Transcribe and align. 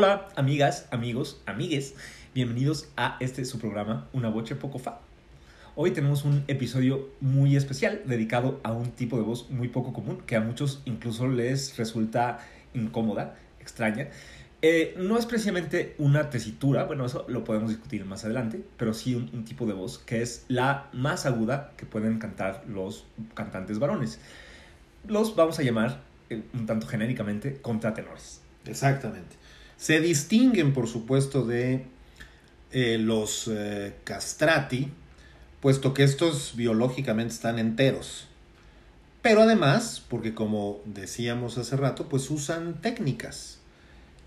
Hola, 0.00 0.28
amigas, 0.36 0.86
amigos, 0.92 1.42
amigues. 1.44 1.96
Bienvenidos 2.32 2.88
a 2.96 3.16
este 3.18 3.44
su 3.44 3.58
programa, 3.58 4.08
Una 4.12 4.28
Voce 4.28 4.54
Poco 4.54 4.78
Fa. 4.78 5.00
Hoy 5.74 5.90
tenemos 5.90 6.24
un 6.24 6.44
episodio 6.46 7.08
muy 7.20 7.56
especial 7.56 8.02
dedicado 8.04 8.60
a 8.62 8.70
un 8.70 8.92
tipo 8.92 9.16
de 9.16 9.24
voz 9.24 9.50
muy 9.50 9.66
poco 9.66 9.92
común 9.92 10.22
que 10.24 10.36
a 10.36 10.40
muchos 10.40 10.82
incluso 10.84 11.26
les 11.26 11.76
resulta 11.76 12.38
incómoda, 12.74 13.34
extraña. 13.58 14.10
Eh, 14.62 14.94
no 14.98 15.18
es 15.18 15.26
precisamente 15.26 15.96
una 15.98 16.30
tesitura, 16.30 16.84
bueno, 16.84 17.04
eso 17.04 17.26
lo 17.26 17.42
podemos 17.42 17.68
discutir 17.68 18.04
más 18.04 18.24
adelante, 18.24 18.64
pero 18.76 18.94
sí 18.94 19.16
un, 19.16 19.28
un 19.32 19.44
tipo 19.44 19.66
de 19.66 19.72
voz 19.72 19.98
que 19.98 20.22
es 20.22 20.44
la 20.46 20.86
más 20.92 21.26
aguda 21.26 21.72
que 21.76 21.86
pueden 21.86 22.20
cantar 22.20 22.62
los 22.68 23.04
cantantes 23.34 23.80
varones. 23.80 24.20
Los 25.08 25.34
vamos 25.34 25.58
a 25.58 25.64
llamar, 25.64 26.02
eh, 26.30 26.44
un 26.54 26.66
tanto 26.66 26.86
genéricamente, 26.86 27.60
contratenores. 27.60 28.42
Exactamente. 28.64 29.47
Se 29.78 30.00
distinguen, 30.00 30.74
por 30.74 30.88
supuesto, 30.88 31.44
de 31.46 31.86
eh, 32.72 32.98
los 32.98 33.48
eh, 33.48 33.94
castrati, 34.04 34.90
puesto 35.60 35.94
que 35.94 36.04
estos 36.04 36.54
biológicamente 36.56 37.34
están 37.34 37.58
enteros. 37.58 38.26
Pero 39.22 39.42
además, 39.42 40.02
porque 40.08 40.34
como 40.34 40.80
decíamos 40.84 41.58
hace 41.58 41.76
rato, 41.76 42.08
pues 42.08 42.30
usan 42.30 42.80
técnicas, 42.80 43.58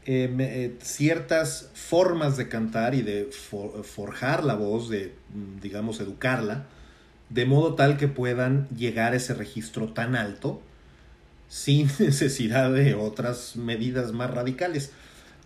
eh, 0.06 0.76
ciertas 0.82 1.70
formas 1.76 2.38
de 2.38 2.50
cantar 2.50 2.96
y 2.96 3.02
de 3.04 3.26
for- 3.26 3.84
forjar 3.84 4.44
la 4.44 4.56
voz, 4.56 4.90
de, 4.90 5.16
mm, 5.34 5.62
digamos, 5.62 6.00
educarla, 6.00 6.66
de 7.30 7.46
modo 7.46 7.76
tal 7.76 7.98
que 7.98 8.08
puedan 8.08 8.68
llegar 8.70 9.14
a 9.14 9.18
ese 9.18 9.34
registro 9.34 9.94
tan 9.94 10.16
alto 10.16 10.62
sin 11.50 11.88
necesidad 12.00 12.72
de 12.74 12.96
otras 12.96 13.56
medidas 13.56 14.12
más 14.14 14.32
radicales. 14.32 14.92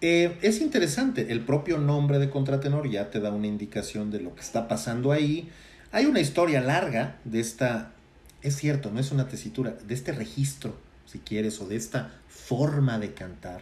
Eh, 0.02 0.38
es 0.42 0.60
interesante, 0.62 1.32
el 1.32 1.42
propio 1.42 1.78
nombre 1.78 2.20
de 2.20 2.30
contratenor 2.30 2.90
ya 2.90 3.10
te 3.10 3.20
da 3.20 3.32
una 3.32 3.48
indicación 3.48 4.12
de 4.12 4.20
lo 4.20 4.36
que 4.36 4.42
está 4.42 4.68
pasando 4.68 5.12
ahí. 5.12 5.50
Hay 5.92 6.06
una 6.06 6.20
historia 6.20 6.60
larga 6.62 7.18
de 7.24 7.40
esta, 7.40 7.94
es 8.42 8.58
cierto, 8.58 8.92
no 8.92 9.00
es 9.00 9.12
una 9.12 9.28
tesitura, 9.28 9.72
de 9.72 9.94
este 9.94 10.12
registro, 10.12 10.76
si 11.06 11.20
quieres, 11.20 11.62
o 11.62 11.68
de 11.68 11.78
esta 11.78 12.12
forma 12.28 13.00
de 13.00 13.14
cantar, 13.14 13.62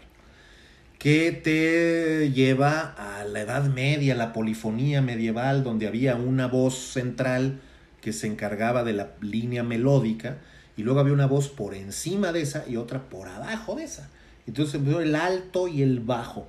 que 0.97 1.31
te 1.31 2.31
lleva 2.31 2.95
a 2.97 3.23
la 3.25 3.41
Edad 3.41 3.65
Media, 3.65 4.15
la 4.15 4.33
polifonía 4.33 5.01
medieval, 5.01 5.63
donde 5.63 5.87
había 5.87 6.15
una 6.15 6.47
voz 6.47 6.75
central 6.77 7.59
que 8.01 8.13
se 8.13 8.27
encargaba 8.27 8.83
de 8.83 8.93
la 8.93 9.11
línea 9.21 9.63
melódica, 9.63 10.38
y 10.75 10.81
luego 10.81 10.99
había 10.99 11.13
una 11.13 11.27
voz 11.27 11.49
por 11.49 11.75
encima 11.75 12.31
de 12.31 12.41
esa 12.41 12.66
y 12.67 12.77
otra 12.77 13.03
por 13.09 13.27
abajo 13.27 13.75
de 13.75 13.83
esa. 13.83 14.09
Entonces 14.47 14.75
empezó 14.75 15.01
el 15.01 15.15
alto 15.15 15.67
y 15.67 15.81
el 15.81 15.99
bajo. 15.99 16.47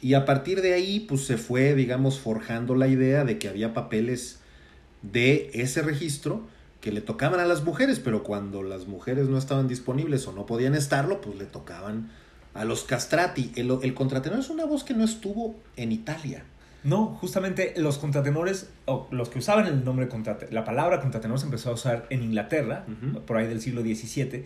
Y 0.00 0.14
a 0.14 0.24
partir 0.24 0.62
de 0.62 0.74
ahí, 0.74 1.00
pues 1.00 1.24
se 1.24 1.36
fue, 1.36 1.74
digamos, 1.74 2.20
forjando 2.20 2.74
la 2.74 2.88
idea 2.88 3.24
de 3.24 3.38
que 3.38 3.48
había 3.48 3.74
papeles 3.74 4.40
de 5.02 5.50
ese 5.54 5.82
registro 5.82 6.42
que 6.80 6.92
le 6.92 7.00
tocaban 7.00 7.40
a 7.40 7.46
las 7.46 7.64
mujeres, 7.64 7.98
pero 7.98 8.22
cuando 8.22 8.62
las 8.62 8.86
mujeres 8.86 9.28
no 9.28 9.36
estaban 9.36 9.66
disponibles 9.66 10.26
o 10.28 10.32
no 10.32 10.46
podían 10.46 10.74
estarlo, 10.74 11.20
pues 11.20 11.36
le 11.36 11.44
tocaban 11.44 12.10
a 12.54 12.64
los 12.64 12.84
castrati. 12.84 13.52
El, 13.56 13.76
el 13.82 13.94
contratenor 13.94 14.38
es 14.38 14.50
una 14.50 14.64
voz 14.64 14.84
que 14.84 14.94
no 14.94 15.04
estuvo 15.04 15.56
en 15.76 15.90
Italia. 15.90 16.44
No, 16.84 17.06
justamente 17.20 17.74
los 17.76 17.98
contratenores, 17.98 18.70
o 18.86 19.08
los 19.10 19.28
que 19.28 19.40
usaban 19.40 19.66
el 19.66 19.84
nombre 19.84 20.08
contratenor, 20.08 20.54
la 20.54 20.64
palabra 20.64 21.00
contratenor 21.00 21.38
se 21.40 21.46
empezó 21.46 21.70
a 21.70 21.74
usar 21.74 22.06
en 22.10 22.22
Inglaterra, 22.22 22.86
por 23.26 23.36
ahí 23.36 23.48
del 23.48 23.60
siglo 23.60 23.82
XVII, 23.82 24.44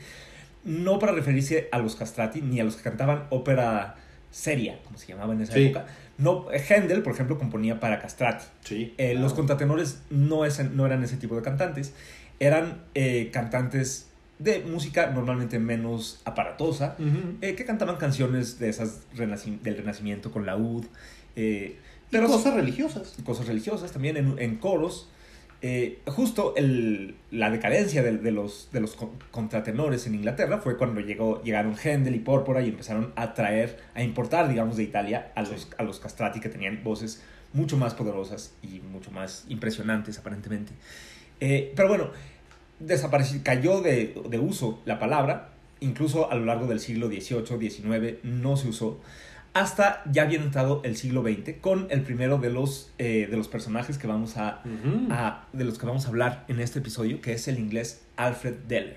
no 0.65 0.99
para 0.99 1.13
referirse 1.13 1.69
a 1.73 1.79
los 1.79 1.97
castrati 1.97 2.41
ni 2.41 2.61
a 2.61 2.65
los 2.65 2.77
que 2.77 2.83
cantaban 2.83 3.25
ópera 3.31 3.97
seria, 4.31 4.79
como 4.85 4.97
se 4.99 5.09
llamaba 5.09 5.33
en 5.35 5.43
esa 5.43 5.53
Sí. 5.55 5.65
época. 5.67 5.87
No, 6.19 6.47
Händel, 6.53 7.03
por 7.03 7.13
ejemplo, 7.13 7.39
componía 7.39 7.81
para 7.81 7.99
castrati. 8.01 8.45
Sí. 8.63 8.95
Eh, 8.97 9.15
Los 9.15 9.35
contratenores 9.35 10.03
no, 10.11 10.45
es- 10.45 10.71
no 10.71 10.87
eran 10.87 11.03
ese 11.05 11.17
tipo 11.17 11.35
de 11.37 11.43
cantantes, 11.43 11.93
eran 12.41 12.83
eh, 12.95 13.31
cantantes 13.33 14.09
de 14.39 14.61
música 14.61 15.07
normalmente 15.11 15.59
menos 15.59 16.21
aparatosa, 16.25 16.97
eh, 17.41 17.55
que 17.55 17.65
cantaban 17.65 17.97
canciones 17.97 18.59
de 18.59 18.69
esas 18.71 19.03
renaci- 19.17 19.61
del 19.61 19.77
Renacimiento 19.77 20.31
con 20.33 20.47
laúd. 20.47 20.85
Eh, 21.37 21.77
Pero 22.11 22.27
cosas 22.27 22.55
religiosas. 22.55 23.17
cosas 23.25 23.47
religiosas 23.47 23.93
también 23.93 24.17
en, 24.17 24.39
en 24.39 24.57
coros. 24.57 25.09
Eh, 25.65 26.01
justo 26.07 26.55
el- 26.57 27.15
la 27.31 27.49
decadencia 27.51 28.03
de, 28.03 28.19
de 28.19 28.33
los, 28.33 28.69
de 28.73 28.81
los 28.81 28.97
con- 28.97 29.11
contratenores 29.31 30.09
en 30.09 30.17
Inglaterra 30.17 30.59
fue 30.59 30.77
cuando 30.77 31.01
llegó, 31.01 31.41
llegaron 31.45 31.77
Händel 31.77 32.17
y 32.17 32.19
Pórpora 32.19 32.63
y 32.63 32.69
empezaron 32.69 33.13
a 33.15 33.33
traer, 33.35 33.79
a 33.95 34.03
importar, 34.03 34.49
digamos, 34.49 34.77
de 34.77 34.83
Italia 34.83 35.31
a 35.37 35.43
los, 35.43 35.51
Sí. 35.63 35.69
a 35.79 35.85
los 35.85 36.01
castrati 36.01 36.41
que 36.41 36.49
tenían 36.49 36.83
voces 36.83 37.23
mucho 37.53 37.77
más 37.77 37.95
poderosas 37.95 38.55
y 38.63 38.81
mucho 38.81 39.13
más 39.13 39.45
impresionantes 39.49 40.19
aparentemente. 40.19 40.73
Eh, 41.39 41.73
pero 41.77 41.87
bueno, 41.89 42.11
desapareció, 42.81 43.41
cayó 43.45 43.81
de, 43.83 44.21
de 44.29 44.39
uso 44.41 44.81
la 44.85 44.99
palabra, 44.99 45.51
incluso 45.81 46.31
a 46.31 46.35
lo 46.35 46.45
largo 46.45 46.67
del 46.67 46.81
siglo 46.81 47.07
XVIII, 47.09 47.71
XIX 47.71 48.19
no 48.25 48.57
se 48.57 48.69
usó, 48.69 49.01
hasta 49.55 50.03
ya 50.11 50.25
bien 50.25 50.43
entrado 50.43 50.81
el 50.85 50.97
siglo 50.97 51.23
XX 51.23 51.59
con 51.61 51.87
el 51.91 52.03
primero 52.03 52.39
de 52.39 52.49
los, 52.51 52.91
eh, 52.99 53.29
de 53.31 53.37
los 53.37 53.49
personajes 53.49 53.99
que 53.99 54.07
vamos 54.07 54.37
a, 54.39 54.63
de 55.53 55.65
los 55.65 55.79
que 55.79 55.85
vamos 55.87 56.07
a 56.07 56.09
hablar 56.09 56.45
en 56.49 56.59
este 56.61 56.79
episodio, 56.79 57.21
que 57.21 57.35
es 57.35 57.47
el 57.49 57.59
inglés 57.59 58.03
Alfred 58.17 58.55
Deller. 58.67 58.97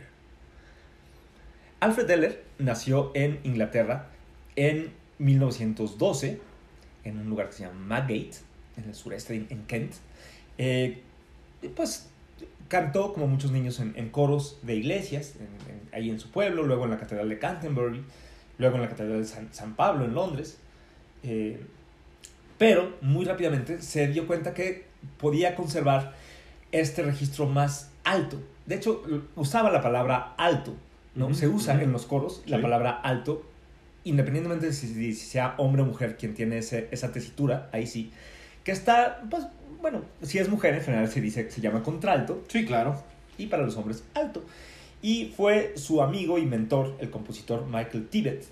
Alfred 1.82 2.06
Deller 2.08 2.44
nació 2.58 3.12
en 3.16 3.40
Inglaterra 3.44 4.08
en 4.56 4.92
1912, 5.20 6.40
en 7.04 7.20
un 7.20 7.30
lugar 7.30 7.48
que 7.48 7.54
se 7.54 7.64
llama 7.64 7.80
Madgate, 7.80 8.32
en 8.78 8.86
el 8.86 8.96
sureste, 8.96 9.36
en, 9.36 9.48
en 9.50 9.64
Kent. 9.66 9.94
Eh, 10.58 11.02
pues 11.76 12.10
cantó, 12.70 13.14
como 13.14 13.28
muchos 13.28 13.52
niños, 13.52 13.80
en, 13.80 13.94
en 13.98 14.10
coros 14.10 14.58
de 14.64 14.76
iglesias, 14.76 15.34
en- 15.36 15.72
en- 15.74 15.90
ahí 15.94 16.10
en 16.10 16.20
su 16.20 16.30
pueblo, 16.32 16.64
luego 16.64 16.86
en 16.86 16.92
la 16.92 16.98
Catedral 16.98 17.30
de 17.30 17.40
Canterbury, 17.40 18.04
luego 18.58 18.76
en 18.76 18.82
la 18.84 18.90
Catedral 18.90 19.20
de 19.20 19.26
San, 19.26 19.54
San 19.54 19.76
Pablo, 19.76 20.06
en 20.06 20.14
Londres. 20.14 20.58
Eh, 21.24 21.60
pero 22.58 22.96
muy 23.02 23.26
rápidamente 23.26 23.82
se 23.82 24.08
dio 24.08 24.28
cuenta 24.28 24.54
que 24.54 24.86
podía 25.18 25.56
conservar 25.56 26.14
este 26.72 27.02
registro 27.04 27.46
más 27.48 27.92
alto. 28.04 28.42
De 28.66 28.76
hecho, 28.76 29.04
usaba 29.36 29.70
la 29.72 29.82
palabra 29.82 30.34
alto, 30.38 30.76
¿no? 31.16 31.34
Se 31.34 31.48
usa 31.48 31.82
en 31.82 31.92
los 31.92 32.06
coros 32.06 32.42
la 32.46 32.58
Sí. 32.58 32.64
palabra 32.64 32.92
alto, 32.92 33.46
independientemente 34.04 34.68
de 34.68 34.74
si, 34.74 34.88
si 34.88 35.14
sea 35.14 35.56
hombre 35.58 35.82
o 35.82 35.86
mujer 35.86 36.16
quien 36.18 36.34
tiene 36.34 36.60
ese- 36.60 36.88
esa 36.92 37.12
tesitura, 37.12 37.70
ahí 37.74 37.88
sí, 37.88 38.12
que 38.64 38.72
está, 38.72 39.22
pues, 39.30 39.46
bueno, 39.82 40.02
si 40.22 40.38
es 40.40 40.50
mujer 40.50 40.74
en 40.76 40.82
general 40.82 41.08
se 41.10 41.22
dice, 41.22 41.50
se 41.52 41.62
llama 41.62 41.84
contralto, 41.84 42.44
Sí, 42.48 42.66
claro. 42.66 43.04
y 43.38 43.48
para 43.48 43.64
los 43.64 43.76
hombres 43.78 44.04
alto. 44.16 44.44
Y 45.06 45.32
fue 45.38 45.74
su 45.76 46.02
amigo 46.02 46.40
y 46.40 46.48
mentor, 46.48 46.96
el 46.98 47.12
compositor 47.12 47.68
Michael 47.68 48.08
Tibbet, 48.08 48.44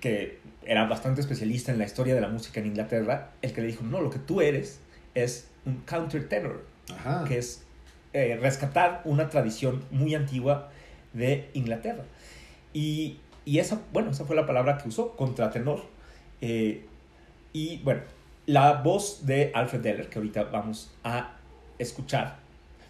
que 0.00 0.40
era 0.66 0.88
bastante 0.88 1.20
especialista 1.20 1.70
en 1.70 1.78
la 1.78 1.84
historia 1.84 2.16
de 2.16 2.20
la 2.20 2.26
música 2.26 2.58
en 2.58 2.66
Inglaterra, 2.66 3.30
el 3.42 3.52
que 3.52 3.60
le 3.60 3.68
dijo, 3.68 3.84
no, 3.84 4.00
lo 4.00 4.10
que 4.10 4.18
tú 4.18 4.40
eres 4.40 4.80
es 5.14 5.46
un 5.64 5.76
countertenor, 5.88 6.64
Ajá. 6.90 7.22
que 7.28 7.38
es 7.38 7.62
eh, 8.12 8.36
rescatar 8.42 9.02
una 9.04 9.30
tradición 9.30 9.84
muy 9.92 10.16
antigua 10.16 10.68
de 11.12 11.48
Inglaterra. 11.54 12.02
Y, 12.72 13.20
y 13.44 13.60
esa, 13.60 13.80
bueno, 13.92 14.10
esa 14.10 14.24
fue 14.24 14.34
la 14.34 14.46
palabra 14.46 14.78
que 14.78 14.88
usó, 14.88 15.14
contratenor. 15.14 15.84
Eh, 16.40 16.86
y 17.52 17.76
bueno, 17.84 18.00
la 18.46 18.82
voz 18.82 19.26
de 19.26 19.52
Alfred 19.54 19.82
Deller, 19.82 20.08
que 20.08 20.18
ahorita 20.18 20.42
vamos 20.42 20.92
a 21.04 21.36
escuchar. 21.78 22.40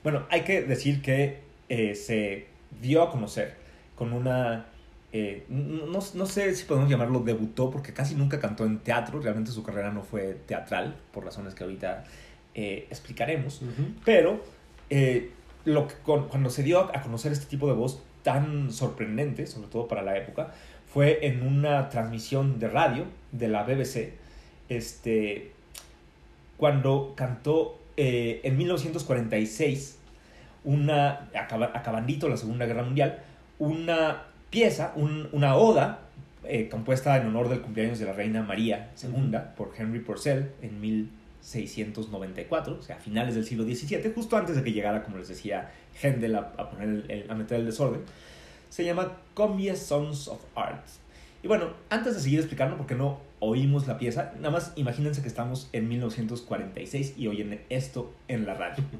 Bueno, 0.03 0.25
hay 0.31 0.41
que 0.41 0.63
decir 0.63 1.03
que 1.03 1.41
eh, 1.69 1.95
se 1.95 2.57
dio 2.81 3.03
a 3.03 3.11
conocer 3.11 3.57
con 3.97 4.13
una... 4.13 4.67
eh, 5.13 5.45
no, 5.49 5.99
no 6.15 6.27
sé 6.27 6.55
si 6.55 6.65
podemos 6.65 6.89
llamarlo 6.89 7.21
debutó, 7.21 7.71
porque 7.71 7.93
casi 7.93 8.15
nunca 8.15 8.39
cantó 8.39 8.65
en 8.65 8.79
teatro, 8.79 9.21
realmente 9.21 9.51
su 9.51 9.63
carrera 9.63 9.91
no 9.91 10.03
fue 10.03 10.35
teatral, 10.47 10.97
por 11.13 11.25
razones 11.25 11.55
que 11.55 11.65
ahorita 11.65 12.05
eh, 12.55 12.87
explicaremos. 12.91 13.63
Pero 14.05 14.41
eh, 14.91 15.31
lo 15.65 15.89
que 15.89 15.95
con- 16.05 16.29
cuando 16.29 16.51
se 16.51 16.63
dio 16.63 16.81
a 16.81 17.03
conocer 17.03 17.33
este 17.33 17.47
tipo 17.47 17.67
de 17.69 17.75
voz 17.75 18.03
tan 18.23 18.71
sorprendente, 18.73 19.47
sobre 19.47 19.69
todo 19.69 19.89
para 19.89 20.03
la 20.03 20.17
época, 20.17 20.53
fue 20.93 21.27
en 21.27 21.43
una 21.43 21.89
transmisión 21.91 22.59
de 22.59 22.69
radio 22.69 23.05
de 23.33 23.49
la 23.49 23.63
BBC, 23.63 24.13
este, 24.69 25.53
cuando 26.57 27.15
cantó 27.17 27.79
en 27.97 28.57
1946, 28.57 29.98
una, 30.69 31.29
acaba- 31.35 31.73
acabandito 31.75 32.29
la 32.29 32.37
Segunda 32.37 32.67
Guerra 32.67 32.83
Mundial, 32.83 33.21
una 33.59 34.25
pieza, 34.51 34.93
un- 34.97 35.29
una 35.33 35.57
oda 35.57 36.01
eh, 36.45 36.69
compuesta 36.69 37.17
en 37.17 37.27
honor 37.27 37.49
del 37.49 37.61
cumpleaños 37.61 37.99
de 37.99 38.05
la 38.07 38.13
reina 38.13 38.43
María 38.43 38.91
II 39.03 39.37
por 39.57 39.73
Henry 39.77 39.99
Purcell 40.01 40.51
en 40.63 40.81
1694, 40.81 42.77
o 42.79 42.83
sea, 42.83 42.97
a 42.97 43.01
finales 43.01 43.35
del 43.35 43.45
siglo 43.45 43.65
XVII, 43.65 44.13
justo 44.15 44.37
antes 44.37 44.57
de 44.57 44.63
que 44.63 44.73
llegara, 44.73 45.03
como 45.03 45.19
les 45.19 45.29
decía, 45.29 45.71
Händel 46.03 46.37
a, 46.37 46.53
a 46.57 46.71
poner 46.71 46.89
el- 46.89 47.11
el- 47.11 47.31
a 47.31 47.35
meter 47.35 47.61
el 47.61 47.67
desorden. 47.67 48.01
Se 48.71 48.85
llama 48.85 49.13
Combia 49.35 49.75
Sons 49.77 50.29
of 50.29 50.41
Art. 50.55 50.87
Y 51.43 51.49
bueno, 51.49 51.71
antes 51.91 52.15
de 52.15 52.21
seguir 52.21 52.39
explicando 52.41 52.77
por 52.77 52.87
qué 52.87 52.95
no 52.95 53.21
oímos 53.41 53.87
la 53.87 53.99
pieza, 53.99 54.33
nada 54.37 54.51
más 54.51 54.73
imagínense 54.77 55.23
que 55.23 55.29
estamos 55.29 55.69
en 55.73 55.89
1946 55.89 57.15
y 57.17 57.27
oyen 57.29 57.61
esto 57.71 58.13
en 58.29 58.45
la 58.47 58.55
radio. 58.55 58.85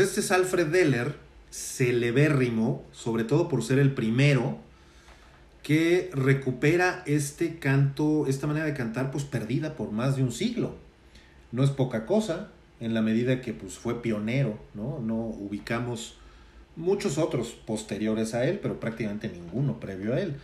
pues 0.00 0.08
este 0.08 0.20
es 0.20 0.30
Alfred 0.30 0.68
Deller, 0.68 1.14
celebérrimo, 1.50 2.86
sobre 2.90 3.22
todo 3.22 3.50
por 3.50 3.62
ser 3.62 3.78
el 3.78 3.92
primero 3.92 4.56
que 5.62 6.10
recupera 6.14 7.02
este 7.04 7.58
canto, 7.58 8.26
esta 8.26 8.46
manera 8.46 8.64
de 8.64 8.72
cantar, 8.72 9.10
pues 9.10 9.24
perdida 9.24 9.76
por 9.76 9.92
más 9.92 10.16
de 10.16 10.22
un 10.22 10.32
siglo. 10.32 10.74
No 11.52 11.62
es 11.62 11.68
poca 11.68 12.06
cosa, 12.06 12.48
en 12.80 12.94
la 12.94 13.02
medida 13.02 13.42
que 13.42 13.52
pues, 13.52 13.74
fue 13.74 14.00
pionero, 14.00 14.58
¿no? 14.72 15.00
No 15.00 15.16
ubicamos 15.16 16.16
muchos 16.76 17.18
otros 17.18 17.48
posteriores 17.48 18.32
a 18.32 18.46
él, 18.46 18.58
pero 18.62 18.80
prácticamente 18.80 19.28
ninguno 19.28 19.80
previo 19.80 20.14
a 20.14 20.20
él. 20.22 20.36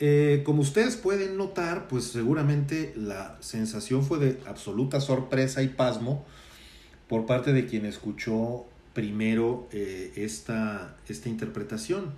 Eh, 0.00 0.40
como 0.42 0.62
ustedes 0.62 0.96
pueden 0.96 1.36
notar, 1.36 1.86
pues 1.86 2.04
seguramente 2.04 2.94
la 2.96 3.36
sensación 3.40 4.06
fue 4.06 4.18
de 4.18 4.40
absoluta 4.46 5.02
sorpresa 5.02 5.62
y 5.62 5.68
pasmo 5.68 6.24
por 7.08 7.26
parte 7.26 7.52
de 7.52 7.66
quien 7.66 7.84
escuchó 7.84 8.68
primero 8.94 9.68
eh, 9.72 10.12
esta, 10.16 10.96
esta 11.08 11.28
interpretación. 11.28 12.10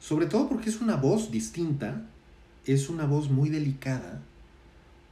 Sobre 0.00 0.26
todo 0.26 0.48
porque 0.48 0.70
es 0.70 0.80
una 0.80 0.96
voz 0.96 1.30
distinta, 1.30 2.02
es 2.66 2.88
una 2.88 3.06
voz 3.06 3.30
muy 3.30 3.50
delicada, 3.50 4.20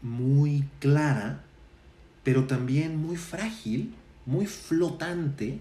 muy 0.02 0.64
clara, 0.81 1.45
pero 2.25 2.47
también 2.47 2.97
muy 2.97 3.17
frágil, 3.17 3.95
muy 4.26 4.47
flotante 4.47 5.59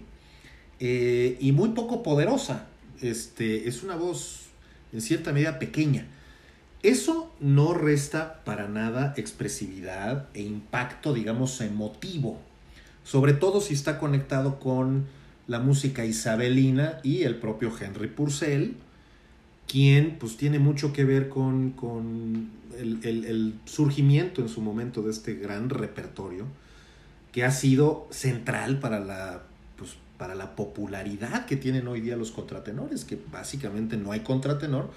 eh, 0.80 1.36
y 1.40 1.52
muy 1.52 1.70
poco 1.70 2.02
poderosa. 2.02 2.66
Este, 3.00 3.68
es 3.68 3.82
una 3.82 3.96
voz 3.96 4.46
en 4.92 5.00
cierta 5.00 5.32
medida 5.32 5.58
pequeña. 5.58 6.06
Eso 6.82 7.32
no 7.40 7.74
resta 7.74 8.42
para 8.44 8.66
nada 8.66 9.14
expresividad 9.16 10.28
e 10.34 10.42
impacto, 10.42 11.12
digamos, 11.12 11.60
emotivo 11.60 12.40
sobre 13.04 13.32
todo 13.32 13.60
si 13.60 13.74
está 13.74 13.98
conectado 13.98 14.60
con 14.60 15.06
la 15.50 15.58
música 15.58 16.04
isabelina 16.04 17.00
y 17.02 17.24
el 17.24 17.34
propio 17.34 17.72
Henry 17.76 18.06
Purcell, 18.06 18.76
quien 19.66 20.16
pues 20.20 20.36
tiene 20.36 20.60
mucho 20.60 20.92
que 20.92 21.04
ver 21.04 21.28
con, 21.28 21.72
con 21.72 22.50
el, 22.78 23.04
el, 23.04 23.54
surgimiento 23.64 24.42
en 24.42 24.48
su 24.48 24.60
momento 24.60 25.02
de 25.02 25.10
este 25.10 25.34
gran 25.34 25.68
repertorio, 25.68 26.44
que 27.32 27.44
ha 27.44 27.50
sido 27.50 28.06
central 28.12 28.78
para 28.78 29.00
la, 29.00 29.42
pues, 29.76 29.96
para 30.18 30.36
la 30.36 30.54
popularidad 30.54 31.46
que 31.46 31.56
tienen 31.56 31.88
hoy 31.88 32.00
día 32.00 32.16
los 32.16 32.30
contratenores, 32.30 33.04
que 33.04 33.18
básicamente 33.32 33.96
no 33.96 34.12
hay 34.12 34.20
contratenor 34.20 34.92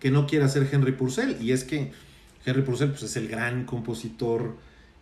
que 0.00 0.10
no 0.10 0.26
quiera 0.26 0.48
ser 0.48 0.66
Henry 0.72 0.92
Purcell, 0.92 1.36
y 1.38 1.52
es 1.52 1.64
que 1.64 1.92
Henry 2.46 2.62
Purcell 2.62 2.92
pues, 2.92 3.02
es 3.02 3.16
el 3.18 3.28
gran 3.28 3.66
compositor 3.66 4.56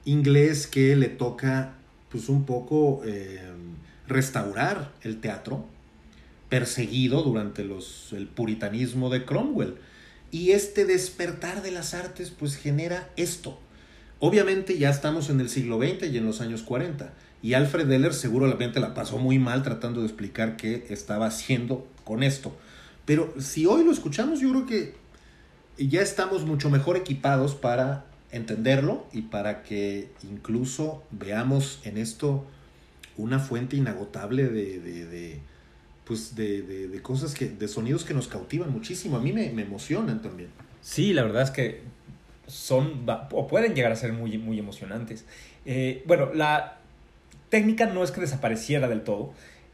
inglés 0.05 0.67
que 0.67 0.97
le 0.97 1.11
toca 1.11 1.75
pues 2.11 2.29
un 2.29 2.45
poco 2.45 3.03
eh, 3.05 3.53
restaurar 4.09 4.93
el 5.03 5.21
teatro 5.21 5.67
perseguido 6.49 7.23
durante 7.23 7.65
los, 7.65 8.13
el 8.13 8.27
puritanismo 8.27 9.11
de 9.11 9.25
Cromwell. 9.25 9.77
Y 10.31 10.53
este 10.53 10.85
despertar 10.85 11.63
de 11.63 11.71
las 11.71 11.95
artes 11.95 12.31
pues 12.31 12.57
genera 12.57 13.11
esto. 13.17 13.59
Obviamente 14.19 14.79
ya 14.79 14.91
estamos 14.91 15.31
en 15.31 15.41
el 15.41 15.49
siglo 15.49 15.79
XX 15.79 16.11
y 16.11 16.19
en 16.19 16.27
los 16.27 16.41
años 16.41 16.63
40. 16.63 17.13
Y 17.43 17.55
Alfred 17.55 17.87
Deller 17.87 18.15
seguramente 18.15 18.81
la 18.81 18.95
pasó 18.95 19.19
muy 19.19 19.39
mal 19.39 19.63
tratando 19.63 20.01
de 20.01 20.07
explicar 20.07 20.57
qué 20.57 20.87
estaba 20.91 21.27
haciendo 21.27 21.87
con 22.05 22.23
esto. 22.23 22.57
Pero 23.05 23.35
si 23.39 23.67
hoy 23.67 23.85
lo 23.85 23.93
escuchamos, 23.93 24.41
yo 24.41 24.51
creo 24.51 24.67
que 24.67 24.95
ya 25.79 26.01
estamos 26.01 26.45
mucho 26.45 26.71
mejor 26.71 26.97
equipados 26.97 27.55
para 27.55 28.07
entenderlo 28.33 29.07
y 29.13 29.23
para 29.23 29.63
que 29.63 30.11
incluso 30.29 31.05
veamos 31.11 31.81
en 31.85 31.99
esto 31.99 32.47
una 33.17 33.39
fuente 33.39 33.77
inagotable 33.77 34.49
de, 34.49 34.81
de, 34.81 35.07
de 35.07 35.41
pues 36.05 36.37
de, 36.37 36.63
de, 36.63 36.89
de, 36.89 37.03
cosas 37.03 37.35
que, 37.35 37.49
de 37.49 37.69
sonidos 37.69 38.05
que 38.05 38.15
nos 38.15 38.29
cautivan 38.29 38.73
muchísimo. 38.73 39.17
A 39.17 39.21
mí 39.21 39.33
me, 39.33 39.51
me, 39.51 39.63
emocionan 39.63 40.23
también. 40.23 40.51
Sí, 40.81 41.13
la 41.13 41.25
verdad 41.25 41.43
es 41.43 41.51
que 41.51 41.81
son, 42.47 43.05
o 43.33 43.49
pueden 43.49 43.75
llegar 43.75 43.91
a 43.91 43.97
ser 43.97 44.13
muy, 44.13 44.39
muy 44.39 44.59
emocionantes. 44.59 45.25
Eh, 45.65 46.05
bueno, 46.07 46.33
la 46.33 46.79
técnica 47.49 47.87
no 47.87 48.05
es 48.05 48.13
que 48.13 48.21
desapareciera 48.21 48.87
del 48.89 49.03
todo, 49.03 49.33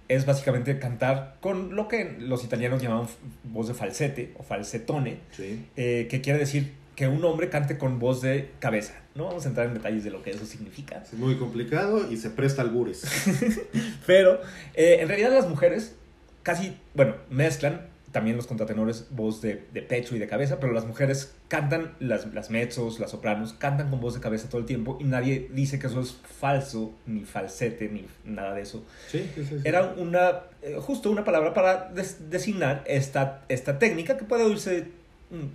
es 0.08 0.26
básicamente 0.26 0.78
cantar 0.78 1.36
con 1.40 1.76
lo 1.76 1.88
que 1.88 2.16
los 2.18 2.44
italianos 2.44 2.82
llamaban 2.82 3.08
voz 3.44 3.68
de 3.68 3.74
falsete 3.74 4.32
o 4.38 4.42
falsetone, 4.42 5.18
sí. 5.32 5.66
eh, 5.76 6.06
que 6.10 6.20
quiere 6.20 6.38
decir 6.38 6.72
que 7.02 7.08
un 7.08 7.24
hombre 7.24 7.48
cante 7.48 7.78
con 7.78 7.98
voz 7.98 8.22
de 8.22 8.50
cabeza. 8.60 8.94
No 9.16 9.24
vamos 9.24 9.44
a 9.44 9.48
entrar 9.48 9.66
en 9.66 9.74
detalles 9.74 10.04
de 10.04 10.10
lo 10.10 10.22
que 10.22 10.30
eso 10.30 10.46
significa. 10.46 11.02
Es 11.02 11.14
muy 11.14 11.36
complicado 11.36 12.08
y 12.08 12.16
se 12.16 12.30
presta 12.30 12.62
al 12.62 12.70
bures. 12.70 13.02
Pero 14.06 14.40
eh, 14.74 14.98
en 15.00 15.08
realidad 15.08 15.32
las 15.32 15.48
mujeres 15.48 15.96
casi, 16.44 16.76
bueno, 16.94 17.16
mezclan 17.28 17.88
también 18.12 18.36
los 18.36 18.46
contratenores 18.46 19.06
voz 19.10 19.40
de, 19.42 19.64
de 19.72 19.82
pecho 19.82 20.14
y 20.14 20.18
de 20.20 20.28
cabeza, 20.28 20.60
pero 20.60 20.72
las 20.74 20.84
mujeres 20.84 21.34
cantan, 21.48 21.94
las, 21.98 22.32
las 22.34 22.50
mezzos, 22.50 23.00
las 23.00 23.10
sopranos, 23.10 23.54
cantan 23.54 23.88
con 23.90 24.00
voz 24.00 24.12
de 24.14 24.20
cabeza 24.20 24.48
todo 24.50 24.60
el 24.60 24.66
tiempo 24.66 24.98
y 25.00 25.04
nadie 25.04 25.48
dice 25.52 25.78
que 25.78 25.86
eso 25.88 25.98
es 26.00 26.14
falso, 26.38 26.92
ni 27.06 27.24
falsete, 27.24 27.88
ni 27.88 28.06
nada 28.24 28.52
de 28.54 28.62
eso. 28.62 28.84
Sí, 29.08 29.28
sí, 29.34 29.44
sí. 29.48 29.56
Era 29.64 29.94
una, 29.96 30.40
eh, 30.60 30.76
justo 30.78 31.10
una 31.10 31.24
palabra 31.24 31.54
para 31.54 31.88
des- 31.88 32.28
designar 32.30 32.84
esta, 32.86 33.44
esta 33.48 33.78
técnica 33.78 34.18
que 34.18 34.24
puede 34.24 34.44
oírse, 34.44 34.88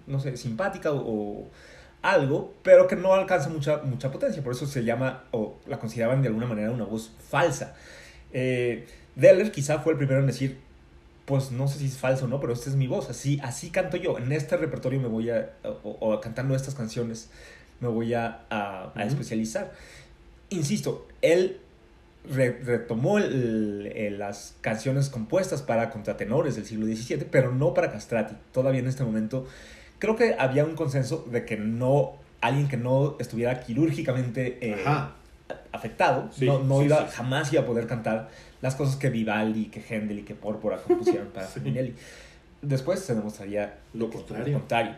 no 0.08 0.20
sé, 0.20 0.38
simpática 0.38 0.92
o, 0.92 0.98
o 1.00 1.50
algo, 2.02 2.54
pero 2.64 2.88
que 2.88 2.96
no 2.96 3.14
alcanza 3.14 3.50
mucha, 3.50 3.78
mucha 3.80 4.12
potencia. 4.12 4.44
Por 4.44 4.54
eso 4.54 4.66
se 4.68 4.84
llama, 4.84 5.26
o 5.32 5.58
la 5.68 5.80
consideraban 5.80 6.22
de 6.22 6.28
alguna 6.30 6.46
manera 6.48 6.72
una 6.72 6.86
voz 6.86 7.12
falsa. 7.30 7.76
Eh, 8.34 8.88
Deller 9.16 9.52
quizá 9.52 9.80
fue 9.80 9.94
el 9.94 9.98
primero 9.98 10.20
en 10.22 10.28
decir, 10.28 10.60
pues 11.26 11.52
no 11.52 11.68
sé 11.68 11.80
si 11.80 11.86
es 11.88 11.98
falso 11.98 12.26
o 12.26 12.28
no, 12.28 12.40
pero 12.40 12.54
esta 12.54 12.70
es 12.70 12.76
mi 12.76 12.88
voz, 12.88 13.10
así, 13.10 13.40
así 13.44 13.70
canto 13.70 13.98
yo. 13.98 14.18
En 14.18 14.32
este 14.32 14.58
repertorio 14.58 15.00
me 15.00 15.08
voy 15.08 15.30
a, 15.30 15.52
o, 15.84 15.98
o 16.00 16.22
cantando 16.22 16.56
estas 16.56 16.76
canciones, 16.76 17.30
me 17.82 17.88
voy 17.90 18.14
a, 18.14 18.46
a- 18.50 18.94
especializar. 19.04 19.74
Insisto, 20.50 21.08
él 21.22 21.60
re- 22.34 22.60
retomó 22.64 23.18
el- 23.18 23.92
el- 23.96 24.20
las 24.20 24.56
canciones 24.62 25.10
compuestas 25.10 25.62
para 25.62 25.90
contratenores 25.90 26.56
del 26.56 26.66
siglo 26.66 26.86
XVII, 26.86 27.26
pero 27.32 27.52
no 27.54 27.74
para 27.74 27.92
castrati. 27.92 28.36
Todavía 28.52 28.80
en 28.80 28.88
este 28.88 29.04
momento 29.04 29.46
creo 30.00 30.16
que 30.16 30.36
había 30.38 30.64
un 30.66 30.76
consenso 30.76 31.26
de 31.32 31.46
que 31.46 31.58
no, 31.58 32.14
alguien 32.42 32.68
que 32.68 32.78
no 32.78 33.16
estuviera 33.20 33.60
quirúrgicamente 33.62 34.58
eh, 34.62 34.84
afectado, 35.72 36.30
Sí, 36.32 36.46
no, 36.46 36.60
no 36.60 36.80
sí, 36.80 36.86
iba, 36.86 37.08
sí. 37.08 37.14
jamás 37.16 37.54
iba 37.54 37.62
a 37.62 37.66
poder 37.66 37.88
cantar 37.88 38.30
las 38.62 38.76
cosas 38.76 38.96
que 38.96 39.10
Vivaldi, 39.10 39.66
que 39.68 39.82
Händel 39.82 40.20
y 40.20 40.24
que 40.24 40.36
Pórpora 40.36 40.78
compusieron 40.78 41.28
para 41.30 41.48
Sí. 41.48 41.60
Farinelli. 41.60 41.94
Después 42.62 43.00
se 43.02 43.14
demostraría 43.16 43.76
Lo 43.94 44.08
lo 44.08 44.12
contrario. 44.12 44.54
contrario. 44.58 44.96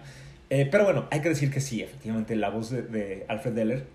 Eh, 0.50 0.68
pero 0.72 0.86
bueno, 0.86 1.06
hay 1.12 1.22
que 1.22 1.30
decir 1.30 1.52
que 1.52 1.60
sí, 1.62 1.82
efectivamente, 1.84 2.36
la 2.36 2.50
voz 2.50 2.72
de, 2.72 2.82
de 2.82 3.26
Alfred 3.28 3.52
Deller 3.54 3.86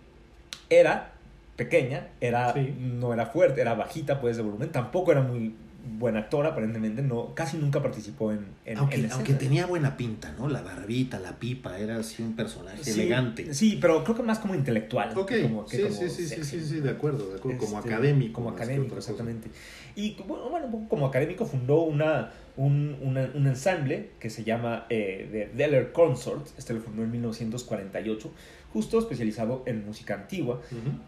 era 0.70 1.12
pequeña, 1.56 2.08
era, 2.20 2.52
Sí. 2.52 2.74
no 2.78 3.12
era 3.14 3.26
fuerte, 3.26 3.60
era 3.60 3.74
bajita 3.74 4.20
pues 4.20 4.36
de 4.36 4.42
volumen, 4.42 4.70
tampoco 4.70 5.12
era 5.12 5.22
muy 5.22 5.54
buen 5.98 6.16
actor 6.16 6.46
aparentemente, 6.46 7.02
no, 7.02 7.34
casi 7.34 7.58
nunca 7.58 7.82
participó 7.82 8.32
en, 8.32 8.46
en, 8.64 8.78
Aunque, 8.78 8.96
en 8.96 9.12
aunque 9.12 9.34
tenía 9.34 9.66
buena 9.66 9.98
pinta, 9.98 10.32
¿no? 10.38 10.48
La 10.48 10.62
barbita, 10.62 11.20
la 11.20 11.32
pipa, 11.38 11.78
era 11.78 11.98
así 11.98 12.22
un 12.22 12.34
personaje 12.34 12.82
Sí, 12.82 12.92
elegante. 12.92 13.52
Sí, 13.52 13.78
pero 13.80 14.02
creo 14.02 14.16
que 14.16 14.22
más 14.22 14.38
como 14.38 14.54
intelectual. 14.54 15.10
Ok, 15.16 15.32
como, 15.42 15.66
que 15.66 15.76
sí, 15.76 15.82
como 15.82 15.94
sí, 15.94 16.08
sí, 16.08 16.22
sí, 16.22 16.28
sexy. 16.28 16.60
sí, 16.60 16.66
sí, 16.66 16.80
de 16.80 16.88
acuerdo, 16.88 17.28
de 17.28 17.36
acuerdo. 17.36 17.58
como 17.58 17.78
Este, 17.80 17.90
académico. 17.92 18.32
Como 18.32 18.48
académico, 18.48 18.96
exactamente. 18.96 19.50
Y 19.94 20.16
bueno, 20.26 20.48
bueno, 20.48 20.66
un 20.66 20.72
poco 20.72 20.88
como 20.88 21.06
académico 21.06 21.44
fundó 21.44 21.82
una, 21.82 22.30
un, 22.56 22.96
una- 23.02 23.30
un 23.34 23.46
ensamble 23.46 24.08
que 24.18 24.30
se 24.30 24.42
llama 24.42 24.86
eh, 24.88 25.28
The 25.30 25.50
Deller 25.54 25.92
Consort. 25.92 26.46
Este 26.56 26.72
lo 26.72 26.80
fundó 26.80 27.02
en 27.02 27.10
1948, 27.10 28.30
justo 28.74 28.98
especializado 28.98 29.62
en 29.66 29.86
música 29.86 30.14
antigua. 30.14 30.60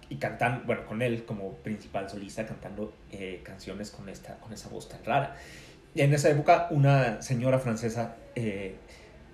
Y 0.09 0.17
cantan, 0.17 0.63
bueno, 0.67 0.87
con 0.87 1.03
él 1.03 1.25
como 1.27 1.53
principal 1.57 2.09
solista, 2.09 2.47
cantando 2.47 2.95
eh, 3.13 3.41
canciones 3.43 3.91
con, 3.91 4.09
esta, 4.09 4.37
con 4.39 4.53
esa 4.55 4.69
voz 4.71 4.89
tan 4.89 5.05
rara. 5.05 5.37
Y 5.95 6.01
en 6.03 6.15
esa 6.15 6.31
época, 6.31 6.69
una 6.71 7.21
señora 7.23 7.59
francesa 7.59 8.17
eh, 8.37 8.77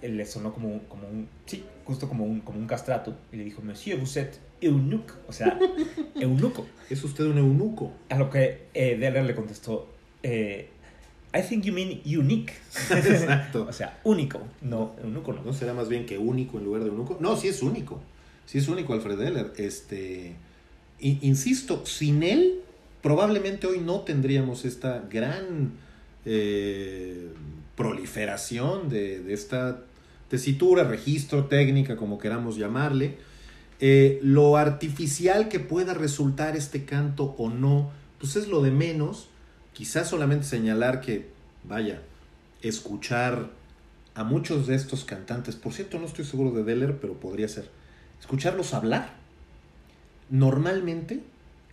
le 0.01 0.25
sonó 0.27 0.53
como, 0.55 0.69
un- 0.69 0.81
como 0.81 1.07
un, 1.07 1.29
sí, 1.47 1.65
justo 1.85 2.09
como 2.09 2.25
un, 2.25 2.41
como 2.41 2.59
un 2.59 2.67
castrato, 2.67 3.15
y 3.33 3.37
le 3.37 3.45
dijo, 3.45 3.61
Monsieur, 3.63 4.01
vous 4.01 4.17
êtes 4.17 4.41
eunuque, 4.63 5.13
o 5.29 5.33
sea, 5.33 5.59
eunuco. 6.15 6.67
Es 6.89 7.05
usted 7.05 7.25
un 7.25 7.37
eunuco. 7.39 7.93
A 8.09 8.17
lo 8.17 8.31
que 8.31 8.69
eh, 8.75 8.97
Deller 8.97 9.25
le 9.25 9.35
contestó, 9.35 9.89
eh, 10.23 10.71
I 11.35 11.43
think 11.43 11.65
you 11.65 11.73
mean 11.75 12.01
unique. 12.19 12.53
Exacto. 12.91 13.67
o 13.69 13.73
sea, 13.73 13.99
único, 14.05 14.41
no, 14.63 14.95
eunuco 15.03 15.33
no. 15.33 15.43
¿No 15.43 15.53
será 15.53 15.75
más 15.75 15.89
bien 15.89 16.07
que 16.07 16.17
único 16.19 16.59
en 16.59 16.65
lugar 16.65 16.83
de 16.83 16.89
eunuco? 16.89 17.19
No, 17.21 17.37
sí 17.37 17.49
es 17.49 17.63
único. 17.63 18.01
Sí 18.47 18.59
es 18.59 18.69
único 18.69 18.93
Alfred 18.93 19.19
Deller. 19.19 19.53
Este, 19.57 20.35
insisto, 21.01 21.87
sin 21.87 22.23
él 22.23 22.61
probablemente 23.03 23.67
hoy 23.67 23.81
no 23.81 24.01
tendríamos 24.01 24.65
esta 24.65 25.03
gran 25.11 25.73
eh, 26.25 27.29
proliferación 27.77 28.89
de, 28.89 29.21
de 29.21 29.35
esta 29.35 29.83
tesitura, 30.29 30.85
registro, 30.85 31.47
técnica, 31.47 31.97
como 31.97 32.19
queramos 32.19 32.57
llamarle. 32.57 33.17
Eh, 33.81 34.21
lo 34.23 34.57
artificial 34.57 35.49
que 35.49 35.59
pueda 35.59 35.93
resultar 35.93 36.57
este 36.57 36.85
canto 36.85 37.35
o 37.37 37.51
no, 37.51 37.91
pues 38.21 38.37
es 38.37 38.47
lo 38.47 38.63
de 38.63 38.71
menos. 38.71 39.29
Quizás 39.73 40.09
solamente 40.09 40.47
señalar 40.47 41.01
que, 41.01 41.27
vaya, 41.65 42.01
escuchar 42.63 43.51
a 44.15 44.23
muchos 44.25 44.69
de 44.69 44.77
estos 44.77 45.05
cantantes, 45.05 45.57
por 45.57 45.73
cierto 45.73 45.99
no 45.99 46.07
estoy 46.07 46.25
seguro 46.25 46.53
de 46.53 46.63
Deller, 46.63 46.99
pero 47.01 47.19
podría 47.19 47.49
ser, 47.49 47.69
escucharlos 48.23 48.73
hablar. 48.73 49.11
Normalmente, 50.31 51.21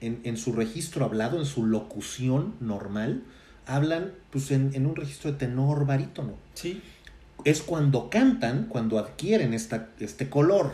en, 0.02 0.20
en 0.24 0.36
su 0.36 0.52
registro 0.52 1.06
hablado, 1.06 1.40
en 1.40 1.46
su 1.46 1.66
locución 1.66 2.56
normal, 2.60 3.24
hablan 3.66 4.12
pues 4.32 4.52
en, 4.52 4.72
en 4.74 4.86
un 4.86 4.96
registro 4.96 5.32
de 5.32 5.38
tenor 5.38 5.86
barítono. 5.86 6.34
Sí, 6.56 6.82
Es 7.46 7.62
cuando 7.62 8.10
cantan, 8.10 8.66
cuando 8.66 9.00
adquieren 9.00 9.54
esta, 9.54 9.90
este 10.00 10.30
color. 10.30 10.74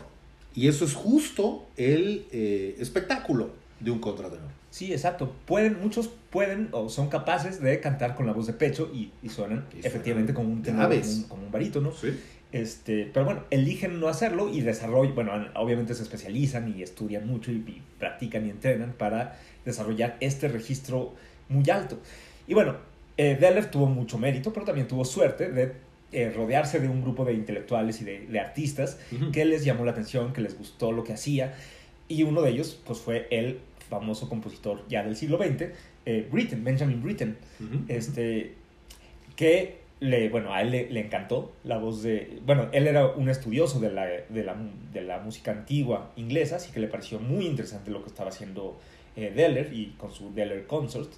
Y 0.56 0.68
eso 0.68 0.86
es 0.86 0.94
justo 0.96 1.68
el 1.78 2.26
eh, 2.32 2.76
espectáculo 2.80 3.52
de 3.82 3.92
un 3.92 4.00
contratenor. 4.00 4.50
sí, 4.72 4.92
exacto. 4.94 5.34
Pueden, 5.46 5.80
muchos 5.82 6.10
pueden 6.30 6.70
o 6.72 6.90
son 6.90 7.10
capaces 7.10 7.62
de 7.62 7.80
cantar 7.82 8.16
con 8.16 8.26
la 8.26 8.32
voz 8.34 8.48
de 8.48 8.54
pecho 8.54 8.90
y, 8.94 9.12
y 9.22 9.30
suenan 9.30 9.66
Y 9.76 9.86
efectivamente 9.86 10.34
como 10.34 10.50
un 10.50 10.64
tenor, 10.64 10.90
como 10.90 11.02
un, 11.02 11.24
como 11.24 11.44
un 11.46 11.52
barítono. 11.52 11.92
Sí. 11.92 12.18
Este, 12.56 13.12
pero 13.14 13.26
bueno, 13.26 13.44
eligen 13.50 14.00
no 14.00 14.08
hacerlo 14.08 14.48
y 14.50 14.62
desarrollan, 14.62 15.14
bueno, 15.14 15.34
obviamente 15.56 15.94
se 15.94 16.04
especializan 16.04 16.74
y 16.74 16.84
estudian 16.84 17.28
mucho 17.28 17.52
y, 17.52 17.56
y 17.56 17.82
practican 18.00 18.46
y 18.46 18.50
entrenan 18.50 18.94
para 18.94 19.38
desarrollar 19.66 20.16
este 20.22 20.48
registro 20.48 21.14
muy 21.50 21.70
alto. 21.70 22.00
Y 22.48 22.54
bueno, 22.54 22.78
eh, 23.18 23.36
Deller 23.38 23.70
tuvo 23.70 23.88
mucho 23.88 24.18
mérito, 24.18 24.54
pero 24.54 24.66
también 24.66 24.88
tuvo 24.88 25.04
suerte 25.04 25.52
de 25.52 25.74
eh, 26.14 26.32
rodearse 26.34 26.80
de 26.80 26.88
un 26.88 27.02
grupo 27.02 27.26
de 27.26 27.34
intelectuales 27.34 28.00
y 28.00 28.06
de, 28.06 28.26
de 28.26 28.40
artistas 28.40 29.00
que 29.34 29.44
les 29.44 29.66
llamó 29.66 29.84
la 29.84 29.92
atención, 29.92 30.32
que 30.32 30.40
les 30.40 30.58
gustó 30.58 30.94
lo 30.94 31.04
que 31.04 31.12
hacía. 31.12 31.56
Y 32.08 32.24
uno 32.24 32.42
de 32.42 32.52
ellos, 32.52 32.80
pues 32.86 33.00
fue 33.00 33.28
el 33.32 33.60
famoso 33.90 34.30
compositor 34.30 34.86
ya 34.88 35.04
del 35.04 35.18
siglo 35.18 35.38
XX, 35.38 35.74
eh, 36.06 36.30
Britten, 36.32 36.64
Benjamin 36.64 37.04
Britten 37.04 37.36
este 37.90 38.54
que 39.36 39.85
le, 40.00 40.30
bueno, 40.30 40.54
a 40.54 40.62
él 40.62 40.72
le, 40.72 40.90
le 40.90 41.00
encantó 41.00 41.54
la 41.64 41.78
voz 41.78 42.04
de, 42.04 42.40
bueno, 42.46 42.68
él 42.74 42.88
era 42.88 43.08
un 43.08 43.30
estudioso 43.30 43.80
de 43.80 43.92
la, 43.92 44.06
de, 44.06 44.44
la, 44.44 44.56
de 44.94 45.02
la 45.02 45.20
música 45.20 45.52
antigua 45.52 46.12
inglesa, 46.16 46.58
así 46.58 46.72
que 46.72 46.80
le 46.80 46.88
pareció 46.88 47.20
muy 47.20 47.46
interesante 47.46 47.92
lo 47.92 48.04
que 48.04 48.10
estaba 48.10 48.30
haciendo 48.30 48.78
eh, 49.16 49.32
Deller 49.34 49.72
y 49.74 49.96
con 49.98 50.12
su 50.12 50.34
Deller 50.34 50.68
Consort, 50.68 51.12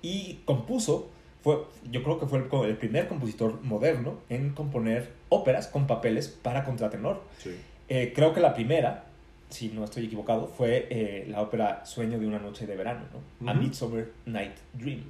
y 0.00 0.40
compuso, 0.44 1.10
fue, 1.42 1.58
yo 1.90 2.02
creo 2.02 2.18
que 2.18 2.26
fue 2.26 2.38
el, 2.38 2.76
primer 2.76 3.08
compositor 3.08 3.62
moderno 3.62 4.18
en 4.28 4.50
componer 4.50 5.10
óperas 5.28 5.68
con 5.68 5.86
papeles 5.86 6.28
para 6.28 6.64
contratenor. 6.64 7.22
Sí. 7.38 7.54
Eh, 7.88 8.12
creo 8.14 8.32
que 8.32 8.40
la 8.40 8.54
primera, 8.54 9.04
si 9.50 9.68
no 9.68 9.84
estoy 9.84 10.06
equivocado, 10.06 10.46
fue 10.46 10.86
eh, 10.90 11.26
la 11.28 11.42
ópera 11.42 11.84
Sueño 11.84 12.18
de 12.18 12.26
una 12.26 12.38
noche 12.38 12.66
de 12.66 12.76
verano, 12.76 13.02
¿no? 13.40 13.50
A. 13.50 13.54
Midsummer 13.54 14.10
Night 14.24 14.54
Dream. 14.72 15.02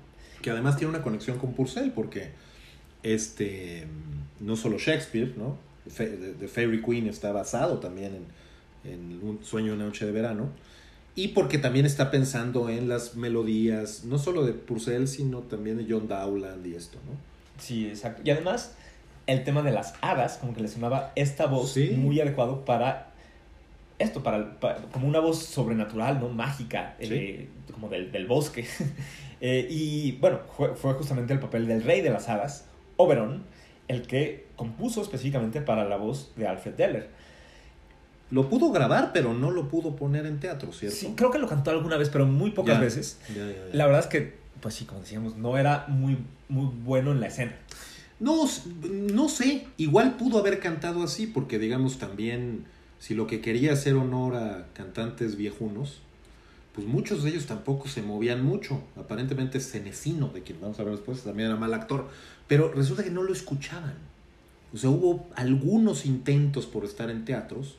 que 0.42 0.50
además 0.50 0.76
tiene 0.76 0.90
una 0.90 1.02
conexión 1.02 1.38
con 1.38 1.52
Purcell, 1.52 1.92
porque 1.92 2.32
este, 3.02 3.86
no 4.40 4.56
solo 4.56 4.78
Shakespeare, 4.78 5.34
¿no? 5.36 5.56
The 5.96 6.06
The 6.38 6.48
Fairy 6.48 6.80
Queen 6.82 7.08
está 7.08 7.32
basado 7.32 7.78
también 7.78 8.26
en, 8.84 8.92
en 8.92 9.20
Un 9.28 9.44
sueño 9.44 9.68
de 9.72 9.76
una 9.76 9.84
noche 9.86 10.06
de 10.06 10.12
verano, 10.12 10.48
y 11.14 11.28
porque 11.28 11.58
también 11.58 11.84
está 11.86 12.10
pensando 12.10 12.68
en 12.70 12.88
las 12.88 13.16
melodías, 13.16 14.04
no 14.04 14.18
solo 14.18 14.44
de 14.44 14.52
Purcell, 14.52 15.06
sino 15.06 15.40
también 15.40 15.76
de 15.76 15.86
John 15.88 16.08
Dowland 16.08 16.66
y 16.66 16.74
esto, 16.74 16.98
¿no? 17.06 17.12
Sí, 17.62 17.86
exacto. 17.86 18.22
Y 18.24 18.30
además, 18.30 18.74
el 19.26 19.44
tema 19.44 19.62
de 19.62 19.72
las 19.72 19.94
hadas, 20.00 20.38
como 20.38 20.54
que 20.54 20.62
le 20.62 20.68
sonaba 20.68 21.12
esta 21.16 21.46
voz 21.46 21.72
Sí. 21.74 21.90
muy 21.96 22.20
adecuado 22.20 22.64
para 22.64 23.08
esto, 23.98 24.22
para, 24.22 24.58
para- 24.58 24.82
como 24.90 25.06
una 25.06 25.20
voz 25.20 25.38
sobrenatural, 25.44 26.18
¿no? 26.18 26.28
Mágica, 26.28 26.96
Sí. 27.00 27.08
eh, 27.12 27.48
como 27.72 27.88
del, 27.88 28.10
del 28.12 28.26
bosque. 28.26 28.64
Eh, 29.44 29.66
y 29.68 30.12
bueno, 30.20 30.38
fue, 30.56 30.76
fue 30.76 30.92
justamente 30.94 31.32
el 31.32 31.40
papel 31.40 31.66
del 31.66 31.82
rey 31.82 32.00
de 32.00 32.10
las 32.10 32.28
hadas, 32.28 32.66
Oberon, 32.96 33.44
el 33.88 34.02
que 34.06 34.46
compuso 34.56 35.02
específicamente 35.02 35.60
para 35.60 35.84
la 35.84 35.96
voz 35.96 36.32
de 36.36 36.46
Alfred 36.46 36.74
Deller. 36.74 37.08
Lo 38.30 38.48
pudo 38.48 38.70
grabar, 38.72 39.10
pero 39.12 39.34
no 39.34 39.50
lo 39.50 39.68
pudo 39.68 39.94
poner 39.96 40.24
en 40.24 40.40
teatro, 40.40 40.72
¿cierto? 40.72 40.96
Sí, 40.96 41.12
creo 41.16 41.30
que 41.30 41.38
lo 41.38 41.46
cantó 41.48 41.70
alguna 41.70 41.96
vez, 41.98 42.08
pero 42.08 42.26
muy 42.26 42.50
pocas 42.52 42.76
Ya. 42.76 42.80
veces. 42.80 43.18
Ya, 43.28 43.44
ya, 43.46 43.52
ya. 43.52 43.74
La 43.74 43.84
verdad 43.86 44.00
es 44.00 44.06
que, 44.06 44.34
pues 44.60 44.74
sí, 44.74 44.84
como 44.86 45.00
decíamos, 45.00 45.36
no 45.36 45.58
era 45.58 45.84
muy, 45.88 46.16
muy 46.48 46.66
bueno 46.84 47.12
en 47.12 47.20
la 47.20 47.26
escena. 47.26 47.54
No, 48.20 48.48
no 48.90 49.28
sé, 49.28 49.66
igual 49.76 50.16
pudo 50.16 50.38
haber 50.38 50.60
cantado 50.60 51.02
así, 51.02 51.26
porque 51.26 51.58
digamos 51.58 51.98
también 51.98 52.64
si 52.98 53.14
lo 53.14 53.26
que 53.26 53.40
quería 53.40 53.72
hacer 53.72 53.96
honor 53.96 54.36
a 54.36 54.66
cantantes 54.74 55.36
viejunos, 55.36 56.00
pues 56.74 56.86
muchos 56.86 57.22
de 57.22 57.30
ellos 57.30 57.46
tampoco 57.46 57.88
se 57.88 58.02
movían 58.02 58.44
mucho. 58.44 58.82
Aparentemente 58.96 59.60
Cenecino, 59.60 60.28
de 60.28 60.42
quien 60.42 60.60
vamos 60.60 60.78
a 60.80 60.84
ver 60.84 60.92
después, 60.94 61.22
también 61.22 61.48
era 61.50 61.58
mal 61.58 61.74
actor, 61.74 62.08
pero 62.48 62.72
resulta 62.72 63.04
que 63.04 63.10
no 63.10 63.22
lo 63.22 63.32
escuchaban. 63.32 63.94
O 64.72 64.76
sea, 64.78 64.88
hubo 64.90 65.26
algunos 65.34 66.06
intentos 66.06 66.64
por 66.66 66.84
estar 66.84 67.10
en 67.10 67.24
teatros, 67.26 67.76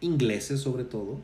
ingleses 0.00 0.60
sobre 0.60 0.84
todo, 0.84 1.18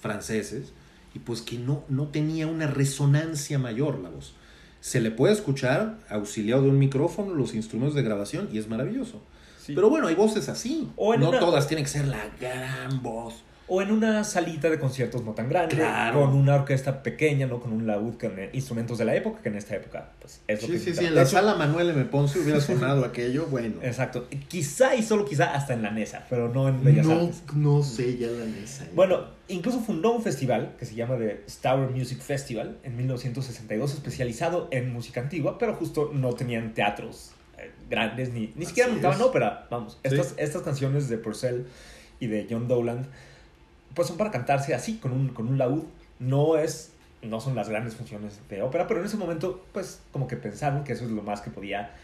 franceses, 0.00 0.72
y 1.14 1.18
pues 1.18 1.42
que 1.42 1.58
no, 1.58 1.82
no 1.88 2.06
tenía 2.08 2.46
una 2.46 2.66
resonancia 2.68 3.58
mayor 3.58 3.98
la 3.98 4.08
voz. 4.10 4.34
Se 4.80 5.00
le 5.00 5.10
puede 5.10 5.32
escuchar 5.34 5.98
auxiliado 6.08 6.62
de 6.62 6.68
un 6.70 6.78
micrófono 6.78 7.34
los 7.34 7.54
instrumentos 7.54 7.94
de 7.94 8.02
grabación 8.02 8.48
y 8.52 8.58
es 8.58 8.68
maravilloso. 8.68 9.20
Sí. 9.64 9.74
Pero 9.74 9.90
bueno, 9.90 10.08
hay 10.08 10.14
voces 10.16 10.48
así. 10.48 10.88
O 10.96 11.14
no 11.16 11.28
una- 11.28 11.38
todas 11.38 11.68
tienen 11.68 11.84
que 11.84 11.90
ser 11.90 12.06
la 12.08 12.24
gran 12.40 13.02
voz. 13.02 13.34
O 13.74 13.80
en 13.80 13.90
una 13.90 14.22
salita 14.22 14.68
de 14.68 14.78
conciertos 14.78 15.24
no 15.24 15.32
tan 15.32 15.48
grande, 15.48 15.76
Claro. 15.76 16.20
con 16.20 16.34
una 16.34 16.56
orquesta 16.56 17.02
pequeña, 17.02 17.46
¿no? 17.46 17.58
Con 17.58 17.72
un 17.72 17.86
laúd, 17.86 18.18
con 18.20 18.38
eh, 18.38 18.50
instrumentos 18.52 18.98
de 18.98 19.06
la 19.06 19.14
época, 19.14 19.40
que 19.40 19.48
en 19.48 19.56
esta 19.56 19.74
época, 19.76 20.10
pues, 20.20 20.42
es 20.46 20.60
lo 20.60 20.66
Sí, 20.66 20.72
que 20.74 20.78
sí, 20.78 20.84
sí, 20.84 20.92
trata. 20.92 21.08
en 21.08 21.14
la 21.14 21.24
sala 21.24 21.54
Manuel 21.54 21.88
M. 21.90 22.04
Ponce 22.04 22.38
hubiera 22.38 22.60
sonado 22.60 23.02
aquello, 23.06 23.46
bueno. 23.46 23.76
Exacto. 23.82 24.28
Quizá 24.48 24.94
y 24.94 25.02
solo 25.02 25.24
quizá 25.24 25.54
hasta 25.54 25.72
en 25.72 25.80
la 25.82 25.90
NESA, 25.90 26.26
pero 26.28 26.50
no 26.52 26.68
en 26.68 26.84
Bellas 26.84 27.06
No, 27.06 27.12
Artes. 27.20 27.42
no 27.54 27.82
sé 27.82 28.18
ya 28.18 28.26
la 28.26 28.44
mesa. 28.44 28.86
Bueno, 28.94 29.24
incluso 29.48 29.80
fundó 29.80 30.12
un 30.12 30.22
festival 30.22 30.74
que 30.78 30.84
se 30.84 30.94
llama 30.94 31.16
The 31.16 31.44
Stour 31.48 31.90
Music 31.92 32.20
Festival 32.20 32.76
en 32.84 32.94
1962, 32.98 33.94
especializado 33.94 34.68
en 34.70 34.92
música 34.92 35.22
antigua, 35.22 35.56
pero 35.56 35.74
justo 35.76 36.10
no 36.12 36.34
tenían 36.34 36.74
teatros 36.74 37.30
eh, 37.56 37.70
grandes, 37.88 38.34
ni, 38.34 38.52
ni 38.54 38.66
siquiera 38.66 38.90
montaban 38.90 39.18
es. 39.18 39.24
ópera. 39.24 39.66
Vamos, 39.70 39.94
Sí. 40.02 40.14
estas, 40.14 40.34
estas 40.36 40.60
canciones 40.60 41.08
de 41.08 41.16
Purcell 41.16 41.64
y 42.20 42.26
de 42.26 42.46
John 42.50 42.68
Dowland, 42.68 43.06
pues 43.94 44.08
son 44.08 44.16
para 44.16 44.30
cantarse 44.30 44.74
así, 44.74 44.96
con 44.98 45.12
un, 45.12 45.28
con 45.28 45.48
un 45.48 45.58
laúd. 45.58 45.82
No 46.18 46.56
es, 46.56 46.92
no 47.22 47.40
son 47.40 47.54
las 47.54 47.68
grandes 47.68 47.94
funciones 47.96 48.38
de 48.48 48.62
ópera, 48.62 48.86
pero 48.86 49.00
en 49.00 49.06
ese 49.06 49.16
momento, 49.16 49.64
pues 49.72 50.00
como 50.12 50.26
que 50.28 50.36
pensaron 50.36 50.84
que 50.84 50.92
eso 50.92 51.04
es 51.04 51.10
lo 51.10 51.22
más 51.22 51.40
que 51.40 51.50
podía, 51.50 51.94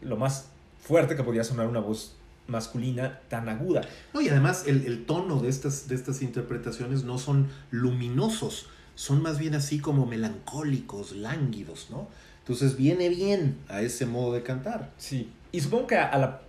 lo 0.00 0.16
más 0.16 0.46
fuerte 0.82 1.14
que 1.16 1.22
podía 1.22 1.44
sonar 1.44 1.66
una 1.68 1.80
voz 1.80 2.16
masculina 2.48 3.20
tan 3.28 3.48
aguda. 3.48 3.82
No, 4.12 4.20
y 4.20 4.28
además 4.28 4.64
el, 4.66 4.84
el 4.86 5.06
tono 5.06 5.38
de 5.40 5.48
estas, 5.48 5.86
de 5.88 5.94
estas 5.94 6.22
interpretaciones 6.22 7.04
no 7.04 7.18
son 7.18 7.48
luminosos, 7.70 8.66
son 8.96 9.22
más 9.22 9.38
bien 9.38 9.54
así 9.54 9.78
como 9.78 10.06
melancólicos, 10.06 11.12
lánguidos, 11.12 11.88
¿no? 11.90 12.08
Entonces 12.40 12.76
viene 12.76 13.08
bien 13.08 13.58
a 13.68 13.80
ese 13.82 14.06
modo 14.06 14.34
de 14.34 14.42
cantar. 14.42 14.90
Sí, 14.98 15.30
y 15.52 15.60
supongo 15.60 15.86
que 15.86 15.96
a, 15.96 16.08
a 16.08 16.18
la, 16.18 16.40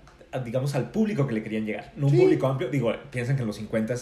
digamos, 0.44 0.74
al 0.74 0.90
público 0.90 1.28
que 1.28 1.36
le 1.36 1.44
querían 1.44 1.66
llegar, 1.66 1.94
no 1.96 2.08
un 2.08 2.13
Sí. 2.13 2.18
público 2.20 2.48
amplio, 2.48 2.70
digo, 2.70 2.92
piensan 3.12 3.36
que 3.36 3.42
en 3.44 3.48
los 3.48 3.58
50 3.58 3.94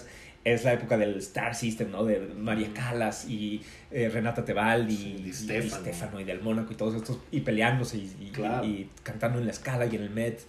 es 0.44 0.64
la 0.64 0.74
época 0.74 0.98
del 0.98 1.18
Star 1.18 1.54
System, 1.56 1.92
¿no? 1.92 2.04
De 2.04 2.20
María 2.20 2.70
Calas 2.74 3.30
y 3.30 3.62
eh, 3.92 4.10
Renata 4.10 4.44
Tebaldi 4.44 4.96
Sí, 4.96 5.22
y, 5.26 5.30
y 5.30 5.34
Stefano. 5.34 5.82
Stefano 5.84 6.20
y 6.20 6.24
del 6.24 6.42
Mónaco 6.42 6.74
y 6.74 6.76
todos 6.76 6.96
estos, 6.96 7.20
y 7.32 7.42
peleándose 7.42 7.98
y, 7.98 8.16
y- 8.20 8.32
Claro. 8.32 8.66
y 8.66 8.90
cantando 9.04 9.38
en 9.40 9.46
la 9.46 9.52
escala 9.52 9.86
y 9.86 9.96
en 9.96 10.02
el 10.04 10.10
Met. 10.10 10.40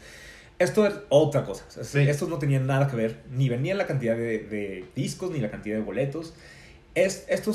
Esto 0.58 0.86
es 0.86 0.94
otra 1.08 1.44
cosa. 1.44 1.64
Es- 1.80 1.88
Sí. 1.88 1.98
Estos 2.00 2.28
no 2.28 2.38
tenían 2.38 2.66
nada 2.66 2.88
que 2.88 2.96
ver, 2.96 3.20
ni 3.30 3.48
venía 3.48 3.74
la 3.74 3.86
cantidad 3.86 4.16
de, 4.16 4.38
de 4.38 4.84
discos, 4.94 5.30
ni 5.30 5.40
la 5.40 5.50
cantidad 5.50 5.76
de 5.76 5.82
boletos. 5.82 6.34
Es, 6.94 7.24
esto 7.28 7.52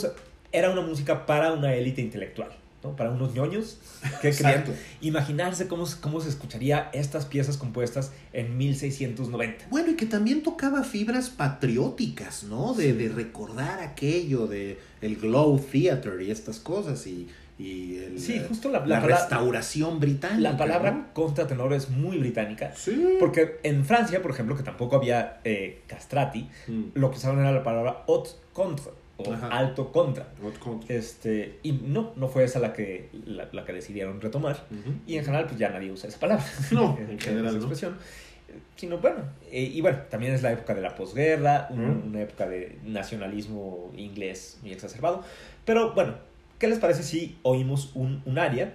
era 0.51 0.69
una 0.69 0.81
música 0.81 1.25
para 1.25 1.53
una 1.53 1.73
élite 1.73 2.01
intelectual, 2.01 2.49
¿no? 2.89 2.95
Para 2.95 3.11
unos 3.11 3.33
ñoños 3.33 3.77
que 4.21 4.31
querían 4.31 4.63
imaginarse 5.01 5.67
cómo, 5.67 5.85
se- 5.85 5.99
cómo 5.99 6.21
se 6.21 6.29
escucharía 6.29 6.89
estas 6.93 7.25
piezas 7.25 7.57
compuestas 7.57 8.11
en 8.33 8.57
1690. 8.57 9.65
Bueno, 9.69 9.91
y 9.91 9.95
que 9.95 10.05
también 10.05 10.43
tocaba 10.43 10.83
fibras 10.83 11.29
patrióticas, 11.29 12.43
¿no? 12.43 12.73
De, 12.73 12.93
de 12.93 13.09
recordar 13.09 13.79
aquello, 13.81 14.47
de 14.47 14.79
el 15.01 15.15
Glow 15.17 15.59
Theater 15.59 16.21
y 16.21 16.31
estas 16.31 16.59
cosas, 16.59 17.05
y, 17.07 17.27
y 17.59 17.97
el, 17.97 18.19
Sí, 18.19 18.33
eh, 18.33 18.45
justo 18.47 18.69
la, 18.69 18.79
la, 18.79 18.85
la 18.85 18.99
restauración 19.01 19.99
británica. 19.99 20.39
la 20.51 20.57
palabra 20.57 20.91
¿no? 20.91 21.13
contratenor 21.13 21.73
es 21.73 21.89
muy 21.89 22.17
británica. 22.17 22.73
Sí. 22.75 23.15
Porque 23.19 23.59
en 23.63 23.85
Francia, 23.85 24.21
por 24.21 24.31
ejemplo, 24.31 24.55
que 24.55 24.63
tampoco 24.63 24.95
había 24.95 25.39
eh, 25.43 25.81
castrati, 25.87 26.47
Mm. 26.67 26.83
lo 26.95 27.11
que 27.11 27.17
usaban 27.17 27.39
era 27.39 27.51
la 27.51 27.63
palabra 27.63 28.03
haute 28.07 28.31
contre 28.53 28.85
o 29.17 29.33
Ajá. 29.33 29.47
alto 29.47 29.91
contra. 29.91 30.27
Este, 30.87 31.59
y 31.63 31.71
no, 31.71 32.13
no 32.15 32.27
fue 32.27 32.43
esa 32.43 32.59
la 32.59 32.73
que, 32.73 33.09
la, 33.25 33.49
la 33.51 33.65
que 33.65 33.73
decidieron 33.73 34.21
retomar. 34.21 34.65
Y 35.07 35.17
en 35.17 35.25
general, 35.25 35.45
pues 35.47 35.57
ya 35.59 35.69
nadie 35.69 35.91
usa 35.91 36.07
esa 36.09 36.19
palabra. 36.19 36.45
No, 36.71 36.97
en, 37.01 37.11
en 37.11 37.19
general, 37.19 37.47
esa 37.47 37.57
expresión. 37.57 37.97
Sino, 38.77 38.99
bueno, 38.99 39.17
eh, 39.51 39.61
y 39.73 39.81
bueno, 39.81 39.99
también 40.09 40.33
es 40.33 40.41
la 40.41 40.51
época 40.53 40.73
de 40.73 40.81
la 40.81 40.95
posguerra, 40.95 41.67
un- 41.69 42.03
una 42.07 42.21
época 42.21 42.47
de 42.47 42.77
nacionalismo 42.85 43.91
inglés 43.97 44.57
muy 44.61 44.71
exacerbado. 44.71 45.23
Pero 45.65 45.93
bueno, 45.93 46.15
¿qué 46.59 46.67
les 46.67 46.79
parece 46.79 47.03
si 47.03 47.37
oímos 47.43 47.91
un, 47.95 48.21
un 48.25 48.39
aria, 48.39 48.73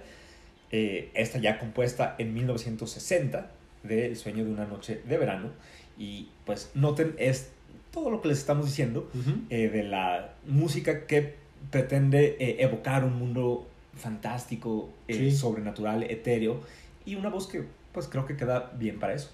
eh, 0.71 1.09
esta 1.15 1.39
ya 1.39 1.57
compuesta 1.57 2.15
en 2.19 2.33
1960, 2.33 3.49
de 3.83 4.07
El 4.07 4.15
sueño 4.15 4.45
de 4.45 4.51
una 4.51 4.65
noche 4.65 5.01
de 5.07 5.17
verano? 5.17 5.49
Y 5.97 6.29
pues 6.45 6.71
noten, 6.75 7.15
es 7.17 7.51
todo 7.93 8.09
lo 8.09 8.21
que 8.21 8.27
les 8.29 8.39
estamos 8.39 8.65
diciendo 8.65 9.07
eh, 9.51 9.69
de 9.69 9.83
la 9.83 10.33
música 10.47 11.05
que 11.05 11.35
pretende 11.69 12.35
eh, 12.39 12.57
evocar 12.59 13.05
un 13.05 13.17
mundo 13.17 13.67
fantástico, 13.95 14.89
eh, 15.07 15.13
Sí. 15.13 15.31
sobrenatural, 15.31 16.03
etéreo, 16.03 16.61
y 17.05 17.15
una 17.15 17.29
voz 17.29 17.47
que 17.47 17.63
pues 17.93 18.07
creo 18.07 18.25
que 18.25 18.35
queda 18.35 18.71
bien 18.75 18.99
para 18.99 19.13
eso. 19.13 19.29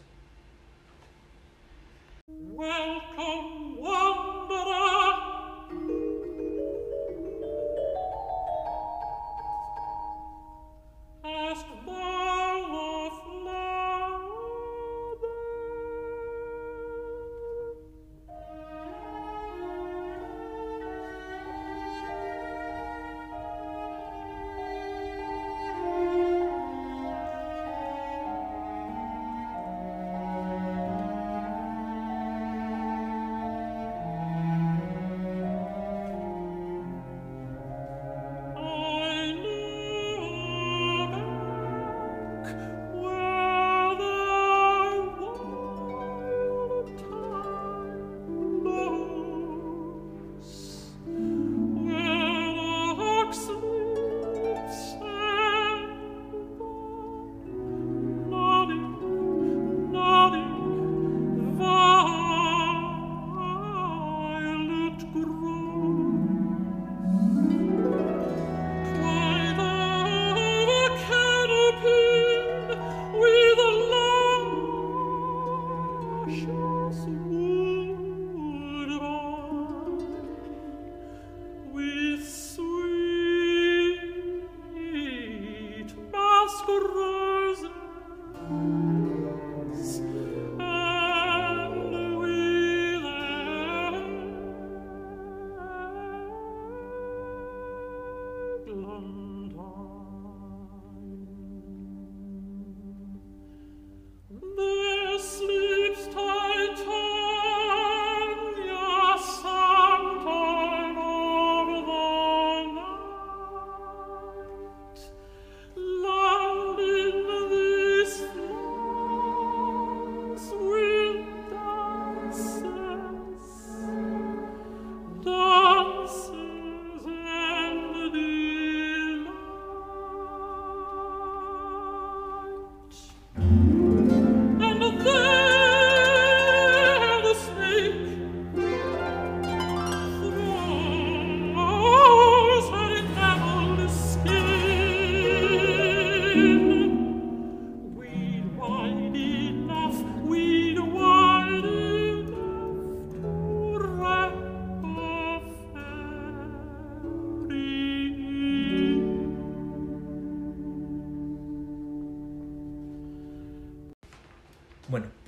Welcome, 2.28 3.78
wanderer. 3.80 5.29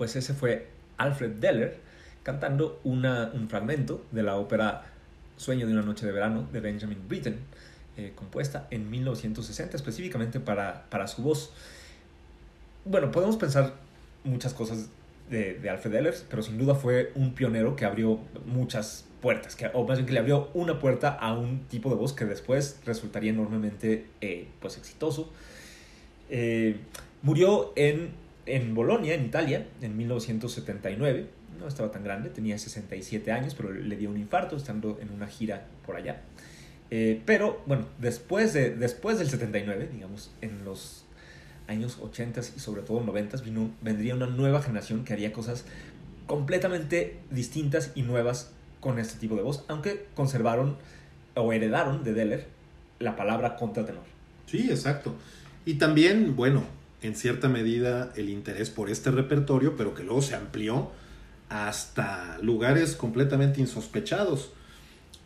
Pues 0.01 0.15
ese 0.15 0.33
fue 0.33 0.65
Alfred 0.97 1.33
Deller 1.33 1.77
cantando 2.23 2.81
un 2.83 3.47
fragmento 3.47 4.03
de 4.11 4.23
la 4.23 4.35
ópera 4.35 4.85
Sueño 5.37 5.67
de 5.67 5.73
una 5.73 5.83
noche 5.83 6.07
de 6.07 6.11
verano 6.11 6.49
de 6.51 6.59
Benjamin 6.59 7.07
Britten, 7.07 7.37
eh, 7.97 8.11
compuesta 8.15 8.65
en 8.71 8.89
1960 8.89 9.77
específicamente 9.77 10.39
para, 10.39 10.89
para 10.89 11.05
su 11.05 11.21
voz. 11.21 11.53
Bueno, 12.83 13.11
podemos 13.11 13.37
pensar 13.37 13.75
muchas 14.23 14.55
cosas 14.55 14.89
de, 15.29 15.59
de 15.59 15.69
Alfred 15.69 15.91
Deller, 15.91 16.15
pero 16.31 16.41
sin 16.41 16.57
duda 16.57 16.73
fue 16.73 17.11
un 17.13 17.35
pionero 17.35 17.75
que 17.75 17.85
abrió 17.85 18.21
muchas 18.47 19.05
puertas, 19.21 19.55
que, 19.55 19.69
o 19.71 19.85
más 19.85 19.99
bien 19.99 20.07
que 20.07 20.13
le 20.13 20.19
abrió 20.19 20.49
una 20.55 20.79
puerta 20.79 21.09
a 21.09 21.33
un 21.33 21.65
tipo 21.65 21.91
de 21.91 21.95
voz 21.95 22.13
que 22.13 22.25
después 22.25 22.79
resultaría 22.87 23.29
enormemente 23.29 24.07
eh, 24.19 24.47
pues, 24.61 24.79
exitoso. 24.79 25.31
Eh, 26.31 26.77
murió 27.21 27.71
en, 27.75 28.19
en 28.45 28.73
Bolonia, 28.75 29.13
en 29.13 29.25
Italia, 29.25 29.67
en 29.81 29.97
1979. 29.97 31.27
No 31.59 31.67
estaba 31.67 31.91
tan 31.91 32.03
grande, 32.03 32.29
tenía 32.29 32.57
67 32.57 33.31
años, 33.31 33.55
pero 33.55 33.71
le 33.71 33.95
dio 33.95 34.09
un 34.09 34.17
infarto 34.17 34.55
estando 34.55 34.99
en 35.01 35.11
una 35.11 35.27
gira 35.27 35.67
por 35.85 35.95
allá. 35.95 36.21
Eh, 36.89 37.21
pero 37.25 37.61
bueno, 37.65 37.85
después, 37.99 38.53
de, 38.53 38.75
después 38.75 39.17
del 39.17 39.29
79, 39.29 39.89
digamos, 39.93 40.31
en 40.41 40.65
los 40.65 41.05
años 41.67 41.99
80 42.01 42.41
y 42.55 42.59
sobre 42.59 42.81
todo 42.81 43.01
90 43.01 43.37
vino, 43.37 43.71
vendría 43.81 44.15
una 44.15 44.27
nueva 44.27 44.61
generación 44.61 45.05
que 45.05 45.13
haría 45.13 45.31
cosas 45.31 45.65
completamente 46.27 47.19
distintas 47.29 47.91
y 47.95 48.01
nuevas 48.01 48.51
con 48.79 48.99
este 48.99 49.19
tipo 49.19 49.35
de 49.35 49.43
voz, 49.43 49.63
aunque 49.67 50.05
conservaron 50.15 50.77
o 51.35 51.53
heredaron 51.53 52.03
de 52.03 52.13
Deller 52.13 52.47
la 52.99 53.15
palabra 53.15 53.55
contratenor. 53.55 54.03
Sí, 54.47 54.69
exacto. 54.69 55.15
Y 55.65 55.75
también, 55.75 56.35
bueno, 56.35 56.63
en 57.01 57.15
cierta 57.15 57.49
medida 57.49 58.11
el 58.15 58.29
interés 58.29 58.69
por 58.69 58.89
este 58.89 59.11
repertorio, 59.11 59.75
pero 59.75 59.93
que 59.93 60.03
luego 60.03 60.21
se 60.21 60.35
amplió 60.35 60.91
hasta 61.49 62.37
lugares 62.41 62.95
completamente 62.95 63.59
insospechados. 63.59 64.51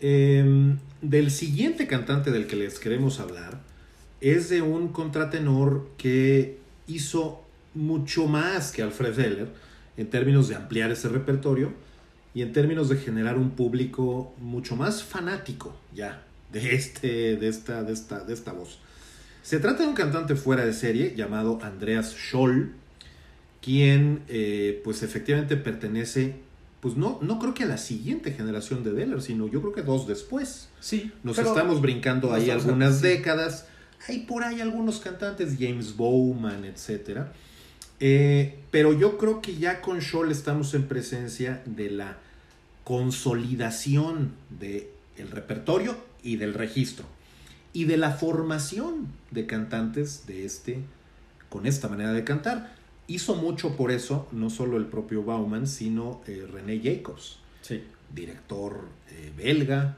Eh, 0.02 0.76
del 1.02 1.32
siguiente 1.32 1.88
cantante 1.88 2.32
del 2.32 2.48
que 2.48 2.56
les 2.56 2.80
queremos 2.80 3.20
hablar 3.20 3.62
es 4.22 4.50
de 4.50 4.62
un 4.62 4.90
contratenor 4.90 5.88
que 5.98 6.58
hizo 6.88 7.44
mucho 7.74 8.28
más 8.28 8.72
que 8.72 8.82
Alfred 8.82 9.20
Heller 9.20 9.48
en 9.98 10.10
términos 10.10 10.48
de 10.48 10.56
ampliar 10.56 10.92
ese 10.92 11.10
repertorio 11.10 11.74
y 12.34 12.42
en 12.42 12.52
términos 12.52 12.90
de 12.90 12.98
generar 12.98 13.38
un 13.38 13.52
público 13.52 14.34
mucho 14.40 14.76
más 14.76 15.04
fanático 15.04 15.76
ya 15.94 16.24
de, 16.52 16.76
este, 16.76 17.38
de, 17.38 17.48
esta, 17.48 17.84
de, 17.84 17.94
esta, 17.94 18.24
de 18.24 18.34
esta 18.34 18.52
voz. 18.52 18.80
Se 19.46 19.60
trata 19.60 19.84
de 19.84 19.90
un 19.90 19.94
cantante 19.94 20.36
fuera 20.36 20.66
de 20.66 20.74
serie 20.74 21.14
llamado 21.16 21.60
Andreas 21.62 22.16
Scholl, 22.18 22.72
quien 23.62 24.24
eh, 24.28 24.82
pues 24.84 25.04
efectivamente 25.04 25.56
pertenece, 25.56 26.34
pues 26.82 26.98
no, 26.98 27.20
no 27.22 27.38
creo 27.38 27.54
que 27.54 27.62
a 27.62 27.68
la 27.68 27.78
siguiente 27.78 28.32
generación 28.32 28.84
de 28.84 28.94
Deller, 28.94 29.22
sino 29.22 29.48
yo 29.48 29.62
creo 29.62 29.72
que 29.72 29.84
dos 29.84 30.08
después. 30.08 30.70
Sí, 30.80 31.12
Nos 31.22 31.38
estamos 31.38 31.80
brincando 31.80 32.34
ahí 32.34 32.50
algunas 32.50 33.02
sí. 33.02 33.04
décadas. 33.04 33.68
Hay 34.08 34.22
por 34.22 34.44
ahí 34.44 34.62
algunos 34.62 35.00
cantantes, 35.00 35.58
James 35.60 35.96
Bowman, 35.96 36.66
etc. 36.66 37.26
Eh, 38.00 38.58
pero 38.72 38.94
yo 38.94 39.20
creo 39.20 39.44
que 39.44 39.58
ya 39.58 39.80
con 39.80 40.02
Scholl 40.02 40.32
estamos 40.32 40.74
en 40.74 40.88
presencia 40.88 41.62
de 41.68 41.92
la 41.92 42.18
consolidación 42.84 44.32
del 44.50 45.30
repertorio 45.30 45.96
y 46.24 46.38
del 46.38 46.56
registro. 46.56 47.06
Y 47.76 47.84
de 47.84 47.98
la 47.98 48.12
formación 48.12 49.08
de 49.32 49.46
cantantes 49.46 50.26
de 50.26 50.46
este, 50.46 50.80
con 51.50 51.68
esta 51.68 51.88
manera 51.90 52.14
de 52.14 52.24
cantar. 52.24 52.74
Hizo 53.08 53.36
mucho 53.36 53.76
por 53.76 53.92
eso, 53.92 54.28
no 54.32 54.50
solo 54.50 54.78
el 54.78 54.86
propio 54.86 55.24
Bauman, 55.24 55.68
sino 55.68 56.22
eh, 56.26 56.48
René 56.52 56.82
Jacobs 56.84 57.38
Sí. 57.62 57.84
director 58.14 58.80
eh, 59.12 59.32
belga, 59.38 59.98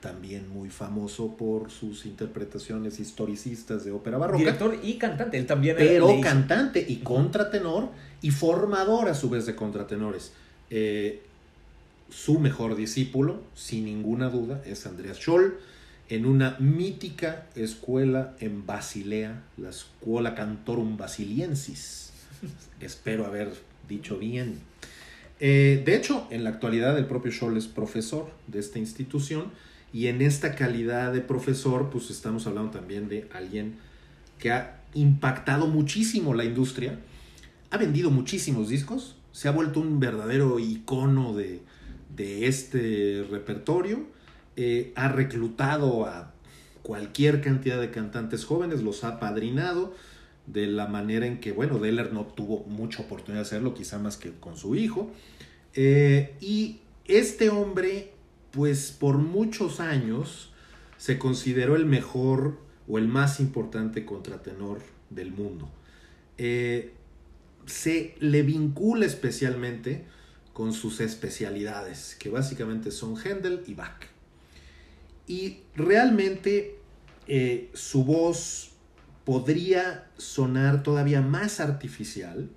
también 0.00 0.48
muy 0.48 0.68
famoso 0.70 1.36
por 1.36 1.70
sus 1.70 2.06
interpretaciones 2.06 3.00
historicistas 3.00 3.84
de 3.84 3.90
ópera 3.90 4.18
barroca, 4.18 4.38
Director 4.38 4.78
y 4.82 4.98
cantante, 4.98 5.38
él 5.38 5.46
también 5.46 5.76
pero 5.76 6.20
cantante 6.20 6.84
y 6.86 6.96
contratenor 6.96 7.88
y 8.20 8.30
formador 8.30 9.08
a 9.08 9.14
su 9.14 9.30
vez 9.30 9.46
de 9.46 9.54
contratenores. 9.54 10.32
Eh, 10.70 11.22
su 12.10 12.38
mejor 12.38 12.76
discípulo, 12.76 13.42
sin 13.54 13.86
ninguna 13.86 14.28
duda, 14.28 14.62
es 14.66 14.86
Andreas 14.86 15.18
Scholl, 15.18 15.58
en 16.08 16.26
una 16.26 16.56
mítica 16.58 17.46
escuela 17.54 18.34
en 18.40 18.66
Basilea, 18.66 19.42
la 19.56 19.72
Scuola 19.72 20.34
Cantorum 20.34 20.96
Basiliensis. 20.96 22.12
Espero 22.80 23.26
haber 23.26 23.52
dicho 23.88 24.18
bien. 24.18 24.58
Eh, 25.40 25.82
de 25.84 25.96
hecho, 25.96 26.26
en 26.30 26.44
la 26.44 26.50
actualidad 26.50 26.96
el 26.98 27.06
propio 27.06 27.32
Scholl 27.32 27.56
es 27.56 27.66
profesor 27.66 28.30
de 28.46 28.60
esta 28.60 28.78
institución 28.78 29.50
y 29.92 30.08
en 30.08 30.22
esta 30.22 30.54
calidad 30.54 31.12
de 31.12 31.20
profesor, 31.20 31.90
pues 31.90 32.10
estamos 32.10 32.46
hablando 32.46 32.70
también 32.70 33.08
de 33.08 33.28
alguien 33.32 33.76
que 34.38 34.52
ha 34.52 34.80
impactado 34.94 35.66
muchísimo 35.66 36.34
la 36.34 36.44
industria, 36.44 36.98
ha 37.70 37.78
vendido 37.78 38.10
muchísimos 38.10 38.68
discos, 38.68 39.16
se 39.32 39.48
ha 39.48 39.52
vuelto 39.52 39.80
un 39.80 39.98
verdadero 40.00 40.58
icono 40.58 41.34
de, 41.34 41.60
de 42.14 42.46
este 42.46 43.26
repertorio, 43.30 44.06
eh, 44.56 44.92
ha 44.96 45.08
reclutado 45.08 46.06
a 46.06 46.32
cualquier 46.82 47.40
cantidad 47.40 47.80
de 47.80 47.90
cantantes 47.90 48.44
jóvenes, 48.44 48.82
los 48.82 49.04
ha 49.04 49.18
padrinado 49.18 49.94
de 50.46 50.66
la 50.66 50.86
manera 50.86 51.26
en 51.26 51.40
que, 51.40 51.52
bueno, 51.52 51.78
Deller 51.78 52.12
no 52.12 52.26
tuvo 52.26 52.64
mucha 52.64 53.02
oportunidad 53.02 53.42
de 53.42 53.46
hacerlo, 53.46 53.74
quizá 53.74 53.98
más 53.98 54.16
que 54.16 54.32
con 54.32 54.56
su 54.56 54.74
hijo. 54.74 55.10
Eh, 55.74 56.36
y 56.40 56.80
este 57.06 57.48
hombre, 57.48 58.12
pues 58.50 58.92
por 58.92 59.18
muchos 59.18 59.80
años, 59.80 60.52
se 60.98 61.18
consideró 61.18 61.76
el 61.76 61.86
mejor 61.86 62.58
o 62.86 62.98
el 62.98 63.08
más 63.08 63.40
importante 63.40 64.04
contratenor 64.04 64.80
del 65.10 65.32
mundo. 65.32 65.70
Eh, 66.38 66.92
se 67.66 68.14
le 68.20 68.42
vincula 68.42 69.06
especialmente 69.06 70.04
con 70.52 70.72
sus 70.72 71.00
especialidades, 71.00 72.16
que 72.18 72.28
básicamente 72.28 72.90
son 72.90 73.16
Händel 73.16 73.62
y 73.66 73.74
Bach. 73.74 74.13
Y 75.26 75.60
realmente 75.74 76.78
eh, 77.26 77.70
su 77.74 78.04
voz 78.04 78.72
podría 79.24 80.10
sonar 80.18 80.82
todavía 80.82 81.22
más 81.22 81.60
artificial, 81.60 82.50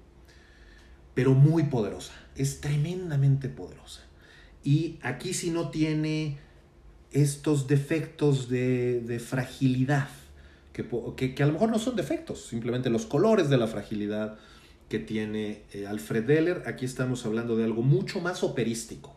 pero 1.14 1.34
muy 1.34 1.64
poderosa. 1.64 2.14
Es 2.36 2.62
tremendamente 2.62 3.50
poderosa. 3.50 4.02
Y 4.64 5.00
aquí 5.02 5.34
sí 5.34 5.50
no 5.52 5.70
tiene 5.70 6.38
estos 7.12 7.68
defectos 7.68 8.50
de, 8.50 9.02
de 9.02 9.20
fragilidad, 9.20 10.10
que, 10.74 10.86
que- 11.16 11.34
que 11.36 11.44
a 11.44 11.48
lo 11.48 11.54
mejor 11.54 11.70
no 11.70 11.80
son 11.80 11.96
defectos, 11.96 12.46
simplemente 12.48 12.90
los 12.90 13.06
colores 13.06 13.50
de 13.50 13.58
la 13.58 13.68
fragilidad 13.68 14.38
que 14.90 15.00
tiene 15.00 15.64
eh, 15.74 15.88
Alfred 15.88 16.26
Deller. 16.26 16.64
Aquí 16.68 16.86
estamos 16.86 17.26
hablando 17.26 17.56
de 17.56 17.64
algo 17.64 17.82
mucho 17.82 18.22
más 18.22 18.44
operístico. 18.44 19.17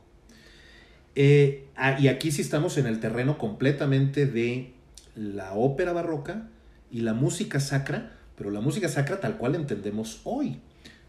Eh, 1.14 1.66
ah, 1.76 1.96
y 1.98 2.08
aquí 2.08 2.30
sí 2.30 2.42
estamos 2.42 2.78
en 2.78 2.86
el 2.86 3.00
terreno 3.00 3.38
completamente 3.38 4.26
de 4.26 4.72
la 5.16 5.52
ópera 5.54 5.92
barroca 5.92 6.48
y 6.90 7.00
la 7.00 7.14
música 7.14 7.60
sacra, 7.60 8.12
pero 8.36 8.50
la 8.50 8.60
música 8.60 8.88
sacra 8.88 9.20
tal 9.20 9.36
cual 9.36 9.54
entendemos 9.54 10.20
hoy, 10.24 10.60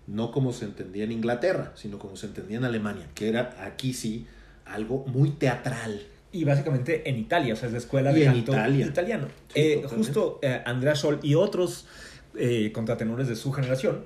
no 0.07 0.31
como 0.31 0.53
se 0.53 0.65
entendía 0.65 1.03
en 1.03 1.11
Inglaterra, 1.11 1.71
sino 1.75 1.99
como 1.99 2.15
se 2.15 2.27
entendía 2.27 2.57
en 2.57 2.65
Alemania, 2.65 3.07
que 3.13 3.29
era 3.29 3.55
aquí 3.63 3.93
sí 3.93 4.27
algo 4.65 5.05
muy 5.07 5.31
teatral. 5.31 6.01
Y 6.33 6.45
básicamente 6.45 7.09
en 7.09 7.17
Italia, 7.17 7.53
o 7.53 7.57
sea, 7.57 7.67
es 7.67 7.73
la 7.73 7.79
escuela 7.79 8.13
de 8.13 8.23
en 8.23 8.33
canto 8.33 8.53
Italia. 8.53 8.85
italiano. 8.85 9.27
Sí, 9.53 9.59
Eh, 9.59 9.83
justo 9.85 10.39
eh, 10.41 10.61
Andrea 10.65 10.95
Scholl 10.95 11.19
y 11.23 11.35
otros 11.35 11.87
eh, 12.35 12.71
contratenores 12.71 13.27
de 13.27 13.35
su 13.35 13.51
generación, 13.51 14.05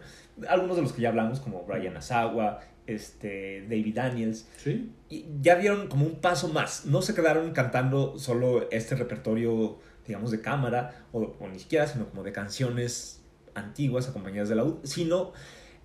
algunos 0.49 0.75
de 0.75 0.81
los 0.81 0.93
que 0.93 1.03
ya 1.03 1.09
hablamos, 1.09 1.39
como 1.39 1.63
Brian 1.65 1.95
Asawa, 1.95 2.61
este, 2.87 3.61
David 3.63 3.95
Daniels, 3.95 4.47
Sí. 4.57 4.91
y 5.09 5.25
ya 5.41 5.55
dieron 5.55 5.87
como 5.87 6.05
un 6.05 6.15
paso 6.21 6.47
más. 6.49 6.85
No 6.85 7.01
se 7.01 7.13
quedaron 7.15 7.51
cantando 7.51 8.17
solo 8.19 8.69
este 8.71 8.95
repertorio, 8.95 9.79
digamos, 10.07 10.31
de 10.31 10.41
cámara, 10.41 11.05
o, 11.11 11.35
o 11.39 11.47
ni 11.47 11.59
siquiera, 11.59 11.87
sino 11.87 12.09
como 12.09 12.23
de 12.23 12.31
canciones 12.31 13.21
antiguas 13.55 14.07
acompañadas 14.09 14.49
de 14.49 14.55
laúd, 14.55 14.75
sino 14.83 15.33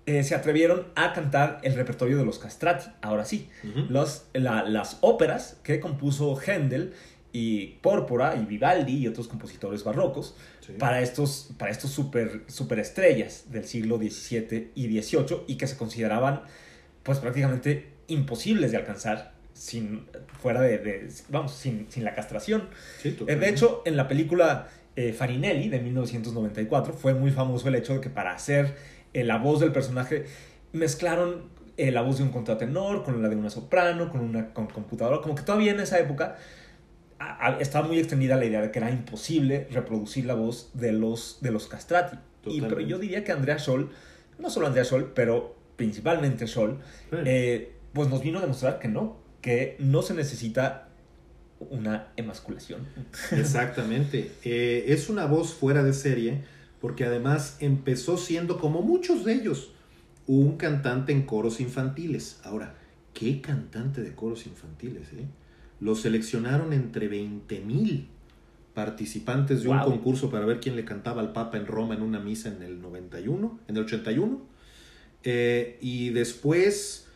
eh, 0.07 0.23
se 0.23 0.33
atrevieron 0.35 0.87
a 0.95 1.13
cantar 1.13 1.59
el 1.63 1.75
repertorio 1.75 2.17
de 2.17 2.25
los 2.25 2.39
castrati, 2.39 2.89
ahora 3.01 3.23
sí. 3.23 3.49
Los- 3.87 4.25
la- 4.33 4.63
las 4.63 4.97
óperas 5.01 5.57
que 5.63 5.79
compuso 5.79 6.35
Händel 6.39 6.93
y 7.31 7.75
Pórpora 7.81 8.35
y 8.35 8.45
Vivaldi 8.45 8.97
y 8.97 9.07
otros 9.07 9.27
compositores 9.27 9.83
barrocos 9.83 10.35
Sí. 10.65 10.73
para 10.77 11.01
estos, 11.01 11.51
para 11.57 11.71
estos 11.71 11.91
super, 11.91 12.41
superestrellas 12.47 13.51
del 13.51 13.65
siglo 13.65 13.97
XVII 13.97 14.71
y 14.75 15.01
XVIII 15.01 15.43
y 15.47 15.55
que 15.55 15.67
se 15.67 15.77
consideraban 15.77 16.41
pues 17.03 17.19
prácticamente 17.19 17.93
imposibles 18.07 18.71
de 18.71 18.77
alcanzar 18.77 19.33
sin, 19.53 20.07
fuera 20.41 20.61
de, 20.61 20.77
de- 20.77 21.09
vamos, 21.29 21.53
sin, 21.53 21.87
sin 21.91 22.03
la 22.03 22.13
castración. 22.13 22.69
Sí, 23.01 23.15
Eh. 23.27 23.35
De 23.35 23.49
hecho, 23.49 23.81
en 23.85 23.95
la 23.97 24.07
película 24.07 24.67
eh, 24.95 25.13
Farinelli 25.13 25.69
de 25.69 25.79
1994 25.79 26.93
fue 26.93 27.13
muy 27.13 27.31
famoso 27.31 27.67
el 27.67 27.75
hecho 27.75 27.93
de 27.93 28.01
que 28.01 28.09
para 28.09 28.33
hacer 28.33 28.75
eh, 29.13 29.23
la 29.23 29.37
voz 29.37 29.59
del 29.59 29.71
personaje 29.71 30.25
mezclaron 30.73 31.49
eh, 31.77 31.91
la 31.91 32.01
voz 32.01 32.17
de 32.17 32.23
un 32.23 32.29
contratenor 32.31 33.03
con 33.03 33.21
la 33.21 33.29
de 33.29 33.35
una 33.35 33.49
soprano, 33.49 34.09
con 34.09 34.21
una 34.21 34.53
con 34.53 34.67
computadora, 34.67 35.21
como 35.21 35.35
que 35.35 35.43
todavía 35.43 35.71
en 35.71 35.79
esa 35.79 35.99
época 35.99 36.37
a- 37.19 37.47
a- 37.47 37.59
estaba 37.59 37.87
muy 37.87 37.99
extendida 37.99 38.35
la 38.35 38.45
idea 38.45 38.61
de 38.61 38.71
que 38.71 38.79
era 38.79 38.89
imposible 38.91 39.67
reproducir 39.71 40.25
la 40.25 40.33
voz 40.33 40.71
de 40.73 40.91
los, 40.91 41.37
de 41.41 41.51
los 41.51 41.67
castrati. 41.67 42.17
Y, 42.45 42.61
pero 42.61 42.81
yo 42.81 42.97
diría 42.99 43.23
que 43.23 43.31
Andrea 43.31 43.59
Scholl, 43.59 43.91
no 44.39 44.49
solo 44.49 44.67
Andrea 44.67 44.83
Scholl, 44.83 45.11
pero 45.13 45.55
principalmente 45.75 46.47
Scholl, 46.47 46.79
Sí. 47.09 47.17
eh, 47.25 47.73
pues 47.93 48.09
nos 48.09 48.21
vino 48.23 48.39
a 48.39 48.41
demostrar 48.41 48.79
que 48.79 48.87
no, 48.87 49.17
que 49.41 49.75
no 49.79 50.01
se 50.01 50.13
necesita 50.13 50.87
una 51.69 52.07
emasculación. 52.15 52.81
Exactamente. 53.31 54.31
Eh, 54.43 54.85
es 54.87 55.09
una 55.09 55.25
voz 55.25 55.53
fuera 55.53 55.83
de 55.83 55.93
serie 55.93 56.43
porque 56.79 57.05
además 57.05 57.57
empezó 57.59 58.17
siendo, 58.17 58.59
como 58.59 58.81
muchos 58.81 59.23
de 59.25 59.33
ellos, 59.33 59.71
un 60.27 60.57
cantante 60.57 61.11
en 61.11 61.23
coros 61.23 61.59
infantiles. 61.59 62.39
Ahora, 62.43 62.75
¿qué 63.13 63.41
cantante 63.41 64.01
de 64.01 64.15
coros 64.15 64.47
infantiles? 64.47 65.07
eh? 65.13 65.25
Lo 65.79 65.95
seleccionaron 65.95 66.73
entre 66.73 67.07
20 67.07 67.59
mil 67.61 68.07
participantes 68.73 69.63
de 69.63 69.69
un 69.69 69.79
concurso 69.79 70.31
para 70.31 70.45
ver 70.45 70.59
quién 70.59 70.75
le 70.75 70.85
cantaba 70.85 71.21
al 71.21 71.33
Papa 71.33 71.57
en 71.57 71.67
Roma 71.67 71.93
en 71.93 72.01
una 72.01 72.19
misa 72.19 72.49
en 72.49 72.61
el 72.63 72.81
91, 72.81 73.59
en 73.67 73.77
el 73.77 73.83
81. 73.83 74.41
Eh, 75.23 75.77
y 75.81 76.09
después, 76.09 77.07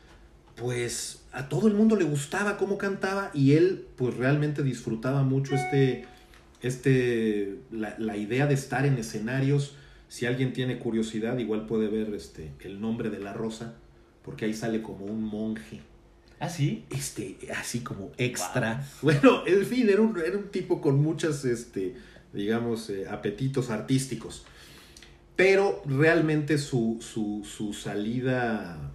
pues 0.55 1.23
a 1.31 1.49
todo 1.49 1.67
el 1.67 1.73
mundo 1.73 1.95
le 1.95 2.05
gustaba 2.05 2.57
cómo 2.57 2.77
cantaba 2.77 3.31
y 3.33 3.53
él 3.53 3.87
pues 3.97 4.15
realmente 4.15 4.63
disfrutaba 4.63 5.23
mucho 5.23 5.55
este, 5.55 6.05
este, 6.61 7.57
la, 7.71 7.95
la 7.97 8.15
idea 8.15 8.47
de 8.47 8.53
estar 8.53 8.85
en 8.85 8.97
escenarios. 8.97 9.75
Si 10.07 10.25
alguien 10.25 10.53
tiene 10.53 10.77
curiosidad, 10.77 11.37
igual 11.39 11.65
puede 11.65 11.87
ver 11.87 12.13
este, 12.13 12.51
el 12.59 12.79
nombre 12.79 13.09
de 13.09 13.19
la 13.19 13.33
rosa, 13.33 13.75
porque 14.23 14.45
ahí 14.45 14.53
sale 14.53 14.81
como 14.81 15.05
un 15.05 15.23
monje 15.23 15.81
¿Ah, 16.39 16.49
sí? 16.49 16.85
este, 16.89 17.37
así 17.55 17.79
como 17.79 18.11
extra. 18.17 18.85
Bueno, 19.01 19.45
en 19.45 19.65
fin, 19.65 19.89
era 19.89 20.01
un, 20.01 20.17
era 20.19 20.37
un 20.37 20.49
tipo 20.49 20.81
con 20.81 21.01
muchas, 21.01 21.45
este, 21.45 21.95
digamos, 22.33 22.89
eh, 22.89 23.07
apetitos 23.09 23.69
artísticos. 23.69 24.45
Pero 25.35 25.81
realmente 25.85 26.57
su, 26.57 26.97
su, 27.01 27.43
su 27.43 27.73
salida, 27.73 28.93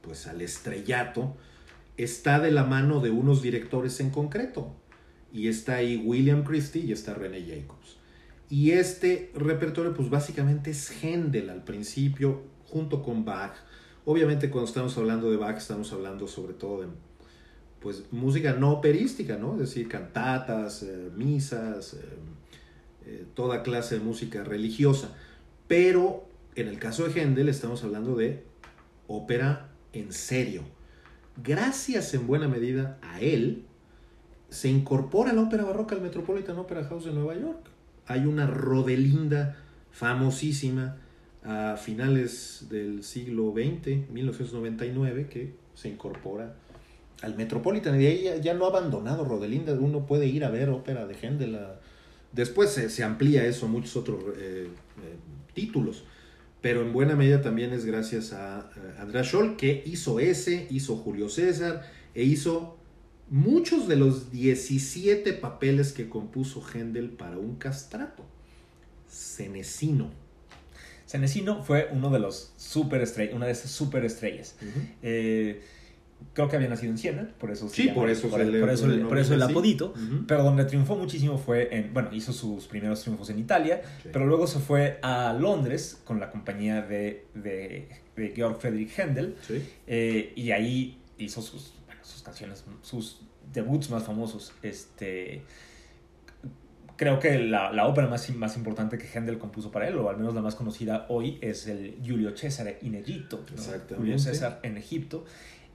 pues 0.00 0.26
al 0.26 0.40
estrellato, 0.40 1.36
está 1.96 2.40
de 2.40 2.52
la 2.52 2.64
mano 2.64 3.00
de 3.00 3.10
unos 3.10 3.42
directores 3.42 4.00
en 4.00 4.10
concreto. 4.10 4.74
Y 5.32 5.48
está 5.48 5.76
ahí 5.76 5.96
William 5.96 6.44
Christie 6.44 6.84
y 6.84 6.92
está 6.92 7.14
René 7.14 7.44
Jacobs. 7.46 7.96
Y 8.50 8.72
este 8.72 9.32
repertorio, 9.34 9.94
pues 9.94 10.10
básicamente 10.10 10.70
es 10.70 10.90
Händel 11.02 11.48
al 11.48 11.64
principio, 11.64 12.42
junto 12.66 13.02
con 13.02 13.24
Bach. 13.24 13.54
Obviamente 14.04 14.50
cuando 14.50 14.68
estamos 14.68 14.96
hablando 14.98 15.30
de 15.30 15.36
Bach 15.36 15.56
estamos 15.56 15.92
hablando 15.92 16.28
sobre 16.28 16.54
todo 16.54 16.82
de 16.82 16.88
pues 17.80 18.04
música 18.12 18.52
no 18.52 18.72
operística, 18.72 19.36
¿no? 19.36 19.54
Es 19.54 19.60
decir, 19.60 19.88
cantatas, 19.88 20.82
eh, 20.84 21.10
misas, 21.16 21.94
eh, 21.94 21.98
eh, 23.06 23.26
toda 23.34 23.62
clase 23.62 23.98
de 23.98 24.04
música 24.04 24.44
religiosa. 24.44 25.16
Pero 25.72 26.28
en 26.54 26.68
el 26.68 26.78
caso 26.78 27.08
de 27.08 27.18
Händel 27.18 27.48
estamos 27.48 27.82
hablando 27.82 28.14
de 28.14 28.42
ópera 29.06 29.70
en 29.94 30.12
serio. 30.12 30.64
Gracias 31.42 32.12
en 32.12 32.26
buena 32.26 32.46
medida 32.46 32.98
a 33.00 33.22
él, 33.22 33.64
se 34.50 34.68
incorpora 34.68 35.32
la 35.32 35.40
ópera 35.40 35.64
barroca 35.64 35.94
al 35.94 36.02
Metropolitan 36.02 36.58
Opera 36.58 36.84
House 36.84 37.06
de 37.06 37.12
Nueva 37.14 37.40
York. 37.40 37.70
Hay 38.06 38.26
una 38.26 38.46
rodelinda 38.46 39.56
famosísima 39.90 40.98
a 41.42 41.78
finales 41.78 42.66
del 42.68 43.02
siglo 43.02 43.54
XX, 43.54 44.10
1999, 44.10 45.28
que 45.30 45.54
se 45.72 45.88
incorpora 45.88 46.54
al 47.22 47.34
Metropolitan. 47.34 47.98
Y 47.98 48.04
ahí 48.04 48.40
ya, 48.42 48.52
no 48.52 48.66
ha 48.66 48.68
abandonado 48.68 49.24
Rodelinda, 49.24 49.72
uno 49.72 50.04
puede 50.04 50.26
ir 50.26 50.44
a 50.44 50.50
ver 50.50 50.68
ópera 50.68 51.06
de 51.06 51.14
Händel. 51.14 51.58
Después 52.30 52.68
se, 52.68 52.90
se 52.90 53.04
amplía 53.04 53.46
eso 53.46 53.64
a 53.64 53.68
muchos 53.70 53.96
otros 53.96 54.22
eh, 54.36 54.68
eh, 54.68 55.16
títulos. 55.54 56.04
Pero 56.60 56.82
en 56.82 56.92
buena 56.92 57.16
medida 57.16 57.42
también 57.42 57.72
es 57.72 57.84
gracias 57.84 58.32
a, 58.32 58.60
a 58.60 58.70
András 59.00 59.28
Scholl, 59.28 59.56
que 59.56 59.82
hizo 59.86 60.20
ese, 60.20 60.66
hizo 60.70 60.96
Julio 60.96 61.28
César, 61.28 61.90
e 62.14 62.22
hizo 62.22 62.78
muchos 63.28 63.88
de 63.88 63.96
los 63.96 64.30
17 64.30 65.32
papeles 65.32 65.92
que 65.92 66.08
compuso 66.08 66.62
Händel 66.62 67.10
para 67.10 67.38
un 67.38 67.56
castrato. 67.56 68.24
Cenecino. 69.08 70.10
Senesino 71.06 71.62
fue 71.62 71.88
uno 71.92 72.10
de 72.10 72.18
los 72.18 72.52
superestrellas, 72.56 73.34
una 73.34 73.46
de 73.46 73.52
esas 73.52 73.70
superestrellas. 73.70 74.54
Eh, 75.02 75.62
creo 76.32 76.48
que 76.48 76.56
había 76.56 76.68
nacido 76.68 76.92
en 76.92 76.98
Siena, 76.98 77.28
por 77.38 77.50
eso 77.50 77.68
Sí, 77.68 77.84
llama- 77.84 77.94
por 77.94 78.10
eso 78.10 78.28
por, 78.28 78.40
eso, 78.40 78.86
el- 78.86 79.02
por 79.06 79.18
eso 79.18 79.34
el 79.34 79.42
apodito. 79.42 79.94
Pero 80.26 80.42
donde 80.44 80.64
triunfó 80.64 80.96
muchísimo 80.96 81.38
fue 81.38 81.74
en, 81.76 81.92
bueno, 81.94 82.10
hizo 82.12 82.32
sus 82.32 82.66
primeros 82.66 83.00
triunfos 83.02 83.30
en 83.30 83.38
Italia, 83.38 83.82
Sí. 84.02 84.10
pero 84.12 84.26
luego 84.26 84.46
se 84.46 84.58
fue 84.60 84.98
a 85.02 85.32
Londres 85.38 86.00
con 86.04 86.20
la 86.20 86.30
compañía 86.30 86.82
de, 86.82 87.26
de, 87.34 87.88
de 88.16 88.32
Georg 88.34 88.58
Friedrich 88.60 88.90
Händel 88.98 89.36
Sí. 89.46 89.62
eh, 89.86 90.32
y 90.36 90.50
ahí 90.50 90.98
hizo 91.18 91.40
sus, 91.42 91.74
bueno, 91.86 92.00
sus 92.04 92.22
canciones, 92.22 92.64
sus 92.82 93.20
debuts 93.52 93.90
más 93.90 94.02
famosos. 94.04 94.52
Este, 94.62 95.42
creo 96.96 97.18
que 97.18 97.38
la, 97.38 97.72
la 97.72 97.86
ópera 97.88 98.06
más, 98.06 98.30
más 98.30 98.56
importante 98.56 98.96
que 98.98 99.06
Händel 99.06 99.38
compuso 99.38 99.70
para 99.72 99.88
él, 99.88 99.96
o 99.98 100.08
al 100.08 100.16
menos 100.16 100.34
la 100.34 100.40
más 100.42 100.54
conocida 100.54 101.06
hoy, 101.08 101.38
es 101.40 101.66
el 101.66 101.96
Giulio 102.02 102.36
César 102.36 102.76
in 102.82 102.94
Egipto. 102.94 103.44
¿no? 103.56 103.96
Julio 103.96 104.18
César 104.18 104.60
en 104.62 104.76
Egipto, 104.76 105.24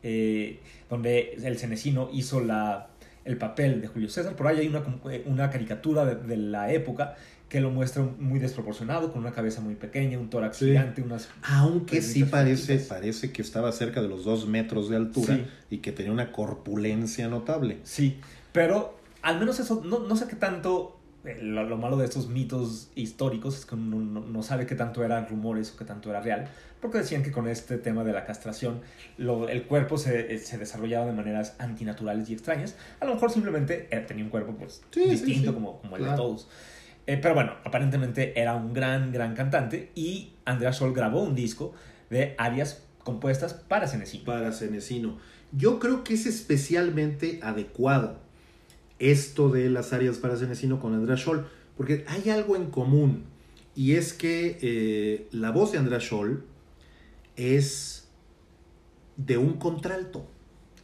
eh, 0.04 0.60
donde 0.90 1.34
el 1.44 1.58
cenecino 1.58 2.10
hizo 2.14 2.40
la, 2.40 2.90
el 3.26 3.38
papel 3.38 3.82
de 3.82 3.88
Julio 3.88 4.10
César. 4.10 4.36
Por 4.36 4.48
ahí 4.48 4.60
hay 4.60 4.68
una, 4.68 4.84
una 5.26 5.50
caricatura 5.50 6.06
de, 6.06 6.16
de 6.16 6.38
la 6.38 6.72
época 6.74 7.16
que 7.50 7.62
lo 7.62 7.72
muestra 7.72 8.04
muy 8.20 8.40
desproporcionado, 8.40 9.12
con 9.14 9.22
una 9.22 9.32
cabeza 9.32 9.62
muy 9.62 9.76
pequeña, 9.76 10.20
un 10.20 10.30
tórax 10.30 10.58
Sí. 10.58 10.66
gigante, 10.66 11.02
unas 11.02 11.30
Aunque 11.44 12.02
sí 12.02 12.26
parece, 12.26 12.78
parece 12.80 13.32
que 13.32 13.42
estaba 13.42 13.72
cerca 13.72 14.02
de 14.02 14.10
los 14.10 14.26
dos 14.26 14.48
metros 14.48 14.90
de 14.90 14.98
altura 14.98 15.36
Sí. 15.38 15.46
y 15.70 15.78
que 15.78 15.94
tenía 15.94 16.12
una 16.12 16.34
corpulencia 16.34 17.30
notable. 17.30 17.78
Sí, 17.84 18.18
pero 18.52 18.98
al 19.22 19.40
menos 19.40 19.60
eso, 19.62 19.82
no, 19.86 20.00
no 20.00 20.18
sé 20.18 20.28
qué 20.28 20.36
tanto, 20.36 20.97
eh, 20.97 20.97
lo, 21.42 21.63
lo 21.63 21.78
malo 21.78 21.98
de 21.98 22.06
estos 22.06 22.28
mitos 22.30 22.90
históricos 22.96 23.58
es 23.60 23.66
que 23.66 23.76
uno 23.76 23.98
no, 24.00 24.22
no 24.22 24.44
sabe 24.44 24.66
qué 24.66 24.76
tanto 24.76 25.04
eran 25.04 25.28
rumores 25.28 25.72
o 25.74 25.78
qué 25.78 25.86
tanto 25.86 26.10
era 26.10 26.22
real, 26.22 26.48
porque 26.82 27.00
decían 27.00 27.24
que 27.24 27.32
con 27.32 27.48
este 27.48 27.78
tema 27.78 28.04
de 28.04 28.13
la 28.13 28.26
castración 28.26 28.82
lo- 29.18 29.50
el 29.50 29.63
cuerpo 29.66 29.98
se, 29.98 30.34
eh, 30.34 30.38
se 30.40 30.58
desarrollaba 30.58 31.06
de 31.06 31.13
maneras 31.13 31.56
antinaturales 31.60 32.30
y 32.30 32.34
extrañas. 32.34 32.76
A 33.00 33.06
lo 33.06 33.13
mejor 33.16 33.32
simplemente 33.32 33.88
eh, 33.92 34.00
tenía 34.08 34.24
un 34.24 34.30
cuerpo 34.30 34.56
pues 34.58 34.82
Sí, 34.92 35.10
distinto 35.10 35.50
sí. 35.50 35.54
como, 35.54 35.80
como 35.82 35.98
el 35.98 36.04
de 36.06 36.12
todos. 36.16 36.48
Eh, 37.08 37.18
pero 37.22 37.34
bueno, 37.36 37.54
aparentemente 37.63 38.40
era 38.40 38.56
un 38.56 38.74
gran, 38.74 39.12
gran 39.12 39.34
cantante 39.34 39.92
y 39.96 40.34
Andrea 40.46 40.74
Sol 40.74 40.94
grabó 40.94 41.24
un 41.24 41.36
disco 41.36 41.74
de 42.10 42.36
arias 42.38 42.84
compuestas 43.04 43.54
para 43.54 43.88
Cenecino. 43.88 44.26
Para 44.26 44.52
Cenecino. 44.52 45.18
Yo 45.54 45.80
creo 45.80 46.04
que 46.04 46.13
es 46.16 46.26
especialmente 46.26 47.40
adecuado 47.42 48.20
esto 49.00 49.50
de 49.50 49.70
las 49.70 49.94
áreas 49.94 50.18
para 50.18 50.38
Cenecino 50.38 50.80
con 50.80 50.94
András 50.94 51.22
Scholl, 51.22 51.46
porque 51.76 52.06
hay 52.08 52.30
algo 52.30 52.56
en 52.56 52.72
común, 52.72 53.26
y 53.76 53.94
es 53.94 54.14
que 54.14 54.58
eh, 54.62 55.28
la 55.32 55.52
voz 55.52 55.72
de 55.72 55.78
András 55.78 56.04
Scholl 56.04 56.44
es 57.36 58.08
de 59.18 59.38
un 59.38 59.54
contralto. 59.54 60.28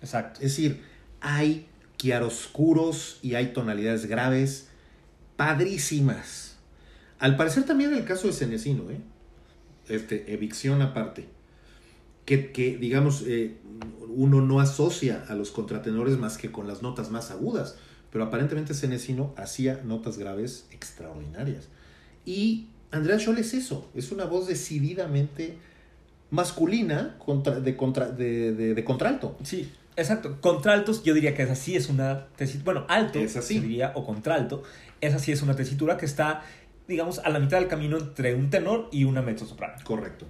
Exacto. 0.01 0.41
Es 0.41 0.55
decir, 0.55 0.81
hay 1.21 1.67
chiaroscuros 1.97 3.19
y 3.21 3.35
hay 3.35 3.53
tonalidades 3.53 4.05
graves 4.05 4.67
padrísimas. 5.35 6.57
Al 7.19 7.37
parecer 7.37 7.63
también 7.63 7.93
en 7.93 7.99
el 7.99 8.05
caso 8.05 8.27
de 8.27 8.33
Cenecino, 8.33 8.91
¿eh? 8.91 8.99
este, 9.87 10.33
evicción 10.33 10.81
aparte, 10.81 11.27
que, 12.25 12.51
que, 12.51 12.77
digamos, 12.77 13.23
eh, 13.25 13.57
uno 14.09 14.41
no 14.41 14.59
asocia 14.59 15.23
a 15.27 15.35
los 15.35 15.51
contratenores 15.51 16.17
más 16.17 16.37
que 16.37 16.51
con 16.51 16.67
las 16.67 16.81
notas 16.81 17.11
más 17.11 17.31
agudas, 17.31 17.77
pero 18.13 18.25
aparentemente 18.25 18.73
Cenecino 18.75 19.33
hacía 19.35 19.81
notas 19.83 20.17
graves 20.17 20.67
extraordinarias. 20.71 21.67
Y 22.25 22.67
Andrea 22.91 23.19
Scholl 23.19 23.39
es 23.39 23.53
eso, 23.55 23.89
es 23.95 24.11
una 24.11 24.25
voz 24.25 24.47
decididamente 24.47 25.57
masculina 26.29 27.17
contra, 27.17 27.59
de, 27.59 27.75
contra, 27.75 28.09
de, 28.09 28.53
de, 28.53 28.73
de 28.75 28.83
contralto. 28.85 29.35
Sí, 29.43 29.69
Exacto. 29.95 30.37
Contraltos, 30.41 31.03
yo 31.03 31.13
diría 31.13 31.35
que 31.35 31.43
esa 31.43 31.55
sí 31.55 31.75
es 31.75 31.89
una 31.89 32.27
tesitura. 32.35 32.63
Bueno, 32.65 32.85
alto, 32.89 33.19
Es 33.19 33.35
así. 33.35 33.55
se 33.55 33.61
diría, 33.61 33.91
o 33.95 34.03
contralto. 34.05 34.63
Esa 35.01 35.19
sí 35.19 35.31
es 35.31 35.41
una 35.43 35.55
tesitura 35.55 35.97
que 35.97 36.05
está, 36.05 36.41
digamos, 36.87 37.19
a 37.19 37.29
la 37.29 37.39
mitad 37.39 37.59
del 37.59 37.67
camino 37.67 37.97
entre 37.97 38.33
un 38.33 38.49
tenor 38.49 38.89
y 38.91 39.03
una 39.03 39.21
mezzosoprano. 39.21 39.75
Correcto. 39.83 40.25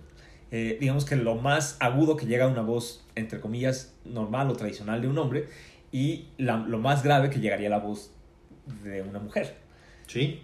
Eh, 0.52 0.78
digamos 0.80 1.06
que 1.06 1.16
lo 1.16 1.36
más 1.36 1.78
agudo 1.80 2.18
que 2.18 2.26
llega 2.26 2.46
a 2.46 2.48
una 2.48 2.62
voz, 2.62 3.06
entre 3.16 3.40
comillas, 3.40 3.94
normal 4.06 4.50
o 4.50 4.54
tradicional 4.56 5.02
de 5.02 5.08
un 5.08 5.18
hombre, 5.18 5.48
y 5.94 6.26
la- 6.38 6.58
lo 6.58 6.80
más 6.80 7.04
grave 7.04 7.30
que 7.30 7.40
llegaría 7.40 7.70
la 7.70 7.80
voz 7.80 8.12
de 8.84 9.02
una 9.02 9.20
mujer. 9.20 9.56
Sí. 10.08 10.42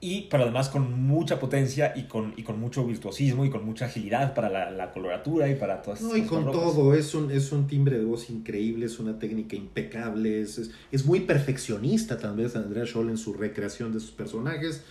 Y, 0.00 0.28
pero 0.30 0.44
además 0.44 0.68
con 0.68 1.02
mucha 1.02 1.40
potencia 1.40 1.92
y 1.96 2.04
con, 2.04 2.32
y 2.36 2.44
con 2.44 2.60
mucho 2.60 2.86
virtuosismo 2.86 3.44
y 3.44 3.50
con 3.50 3.64
mucha 3.64 3.86
agilidad 3.86 4.32
para 4.34 4.48
la, 4.48 4.70
la 4.70 4.92
coloratura 4.92 5.48
y 5.48 5.56
para 5.56 5.82
todas 5.82 6.00
No, 6.02 6.16
y 6.16 6.22
con 6.22 6.52
todo, 6.52 6.94
es 6.94 7.14
un, 7.16 7.30
es 7.32 7.50
un 7.50 7.66
timbre 7.66 7.98
de 7.98 8.04
voz 8.04 8.30
increíble, 8.30 8.86
es 8.86 9.00
una 9.00 9.18
técnica 9.18 9.56
impecable, 9.56 10.40
es, 10.40 10.58
es, 10.58 10.70
es 10.92 11.04
muy 11.04 11.20
perfeccionista 11.20 12.16
también 12.18 12.48
Andrea 12.54 12.86
Scholl 12.86 13.10
en 13.10 13.18
su 13.18 13.32
recreación 13.34 13.92
de 13.92 13.98
sus 13.98 14.12
personajes. 14.12 14.84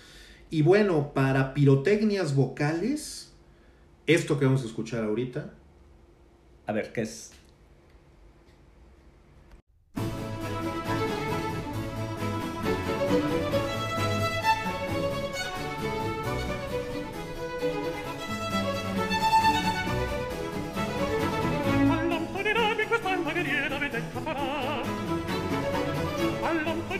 Y 0.50 0.62
bueno, 0.62 1.14
para 1.14 1.54
pirotecnias 1.54 2.36
vocales, 2.36 3.32
esto 4.08 4.38
que 4.40 4.46
vamos 4.46 4.64
a 4.64 4.66
escuchar 4.66 5.04
ahorita, 5.06 5.54
A 6.66 6.74
ver, 6.74 6.92
¿qué 6.92 7.02
es? 7.04 7.32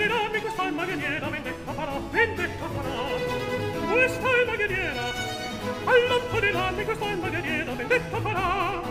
maniera, 0.08 0.30
di 0.32 0.40
questa 0.40 0.72
maniera, 0.72 1.30
vendetta 1.30 1.72
farà, 1.74 2.00
vendetta 2.12 2.68
farà. 2.74 2.96
Questa 3.92 4.28
è 4.28 4.46
maniera, 4.46 5.14
all'otto 5.84 6.40
di 6.40 6.52
là, 6.52 6.72
di 6.76 6.84
questa 6.86 7.16
maniera, 7.16 7.74
vendetta 7.74 8.22
farà. 8.22 8.82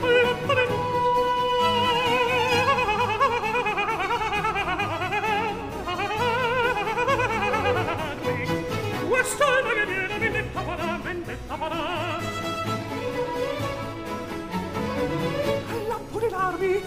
All'otto 0.00 0.54
di 0.54 0.64
là. 0.68 0.94
Questa 9.08 9.44
è 9.44 9.62
maniera, 9.62 10.18
vendetta 10.18 10.60
farà, 10.62 11.00
vendetta 11.02 11.56
farà. 11.56 12.18
All'otto 15.70 16.18
di 16.18 16.28
l'armi, 16.30 16.82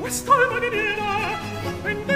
questa 0.00 0.32
è 0.32 0.52
maniera, 0.52 1.38
vendetta 1.82 2.06
farà. 2.06 2.07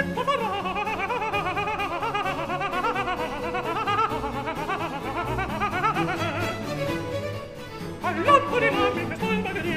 Und 9.63 9.71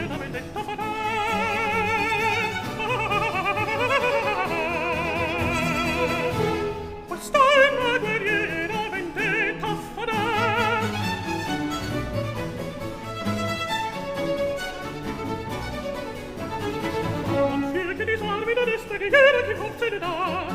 für 17.73 18.05
die 18.05 18.17
Sorge 18.17 18.55
der 18.55 18.67
Liste, 18.67 18.99
die 18.99 19.05
jeder 19.05 19.43
die 19.49 19.57
Wurzel 19.59 20.01
da. 20.01 20.49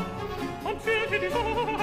Und 0.64 0.82
für 0.82 1.18
die 1.18 1.30
Sorge 1.30 1.81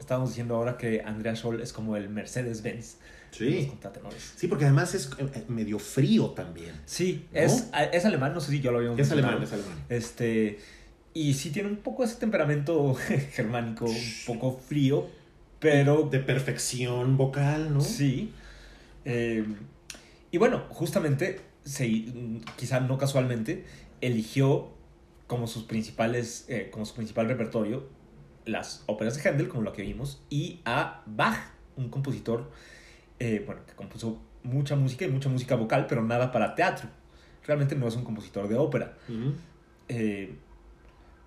estábamos 0.00 0.30
diciendo 0.30 0.56
ahora 0.56 0.76
que 0.76 1.02
Andrea 1.02 1.34
Scholl 1.36 1.60
es 1.60 1.72
como 1.72 1.96
el 1.96 2.08
Mercedes-Benz 2.08 2.96
sí. 3.30 3.70
Sí, 4.36 4.48
porque 4.48 4.64
además 4.64 4.94
es 4.94 5.10
eh, 5.18 5.26
eh, 5.34 5.44
medio 5.48 5.78
frío 5.78 6.30
también. 6.30 6.72
Sí, 6.86 7.26
¿No? 7.32 7.40
es, 7.40 7.68
es 7.92 8.04
alemán, 8.04 8.34
no 8.34 8.40
sé 8.40 8.50
si 8.50 8.60
yo 8.60 8.72
lo 8.72 8.78
había 8.78 8.90
Es 8.90 8.96
mencionado. 8.96 9.28
alemán, 9.28 9.44
es 9.44 9.52
alemán. 9.52 9.84
Este, 9.88 10.58
y 11.14 11.34
sí 11.34 11.50
tiene 11.50 11.68
un 11.68 11.76
poco 11.76 12.04
ese 12.04 12.16
temperamento 12.16 12.94
germánico, 13.32 13.84
un 13.86 14.12
poco 14.26 14.58
frío, 14.58 15.06
pero 15.58 16.08
De 16.10 16.18
perfección 16.20 17.16
vocal, 17.16 17.72
¿no? 17.74 17.80
sí. 17.80 18.32
Eh, 19.04 19.44
y 20.32 20.38
bueno, 20.38 20.64
justamente, 20.68 21.40
se, 21.64 21.88
quizá 22.56 22.80
no 22.80 22.98
casualmente, 22.98 23.64
eligió 24.00 24.70
como 25.26 25.46
sus 25.46 25.64
principales, 25.64 26.44
eh, 26.48 26.68
como 26.70 26.84
su 26.86 26.94
principal 26.94 27.28
repertorio 27.28 27.84
las 28.46 28.82
óperas 28.86 29.14
de 29.16 29.22
Händel, 29.28 29.48
como 29.48 29.62
lo 29.62 29.72
que 29.72 29.82
vimos, 29.82 30.20
y 30.30 30.60
a 30.64 31.02
Bach, 31.06 31.38
un 31.76 31.88
compositor, 31.88 32.50
eh, 33.18 33.42
bueno, 33.46 33.62
que 33.66 33.74
compuso 33.74 34.18
mucha 34.42 34.76
música 34.76 35.04
y 35.04 35.08
mucha 35.10 35.28
música 35.28 35.54
vocal, 35.56 35.86
pero 35.88 36.02
nada 36.02 36.32
para 36.32 36.54
teatro. 36.54 36.88
Realmente 37.46 37.74
no 37.76 37.86
es 37.88 37.96
un 37.96 38.04
compositor 38.04 38.48
de 38.48 38.56
ópera. 38.56 38.96
Eh, 39.88 40.34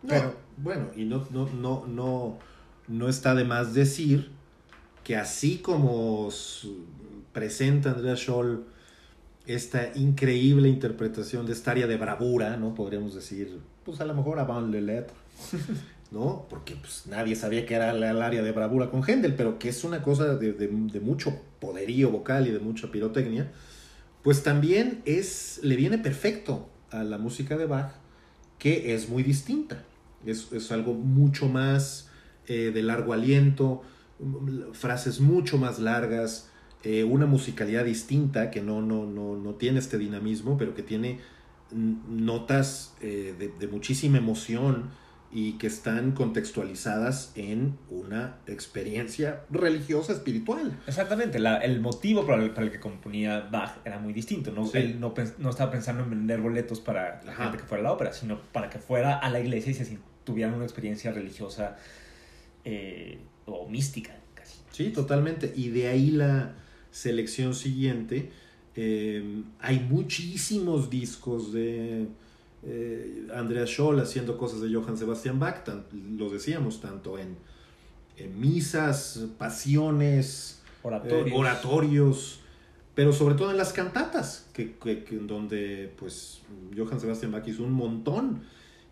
No, 0.01 0.09
Pero- 0.09 0.36
bueno, 0.57 0.88
y 0.97 1.05
no, 1.05 1.26
no, 1.32 1.47
no, 1.53 1.86
no, 1.88 2.38
no 2.89 3.07
está 3.09 3.34
de 3.36 3.45
más 3.45 3.74
decir 3.74 4.32
que 5.05 5.16
así 5.16 5.59
como 5.59 6.30
su- 6.30 6.86
presenta 7.32 7.91
Andrea 7.91 8.16
Scholl 8.18 8.66
esta 9.47 9.91
increíble 9.95 10.68
interpretación 10.70 11.45
de 11.45 11.53
esta 11.53 11.72
área 11.72 11.88
de 11.88 11.95
bravura, 11.97 12.57
¿no? 12.57 12.76
Podríamos 12.76 13.16
decir, 13.16 13.59
pues 13.86 14.01
a 14.01 14.05
lo 14.05 14.14
mejor 14.14 14.39
avant 14.39 14.70
le 14.72 14.82
lettre, 14.82 15.16
¿no? 16.14 16.45
Porque 16.49 16.76
pues 16.76 17.05
nadie 17.07 17.36
sabía 17.36 17.66
que 17.66 17.74
era 17.76 17.91
el 17.91 18.22
área 18.22 18.43
de 18.43 18.51
bravura 18.51 18.91
con 18.91 19.03
Händel, 19.03 19.36
pero 19.36 19.59
que 19.59 19.70
es 19.70 19.84
una 19.84 20.03
cosa 20.03 20.36
de, 20.36 20.53
de- 20.53 20.99
mucho 21.01 21.41
poderío 21.59 22.11
vocal 22.11 22.47
y 22.47 22.51
de 22.51 22.59
mucha 22.59 22.91
pirotecnia, 22.91 23.51
pues 24.22 24.43
también 24.43 25.01
es, 25.05 25.59
le 25.64 25.76
viene 25.76 25.97
perfecto 25.97 26.70
a 26.91 27.03
la 27.03 27.18
música 27.18 27.57
de 27.57 27.66
Bach, 27.66 27.93
que 28.59 28.93
es 28.93 29.09
muy 29.09 29.24
distinta. 29.24 29.84
Es, 30.26 30.51
es 30.53 30.72
algo 30.72 30.93
mucho 30.93 31.47
más 31.49 32.09
eh, 32.47 32.72
de 32.74 32.84
largo 32.84 33.14
aliento, 33.14 33.82
frases 34.74 35.20
mucho 35.20 35.57
más 35.57 35.80
largas, 35.80 36.49
eh, 36.84 37.03
una 37.03 37.26
musicalidad 37.26 37.86
distinta 37.86 38.51
que 38.51 38.61
no, 38.61 38.82
no, 38.82 39.05
no, 39.05 39.36
no 39.38 39.55
tiene 39.55 39.80
este 39.80 39.97
dinamismo, 39.97 40.57
pero 40.57 40.76
que 40.76 40.84
tiene 40.84 41.20
notas 41.72 42.93
eh, 43.01 43.51
de 43.59 43.68
muchísima 43.68 44.20
emoción 44.20 44.91
y 45.36 45.53
que 45.53 45.67
están 45.67 46.11
contextualizadas 46.11 47.31
en 47.36 47.77
una 47.89 48.38
experiencia 48.45 49.43
religiosa 49.49 50.13
espiritual. 50.13 50.79
Exactamente, 50.88 51.39
la- 51.39 51.57
el 51.57 51.81
motivo 51.81 52.25
para 52.25 52.43
el, 52.43 52.51
para 52.51 52.67
el 52.67 52.71
que 52.71 52.79
componía 52.79 53.41
Bach 53.51 53.77
era 53.84 53.97
muy 53.99 54.13
distinto. 54.13 54.51
¿no? 54.51 54.65
Sí. 54.67 54.77
Él 54.77 54.99
no, 54.99 55.13
estaba 55.49 55.71
pensando 55.71 56.03
en 56.03 56.09
vender 56.11 56.39
boletos 56.41 56.79
para 56.79 57.21
la 57.25 57.31
Ajá. 57.31 57.43
gente 57.45 57.57
que 57.57 57.63
fuera 57.63 57.81
a 57.81 57.84
la 57.86 57.91
ópera, 57.93 58.13
sino 58.13 58.39
para 58.51 58.69
que 58.69 58.77
fuera 58.79 59.17
a 59.17 59.29
la 59.29 59.39
iglesia 59.39 59.71
y 59.71 59.73
se 59.73 59.97
tuvieran 60.23 60.53
una 60.53 60.65
experiencia 60.65 61.11
religiosa 61.11 61.77
eh, 62.65 63.19
o 63.45 63.67
mística, 63.67 64.15
casi. 64.34 64.59
Sí, 64.71 64.89
totalmente. 64.91 65.51
Y 65.55 65.69
de 65.69 65.88
ahí 65.88 66.11
la 66.11 66.53
selección 66.91 67.55
siguiente. 67.55 68.31
Eh, 68.75 69.43
hay 69.59 69.79
muchísimos 69.79 70.89
discos 70.89 71.53
de 71.53 72.07
eh, 72.66 73.28
Andreas 73.36 73.70
Scholl 73.70 73.99
haciendo 73.99 74.38
cosas 74.38 74.61
de 74.61 74.74
Johann 74.74 74.97
Sebastian 74.97 75.39
Bach, 75.39 75.64
tan- 75.64 75.86
lo 76.18 76.30
decíamos, 76.30 76.80
tanto 76.82 77.18
en, 77.20 77.36
en 78.18 78.39
misas, 78.39 79.26
pasiones, 79.38 80.61
Oratorios. 80.84 81.28
eh, 81.28 81.32
oratorios, 81.36 82.39
pero 82.95 83.11
sobre 83.11 83.36
todo 83.36 83.51
en 83.51 83.57
las 83.57 83.74
cantatas, 83.74 84.47
que, 84.53 84.76
que- 84.76 85.03
donde 85.22 85.91
pues 85.97 86.41
Johann 86.78 86.99
Sebastian 86.99 87.32
Bach 87.32 87.47
hizo 87.47 87.64
un 87.64 87.74
montón 87.74 88.43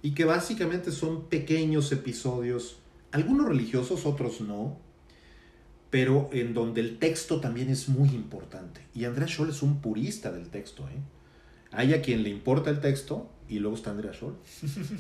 y 0.02 0.12
que 0.16 0.26
básicamente 0.26 0.92
son 0.92 1.26
pequeños 1.30 1.92
episodios, 1.92 2.78
algunos 3.12 3.48
religiosos, 3.48 4.06
otros 4.06 4.42
no, 4.42 4.78
pero 5.90 6.30
en 6.32 6.54
donde 6.54 6.82
el 6.82 6.98
texto 6.98 7.40
también 7.42 7.70
es 7.70 7.90
muy 7.90 8.10
importante. 8.10 8.82
Y 8.96 9.04
Andreas 9.06 9.32
Scholl 9.32 9.50
es 9.50 9.62
un 9.62 9.82
purista 9.82 10.32
del 10.32 10.48
texto. 10.50 10.88
¿eh? 10.88 10.98
Hay 11.72 11.94
a 11.94 12.02
quien 12.02 12.24
le 12.24 12.30
importa 12.30 12.70
el 12.70 12.82
texto 12.82 13.30
y 13.48 13.60
luego 13.60 13.76
está 13.76 13.92
Andreas 13.92 14.18
Scholl, 14.18 14.36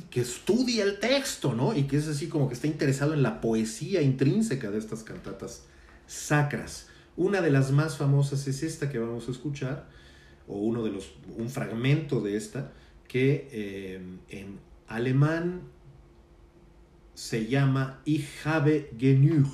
que 0.09 0.21
estudia 0.21 0.83
el 0.83 0.99
texto, 0.99 1.53
¿no? 1.53 1.75
Y 1.75 1.83
que 1.83 1.97
es 1.97 2.07
así 2.07 2.27
como 2.27 2.47
que 2.47 2.53
está 2.53 2.67
interesado 2.67 3.13
en 3.13 3.23
la 3.23 3.39
poesía 3.39 4.01
intrínseca 4.01 4.71
de 4.71 4.77
estas 4.77 5.03
cantatas 5.03 5.65
sacras. 6.07 6.87
Una 7.15 7.41
de 7.41 7.49
las 7.51 7.71
más 7.71 7.97
famosas 7.97 8.47
es 8.47 8.63
esta 8.63 8.89
que 8.89 8.99
vamos 8.99 9.27
a 9.27 9.31
escuchar, 9.31 9.87
o 10.47 10.57
uno 10.57 10.83
de 10.83 10.91
los, 10.91 11.13
un 11.37 11.49
fragmento 11.49 12.19
de 12.19 12.35
esta, 12.35 12.73
que 13.07 13.47
eh, 13.51 14.01
en 14.29 14.59
alemán 14.87 15.61
se 17.13 17.47
llama 17.47 18.01
Ich 18.05 18.25
habe 18.45 18.89
genug, 18.97 19.47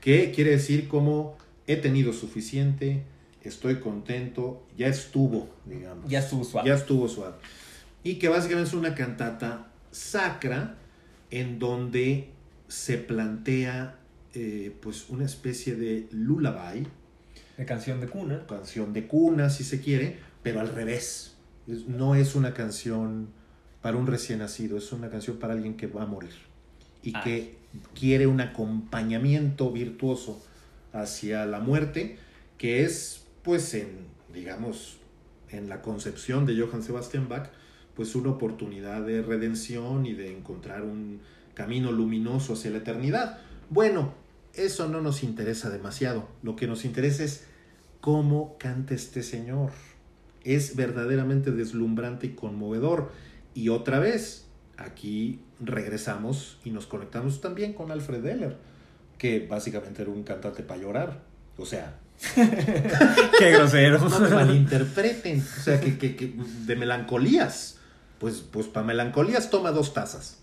que 0.00 0.32
quiere 0.32 0.50
decir 0.50 0.88
como 0.88 1.36
he 1.66 1.76
tenido 1.76 2.12
suficiente, 2.12 3.04
estoy 3.48 3.80
contento, 3.80 4.66
ya 4.76 4.88
estuvo, 4.88 5.48
digamos. 5.64 6.08
Ya 6.08 6.20
estuvo 6.20 6.44
suave. 6.44 6.68
Ya 6.68 6.74
estuvo 6.74 7.08
suave. 7.08 7.34
Y 8.04 8.16
que 8.16 8.28
básicamente 8.28 8.68
es 8.68 8.74
una 8.74 8.94
cantata 8.94 9.68
sacra 9.90 10.76
en 11.30 11.58
donde 11.58 12.30
se 12.68 12.98
plantea 12.98 13.96
eh, 14.34 14.76
pues 14.80 15.08
una 15.08 15.24
especie 15.24 15.74
de 15.74 16.06
lullaby, 16.12 16.86
De 17.56 17.64
canción 17.64 18.00
de 18.00 18.06
cuna. 18.06 18.46
canción 18.46 18.92
de 18.92 19.06
cuna 19.06 19.50
si 19.50 19.64
se 19.64 19.80
quiere, 19.80 20.18
pero 20.42 20.60
al 20.60 20.68
revés. 20.68 21.34
No 21.86 22.14
es 22.14 22.34
una 22.34 22.54
canción 22.54 23.28
para 23.82 23.96
un 23.96 24.06
recién 24.06 24.38
nacido, 24.38 24.78
es 24.78 24.92
una 24.92 25.10
canción 25.10 25.38
para 25.38 25.54
alguien 25.54 25.76
que 25.76 25.86
va 25.86 26.02
a 26.02 26.06
morir 26.06 26.32
y 27.02 27.14
Ay. 27.14 27.22
que 27.22 27.58
quiere 27.98 28.26
un 28.26 28.40
acompañamiento 28.40 29.70
virtuoso 29.70 30.42
hacia 30.92 31.46
la 31.46 31.60
muerte, 31.60 32.18
que 32.56 32.84
es 32.84 33.17
pues 33.48 33.72
en, 33.72 34.08
digamos, 34.34 34.98
en 35.48 35.70
la 35.70 35.80
concepción 35.80 36.44
de 36.44 36.60
Johann 36.60 36.82
Sebastian 36.82 37.30
Bach, 37.30 37.48
pues 37.96 38.14
una 38.14 38.28
oportunidad 38.28 39.00
de 39.06 39.22
redención 39.22 40.04
y 40.04 40.12
de 40.12 40.36
encontrar 40.36 40.82
un 40.82 41.22
camino 41.54 41.90
luminoso 41.90 42.52
hacia 42.52 42.70
la 42.72 42.76
eternidad. 42.76 43.38
Bueno, 43.70 44.12
eso 44.52 44.86
no 44.86 45.00
nos 45.00 45.22
interesa 45.22 45.70
demasiado. 45.70 46.28
Lo 46.42 46.56
que 46.56 46.66
nos 46.66 46.84
interesa 46.84 47.24
es 47.24 47.46
cómo 48.02 48.58
canta 48.58 48.92
este 48.94 49.22
señor. 49.22 49.70
Es 50.44 50.76
verdaderamente 50.76 51.50
deslumbrante 51.50 52.26
y 52.26 52.34
conmovedor. 52.34 53.12
Y 53.54 53.70
otra 53.70 53.98
vez, 53.98 54.44
aquí 54.76 55.40
regresamos 55.58 56.58
y 56.66 56.70
nos 56.70 56.86
conectamos 56.86 57.40
también 57.40 57.72
con 57.72 57.92
Alfred 57.92 58.20
Deller, 58.20 58.58
que 59.16 59.46
básicamente 59.46 60.02
era 60.02 60.10
un 60.10 60.22
cantante 60.22 60.62
para 60.62 60.82
llorar. 60.82 61.22
O 61.56 61.64
sea, 61.64 61.98
Qué 63.38 63.50
grosero. 63.52 63.98
no 63.98 64.30
malinterpreten. 64.30 65.40
O 65.40 65.62
sea, 65.62 65.80
que, 65.80 65.98
que- 65.98 66.16
que 66.16 66.34
de 66.66 66.76
melancolías. 66.76 67.76
Pues, 68.18 68.36
pues 68.40 68.66
para 68.66 68.84
melancolías 68.86 69.48
toma 69.50 69.70
dos 69.70 69.94
tazas. 69.94 70.38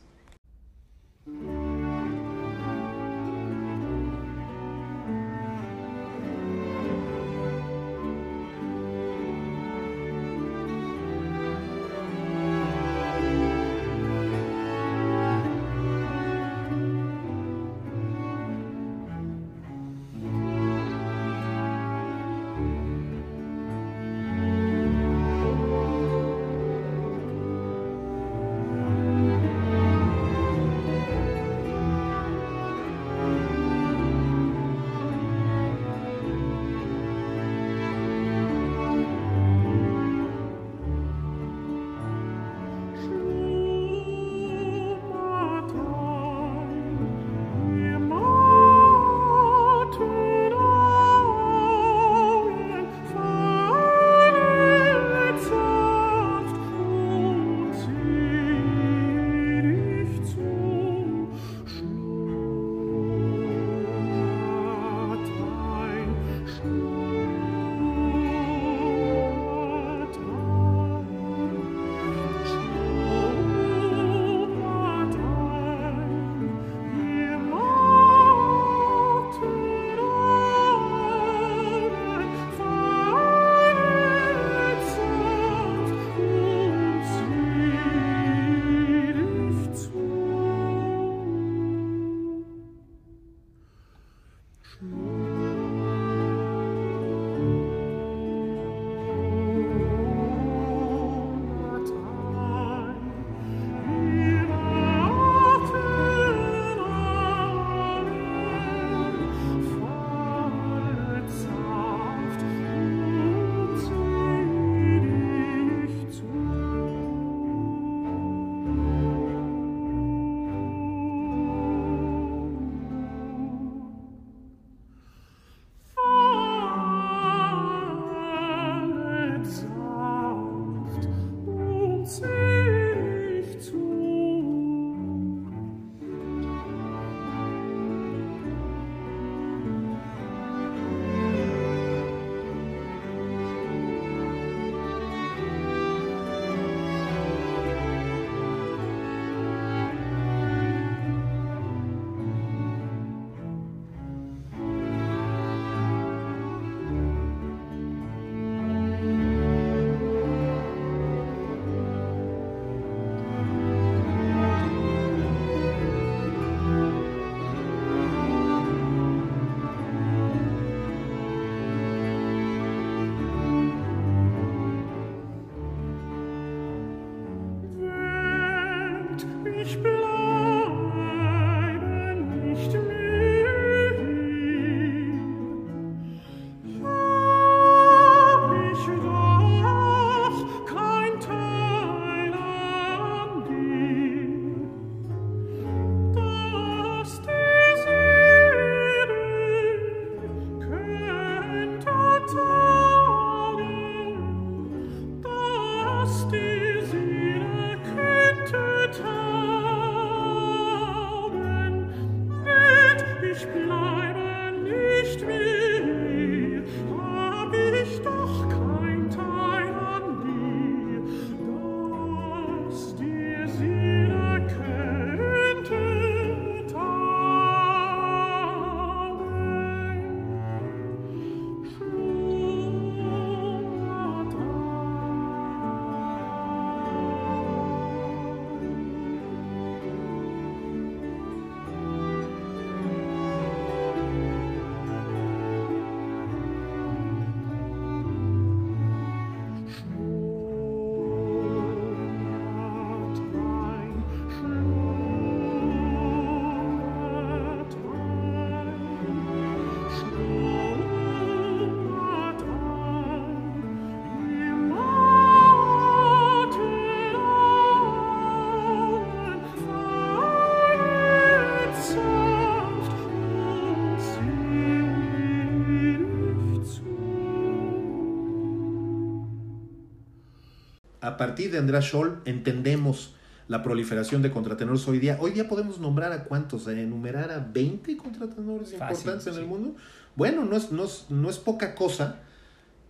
A 281.16 281.18
partir 281.18 281.49
de 281.49 281.57
András 281.57 281.86
Scholl 281.86 282.20
entendemos 282.26 283.16
la 283.47 283.63
proliferación 283.63 284.22
de 284.22 284.32
contratenores 284.32 284.86
hoy 284.86 284.99
día. 284.99 285.18
Hoy 285.22 285.32
día 285.32 285.47
podemos 285.47 285.80
nombrar 285.80 286.11
a 286.11 286.26
cuántos, 286.26 286.68
enumerar 286.68 287.32
a 287.32 287.39
20 287.39 287.95
contratenores 287.95 288.76
Fácil, 288.76 288.97
importantes 288.97 289.28
en 289.28 289.34
sí. 289.36 289.39
el 289.39 289.45
mundo. 289.45 289.76
Bueno, 290.18 290.43
no 290.43 290.57
es, 290.57 290.74
no 290.74 290.84
es, 290.84 291.05
no 291.09 291.30
es 291.30 291.38
poca 291.38 291.74
cosa 291.74 292.20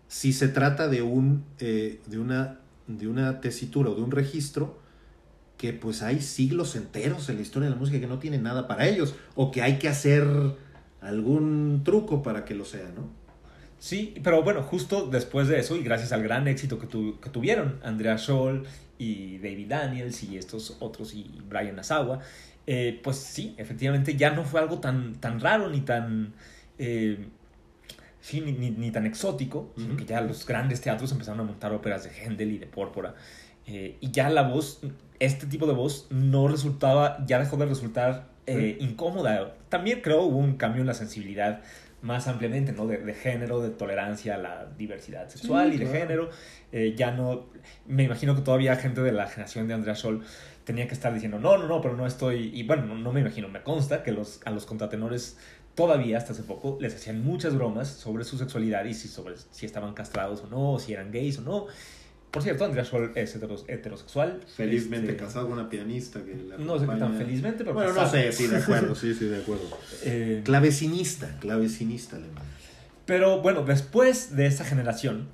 si 0.07 0.33
se 0.33 0.47
trata 0.47 0.87
de, 0.87 1.03
un, 1.03 1.43
eh, 1.59 2.01
de, 2.07 2.17
una, 2.17 2.57
de 2.87 3.07
una 3.07 3.41
tesitura 3.41 3.91
o 3.91 3.95
de 3.95 4.01
un 4.01 4.09
registro 4.09 4.79
que 5.57 5.71
pues 5.71 6.01
hay 6.01 6.19
siglos 6.19 6.75
enteros 6.75 7.29
en 7.29 7.35
la 7.35 7.43
historia 7.43 7.69
de 7.69 7.75
la 7.75 7.79
música 7.79 7.99
que 7.99 8.07
no 8.07 8.17
tiene 8.17 8.39
nada 8.39 8.67
para 8.67 8.87
ellos 8.87 9.13
o 9.35 9.51
que 9.51 9.61
hay 9.61 9.77
que 9.77 9.87
hacer 9.87 10.25
algún 10.99 11.81
truco 11.85 12.23
para 12.23 12.43
que 12.43 12.55
lo 12.55 12.65
sea, 12.65 12.89
¿no? 12.95 13.24
Sí, 13.85 14.15
pero 14.23 14.41
bueno, 14.41 14.63
justo 14.63 15.05
después 15.05 15.47
de 15.47 15.59
eso 15.59 15.75
y 15.75 15.83
gracias 15.83 16.11
al 16.11 16.23
gran 16.23 16.47
éxito 16.47 16.79
que, 16.79 16.87
tu- 16.87 17.19
que 17.19 17.29
tuvieron 17.29 17.79
Andrea 17.83 18.17
Scholl 18.17 18.63
y 18.97 19.37
David 19.37 19.67
Daniels 19.67 20.23
y 20.23 20.37
estos 20.37 20.77
otros 20.79 21.13
y 21.13 21.39
Brian 21.47 21.77
Asawa, 21.77 22.19
eh, 22.65 22.99
pues 23.03 23.17
sí, 23.17 23.53
efectivamente 23.59 24.15
ya 24.15 24.31
no 24.31 24.43
fue 24.43 24.59
algo 24.59 24.79
tan, 24.79 25.13
tan 25.17 25.39
raro 25.39 25.69
ni 25.69 25.81
tan... 25.81 26.33
eh, 26.79 27.27
sí, 28.21 28.41
ni, 28.41 28.53
ni- 28.53 28.71
ni 28.71 28.89
tan 28.89 29.05
exótico, 29.05 29.71
sino 29.77 29.95
que 29.97 30.05
ya 30.05 30.19
los 30.21 30.47
grandes 30.47 30.81
teatros 30.81 31.11
empezaron 31.11 31.41
a 31.41 31.43
montar 31.43 31.71
óperas 31.71 32.05
de 32.05 32.09
Händel 32.09 32.53
y 32.53 32.57
de 32.57 32.65
Pórpora. 32.65 33.13
eh, 33.67 33.97
y 34.01 34.09
ya 34.09 34.31
la 34.31 34.41
voz, 34.43 34.81
este 35.19 35.45
tipo 35.45 35.67
de 35.67 35.73
voz 35.73 36.07
no 36.09 36.47
resultaba, 36.47 37.23
ya 37.27 37.37
dejó 37.37 37.55
de 37.57 37.67
resultar 37.67 38.33
eh, 38.47 38.77
incómoda. 38.79 39.53
También 39.69 40.01
creo 40.01 40.23
hubo 40.23 40.37
un 40.39 40.55
cambio 40.57 40.81
en 40.81 40.87
la 40.87 40.93
sensibilidad 40.95 41.61
más 42.01 42.27
ampliamente, 42.27 42.71
¿no? 42.71 42.87
De, 42.87 42.97
de 42.97 43.13
género, 43.13 43.61
de 43.61 43.69
tolerancia 43.69 44.35
a 44.35 44.37
la 44.37 44.65
diversidad 44.77 45.27
sexual 45.29 45.69
Sí, 45.69 45.75
y 45.75 45.79
de 45.79 45.87
género. 45.87 46.29
Eh, 46.71 46.93
ya 46.95 47.11
no, 47.11 47.47
me 47.87 48.03
imagino 48.03 48.35
que 48.35 48.41
todavía 48.41 48.75
gente 48.75 49.01
de 49.01 49.11
la 49.11 49.27
generación 49.27 49.67
de 49.67 49.73
Andrea 49.73 49.95
Scholl 49.95 50.23
tenía 50.65 50.87
que 50.87 50.93
estar 50.93 51.13
diciendo, 51.13 51.39
no, 51.39 51.57
no, 51.57 51.67
no, 51.67 51.81
pero 51.81 51.95
no 51.95 52.05
estoy, 52.05 52.51
y 52.53 52.63
bueno, 52.63 52.85
no, 52.85 52.95
no 52.95 53.11
me 53.11 53.21
imagino, 53.21 53.47
me 53.47 53.61
consta 53.61 54.03
que 54.03 54.11
los, 54.11 54.41
a 54.45 54.51
los 54.51 54.65
contratenores 54.65 55.37
todavía 55.75 56.17
hasta 56.17 56.33
hace 56.33 56.43
poco 56.43 56.77
les 56.79 56.95
hacían 56.95 57.23
muchas 57.23 57.55
bromas 57.55 57.87
sobre 57.87 58.23
su 58.23 58.37
sexualidad 58.37 58.85
y 58.85 58.93
si, 58.93 59.07
sobre 59.07 59.35
si 59.51 59.65
estaban 59.65 59.93
castrados 59.93 60.41
o 60.41 60.47
no, 60.47 60.73
o 60.73 60.79
si 60.79 60.93
eran 60.93 61.11
gays 61.11 61.37
o 61.39 61.41
no. 61.41 61.67
Por 62.35 62.43
cierto, 62.43 62.65
Andrea 62.65 62.83
Scholl 62.83 63.11
es 63.15 63.33
heteros- 63.41 63.63
heterosexual. 63.69 64.41
Felizmente 64.57 65.11
Este, 65.11 65.23
casado 65.23 65.47
con 65.47 65.57
una 65.57 65.69
pianista 65.69 66.21
que 66.21 66.35
la 66.35 66.57
No 66.57 66.73
sé 66.77 66.81
qué 66.81 66.87
tan 66.87 66.95
acompaña. 67.03 67.17
felizmente, 67.25 67.63
pero 67.63 67.73
Bueno, 67.73 67.93
no 67.93 68.05
sé, 68.09 68.29
sí, 68.33 68.47
de 68.47 68.57
acuerdo, 68.57 68.93
sí, 68.95 69.13
sí, 69.13 69.23
de 69.25 69.37
acuerdo. 69.37 69.63
Eh, 70.03 70.41
Clavecinista, 70.43 71.37
clavecinista 71.39 72.17
alemán. 72.17 72.43
Pero 73.05 73.41
bueno, 73.41 73.63
después 73.63 74.35
de 74.35 74.47
esa 74.47 74.65
generación, 74.65 75.29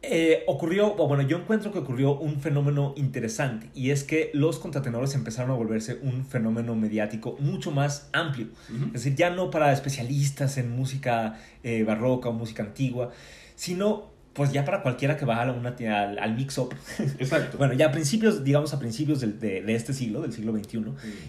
eh, 0.00 0.42
ocurrió, 0.46 0.94
o 0.96 1.06
bueno, 1.06 1.22
yo 1.22 1.36
encuentro 1.36 1.70
que 1.70 1.80
ocurrió 1.80 2.18
un 2.18 2.40
fenómeno 2.40 2.94
interesante, 2.96 3.68
y 3.74 3.90
es 3.90 4.02
que 4.02 4.30
los 4.32 4.58
contratenores 4.58 5.14
empezaron 5.14 5.50
a 5.50 5.54
volverse 5.54 5.98
un 6.02 6.24
fenómeno 6.24 6.74
mediático 6.74 7.36
mucho 7.40 7.70
más 7.72 8.08
amplio. 8.14 8.46
Es 8.86 8.92
decir, 9.04 9.16
ya 9.16 9.28
no 9.28 9.50
para 9.50 9.70
especialistas 9.70 10.56
en 10.56 10.74
música 10.74 11.38
eh, 11.62 11.84
barroca 11.84 12.30
o 12.30 12.32
música 12.32 12.62
antigua, 12.62 13.12
sino 13.54 14.11
pues 14.34 14.52
ya 14.52 14.64
para 14.64 14.82
cualquiera 14.82 15.16
que 15.16 15.24
va 15.24 15.42
a 15.42 15.52
una, 15.52 15.74
al, 16.00 16.18
al 16.18 16.34
mix-up. 16.34 16.74
Exacto. 17.18 17.58
Bueno, 17.58 17.74
ya 17.74 17.86
a 17.86 17.92
principios, 17.92 18.44
digamos 18.44 18.72
a 18.74 18.78
principios 18.78 19.20
del- 19.20 19.38
de, 19.38 19.62
de 19.62 19.74
este 19.74 19.92
siglo, 19.92 20.22
del 20.22 20.32
siglo 20.32 20.52
XXI, 20.56 20.84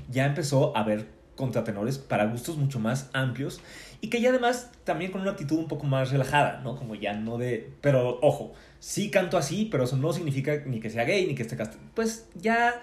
ya 0.09 0.25
empezó 0.25 0.75
a 0.75 0.81
haber 0.81 1.07
contratenores 1.35 1.97
para 1.97 2.25
gustos 2.25 2.57
mucho 2.57 2.79
más 2.79 3.09
amplios 3.13 3.59
y 4.01 4.09
que 4.09 4.21
ya 4.21 4.29
además 4.29 4.69
también 4.83 5.11
con 5.11 5.21
una 5.21 5.31
actitud 5.31 5.57
un 5.57 5.67
poco 5.67 5.85
más 5.85 6.11
relajada, 6.11 6.61
¿no? 6.63 6.75
Como 6.75 6.93
ya 6.95 7.13
no 7.13 7.37
de... 7.37 7.71
Pero 7.81 8.19
ojo, 8.21 8.53
sí 8.79 9.09
canto 9.09 9.37
así, 9.37 9.67
pero 9.71 9.85
eso 9.85 9.97
no 9.97 10.13
significa 10.13 10.61
ni 10.65 10.79
que 10.79 10.89
sea 10.91 11.05
gay 11.05 11.25
ni 11.25 11.33
que 11.35 11.41
esté 11.41 11.55
cast... 11.57 11.73
Pues 11.95 12.27
ya, 12.35 12.81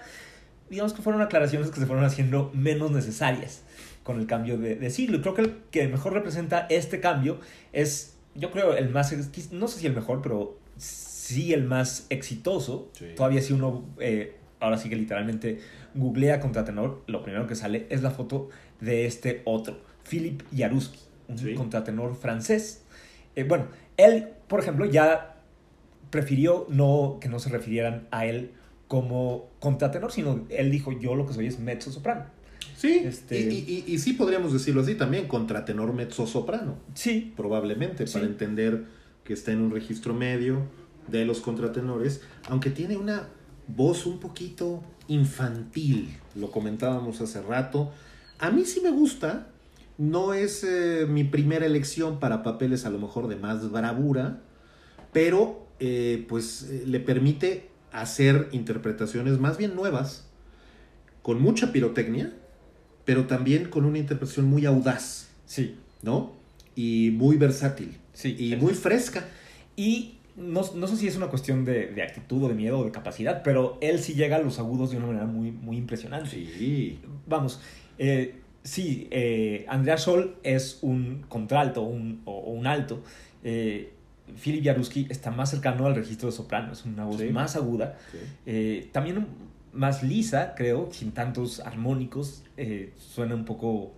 digamos 0.69 0.93
que 0.93 1.01
fueron 1.01 1.21
aclaraciones 1.21 1.69
que 1.71 1.79
se 1.79 1.85
fueron 1.85 2.03
haciendo 2.03 2.51
menos 2.53 2.91
necesarias 2.91 3.61
con 4.03 4.19
el 4.19 4.25
cambio 4.27 4.57
de, 4.57 4.75
de 4.75 4.89
siglo. 4.89 5.17
Y 5.17 5.21
creo 5.21 5.33
que 5.35 5.41
el 5.43 5.57
que 5.71 5.87
mejor 5.87 6.13
representa 6.13 6.65
este 6.69 6.99
cambio 6.99 7.39
es, 7.71 8.17
yo 8.35 8.51
creo, 8.51 8.75
el 8.75 8.89
más, 8.89 9.13
no 9.51 9.67
sé 9.67 9.79
si 9.79 9.87
el 9.87 9.93
mejor, 9.93 10.21
pero 10.21 10.57
sí 10.77 11.53
el 11.53 11.63
más 11.63 12.05
exitoso. 12.09 12.89
Sí. 12.93 13.07
Todavía 13.15 13.41
si 13.41 13.53
uno, 13.53 13.85
eh, 13.99 14.37
ahora 14.59 14.77
sí 14.77 14.89
que 14.89 14.95
literalmente 14.95 15.59
googlea 15.95 16.39
contratenor, 16.39 17.01
lo 17.07 17.23
primero 17.23 17.47
que 17.47 17.55
sale 17.55 17.87
es 17.89 18.01
la 18.01 18.11
foto 18.11 18.49
de 18.79 19.05
este 19.05 19.41
otro, 19.45 19.79
Philip 20.09 20.41
Jaruski, 20.55 20.99
un 21.27 21.37
Sí. 21.37 21.53
contratenor 21.53 22.15
francés. 22.15 22.83
Eh, 23.35 23.43
bueno, 23.43 23.67
él, 23.97 24.29
por 24.47 24.59
ejemplo, 24.59 24.85
ya 24.85 25.37
prefirió 26.09 26.65
no 26.69 27.17
que 27.21 27.29
no 27.29 27.39
se 27.39 27.49
refirieran 27.49 28.07
a 28.11 28.25
él 28.25 28.51
como 28.87 29.47
contratenor, 29.59 30.11
sino 30.11 30.45
él 30.49 30.69
dijo, 30.71 30.91
yo 30.91 31.15
lo 31.15 31.25
que 31.25 31.33
soy 31.33 31.47
es 31.47 31.59
mezzo 31.59 31.91
soprano. 31.91 32.25
Sí, 32.81 33.03
Este- 33.05 33.39
y, 33.39 33.83
y- 33.87 33.93
y 33.93 33.99
sí 33.99 34.13
podríamos 34.13 34.53
decirlo 34.53 34.81
así 34.81 34.95
también, 34.95 35.27
contratenor 35.27 35.93
mezzo 35.93 36.25
soprano, 36.25 36.77
Sí, 36.95 37.31
probablemente, 37.37 38.07
Sí. 38.07 38.13
para 38.13 38.25
entender 38.25 38.85
que 39.23 39.33
está 39.33 39.51
en 39.51 39.61
un 39.61 39.69
registro 39.71 40.15
medio 40.15 40.63
de 41.07 41.25
los 41.25 41.41
contratenores, 41.41 42.21
aunque 42.49 42.71
tiene 42.71 42.97
una 42.97 43.27
voz 43.67 44.07
un 44.07 44.19
poquito 44.19 44.83
infantil, 45.07 46.09
lo 46.35 46.49
comentábamos 46.49 47.21
hace 47.21 47.41
rato. 47.43 47.91
A 48.39 48.49
mí 48.49 48.65
sí 48.65 48.81
me 48.81 48.89
gusta, 48.89 49.47
no 49.99 50.33
es 50.33 50.63
eh, 50.63 51.05
mi 51.07 51.23
primera 51.23 51.67
elección 51.67 52.19
para 52.19 52.41
papeles 52.41 52.85
a 52.85 52.89
lo 52.89 52.97
mejor 52.97 53.27
de 53.27 53.35
más 53.35 53.69
bravura, 53.69 54.41
pero 55.13 55.67
eh, 55.79 56.25
pues 56.27 56.63
eh, 56.63 56.83
le 56.87 56.99
permite 56.99 57.69
hacer 57.91 58.49
interpretaciones 58.53 59.37
más 59.39 59.57
bien 59.59 59.75
nuevas, 59.75 60.25
con 61.21 61.39
mucha 61.41 61.71
pirotecnia, 61.71 62.33
pero 63.05 63.25
también 63.25 63.69
con 63.69 63.85
una 63.85 63.97
interpretación 63.97 64.45
muy 64.47 64.65
audaz, 64.65 65.29
sí, 65.45 65.75
¿no? 66.01 66.33
Y 66.75 67.11
muy 67.15 67.37
versátil. 67.37 67.97
sí. 68.13 68.35
Y 68.39 68.55
muy 68.55 68.73
fresca. 68.73 69.25
Y 69.75 70.15
no, 70.37 70.61
no 70.75 70.87
sé 70.87 70.95
si 70.97 71.07
es 71.07 71.15
una 71.17 71.27
cuestión 71.27 71.65
de, 71.65 71.87
de 71.87 72.01
actitud 72.03 72.43
o 72.43 72.47
de 72.47 72.53
miedo 72.55 72.79
o 72.79 72.85
de 72.85 72.91
capacidad, 72.91 73.43
pero 73.43 73.77
él 73.81 73.99
sí 73.99 74.13
llega 74.13 74.37
a 74.37 74.39
los 74.39 74.59
agudos 74.59 74.91
de 74.91 74.97
una 74.97 75.07
manera 75.07 75.25
muy, 75.25 75.51
muy 75.51 75.77
impresionante. 75.77 76.29
Sí. 76.29 76.99
Vamos, 77.27 77.59
eh, 77.97 78.35
sí, 78.63 79.07
eh, 79.11 79.65
Andrea 79.67 79.97
Scholl 79.97 80.35
es 80.43 80.79
un 80.81 81.25
contralto 81.27 81.81
un, 81.81 82.21
o, 82.25 82.31
o 82.31 82.51
un 82.51 82.65
alto. 82.67 83.03
Eh, 83.43 83.91
Philip 84.41 84.63
Jaruski 84.63 85.07
está 85.09 85.29
más 85.31 85.49
cercano 85.49 85.85
al 85.85 85.95
registro 85.95 86.29
de 86.29 86.35
soprano, 86.35 86.71
es 86.71 86.85
una 86.85 87.03
voz 87.03 87.19
Sí. 87.19 87.29
más 87.29 87.57
aguda. 87.57 87.97
Eh, 88.45 88.87
también 88.93 89.27
más 89.73 90.03
lisa, 90.03 90.53
creo, 90.55 90.89
sin 90.91 91.11
tantos 91.11 91.59
armónicos. 91.59 92.43
eh, 92.57 92.93
suena 92.97 93.35
un 93.35 93.45
poco, 93.45 93.93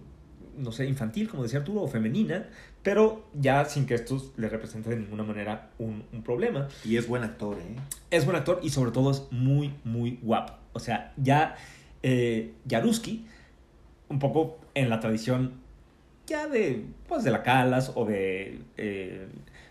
no 0.57 0.71
sé, 0.71 0.85
infantil, 0.87 1.27
como 1.29 1.43
decía 1.43 1.59
Arturo, 1.59 1.81
o 1.81 1.87
femenina, 1.87 2.47
pero 2.83 3.25
ya 3.33 3.65
sin 3.65 3.85
que 3.85 3.95
esto 3.95 4.21
le 4.37 4.49
represente 4.49 4.89
de 4.89 4.97
ninguna 4.97 5.23
manera 5.23 5.69
un, 5.79 6.03
un 6.11 6.21
problema. 6.23 6.67
Y 6.85 6.97
es 6.97 7.07
buen 7.07 7.23
actor, 7.23 7.57
¿eh? 7.57 7.75
Es 8.11 8.25
buen 8.25 8.35
actor 8.37 8.59
y 8.61 8.69
sobre 8.69 8.91
todo 8.91 9.11
es 9.11 9.23
muy, 9.31 9.73
muy 9.83 10.19
guapo. 10.21 10.53
O 10.73 10.79
sea, 10.79 11.13
ya 11.17 11.55
eh, 12.03 12.53
Jaruski, 12.69 13.25
un 14.09 14.19
poco 14.19 14.57
en 14.75 14.89
la 14.89 14.99
tradición 14.99 15.53
ya 16.27 16.47
de, 16.47 16.85
pues, 17.07 17.23
de 17.23 17.31
la 17.31 17.43
Calas 17.43 17.91
o 17.95 18.05
de, 18.05 18.59
eh, 18.77 19.27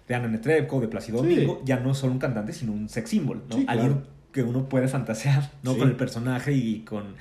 de 0.08 0.14
Ana 0.14 0.28
Netrebko, 0.28 0.80
de 0.80 0.88
Plácido 0.88 1.22
Sí. 1.22 1.28
Domingo, 1.34 1.62
ya 1.64 1.78
no 1.80 1.92
es 1.92 1.98
solo 1.98 2.12
un 2.12 2.18
cantante, 2.18 2.52
sino 2.52 2.72
un 2.72 2.88
sex 2.88 3.08
symbol, 3.10 3.42
¿no? 3.48 3.56
Sí, 3.56 3.64
claro. 3.66 4.02
Que 4.32 4.42
uno 4.42 4.68
puede 4.68 4.88
fantasear, 4.88 5.50
¿no? 5.62 5.72
Sí. 5.74 5.78
Con 5.78 5.88
el 5.88 5.96
personaje 5.96 6.52
y 6.52 6.80
con... 6.80 7.14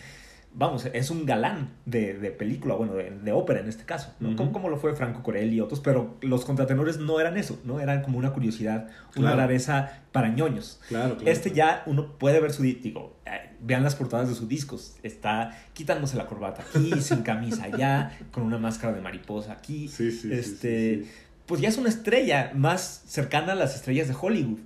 Vamos, 0.54 0.86
es 0.92 1.10
un 1.12 1.26
galán 1.26 1.70
de, 1.86 2.14
de 2.14 2.30
película, 2.30 2.76
bueno, 2.76 2.94
de, 2.96 3.10
de 3.10 3.32
ópera 3.32 3.62
en 3.62 3.70
este 3.70 3.86
caso, 3.86 4.14
¿no? 4.20 4.36
Como, 4.36 4.52
como 4.52 4.68
lo 4.68 4.76
fue 4.76 4.94
Franco 4.98 5.24
Corelli 5.24 5.56
y 5.56 5.62
otros, 5.62 5.80
pero 5.80 6.18
los 6.20 6.44
contratenores 6.44 6.98
no 6.98 7.22
eran 7.22 7.38
eso, 7.38 7.58
¿no? 7.64 7.80
Eran 7.80 8.02
como 8.02 8.18
una 8.18 8.34
curiosidad, 8.34 8.88
una 9.16 9.28
Claro. 9.30 9.38
rareza 9.38 10.02
para 10.12 10.28
ñoños. 10.28 10.82
Claro, 10.90 11.16
claro. 11.16 11.32
Este 11.32 11.52
ya 11.52 11.84
uno 11.86 12.18
puede 12.18 12.42
ver 12.42 12.52
su 12.52 12.64
di- 12.64 12.74
digo, 12.74 13.16
eh, 13.26 13.56
vean 13.62 13.82
las 13.82 13.96
portadas 13.96 14.28
de 14.28 14.36
sus 14.36 14.50
discos. 14.50 14.98
Está 15.04 15.58
quitándose 15.72 16.18
la 16.18 16.26
corbata 16.28 16.64
aquí, 16.64 16.92
sin 17.02 17.22
camisa 17.22 17.64
allá, 17.64 18.12
con 18.34 18.44
una 18.44 18.58
máscara 18.58 18.92
de 18.92 19.00
mariposa 19.00 19.54
aquí. 19.54 19.88
Sí, 19.88 20.12
sí, 20.12 20.20
sí, 20.24 20.34
este. 20.34 21.06
Pues 21.46 21.62
ya 21.62 21.70
es 21.70 21.78
una 21.78 21.88
estrella 21.88 22.52
más 22.56 23.04
cercana 23.08 23.54
a 23.54 23.56
las 23.56 23.74
estrellas 23.76 24.10
de 24.10 24.16
Hollywood. 24.20 24.60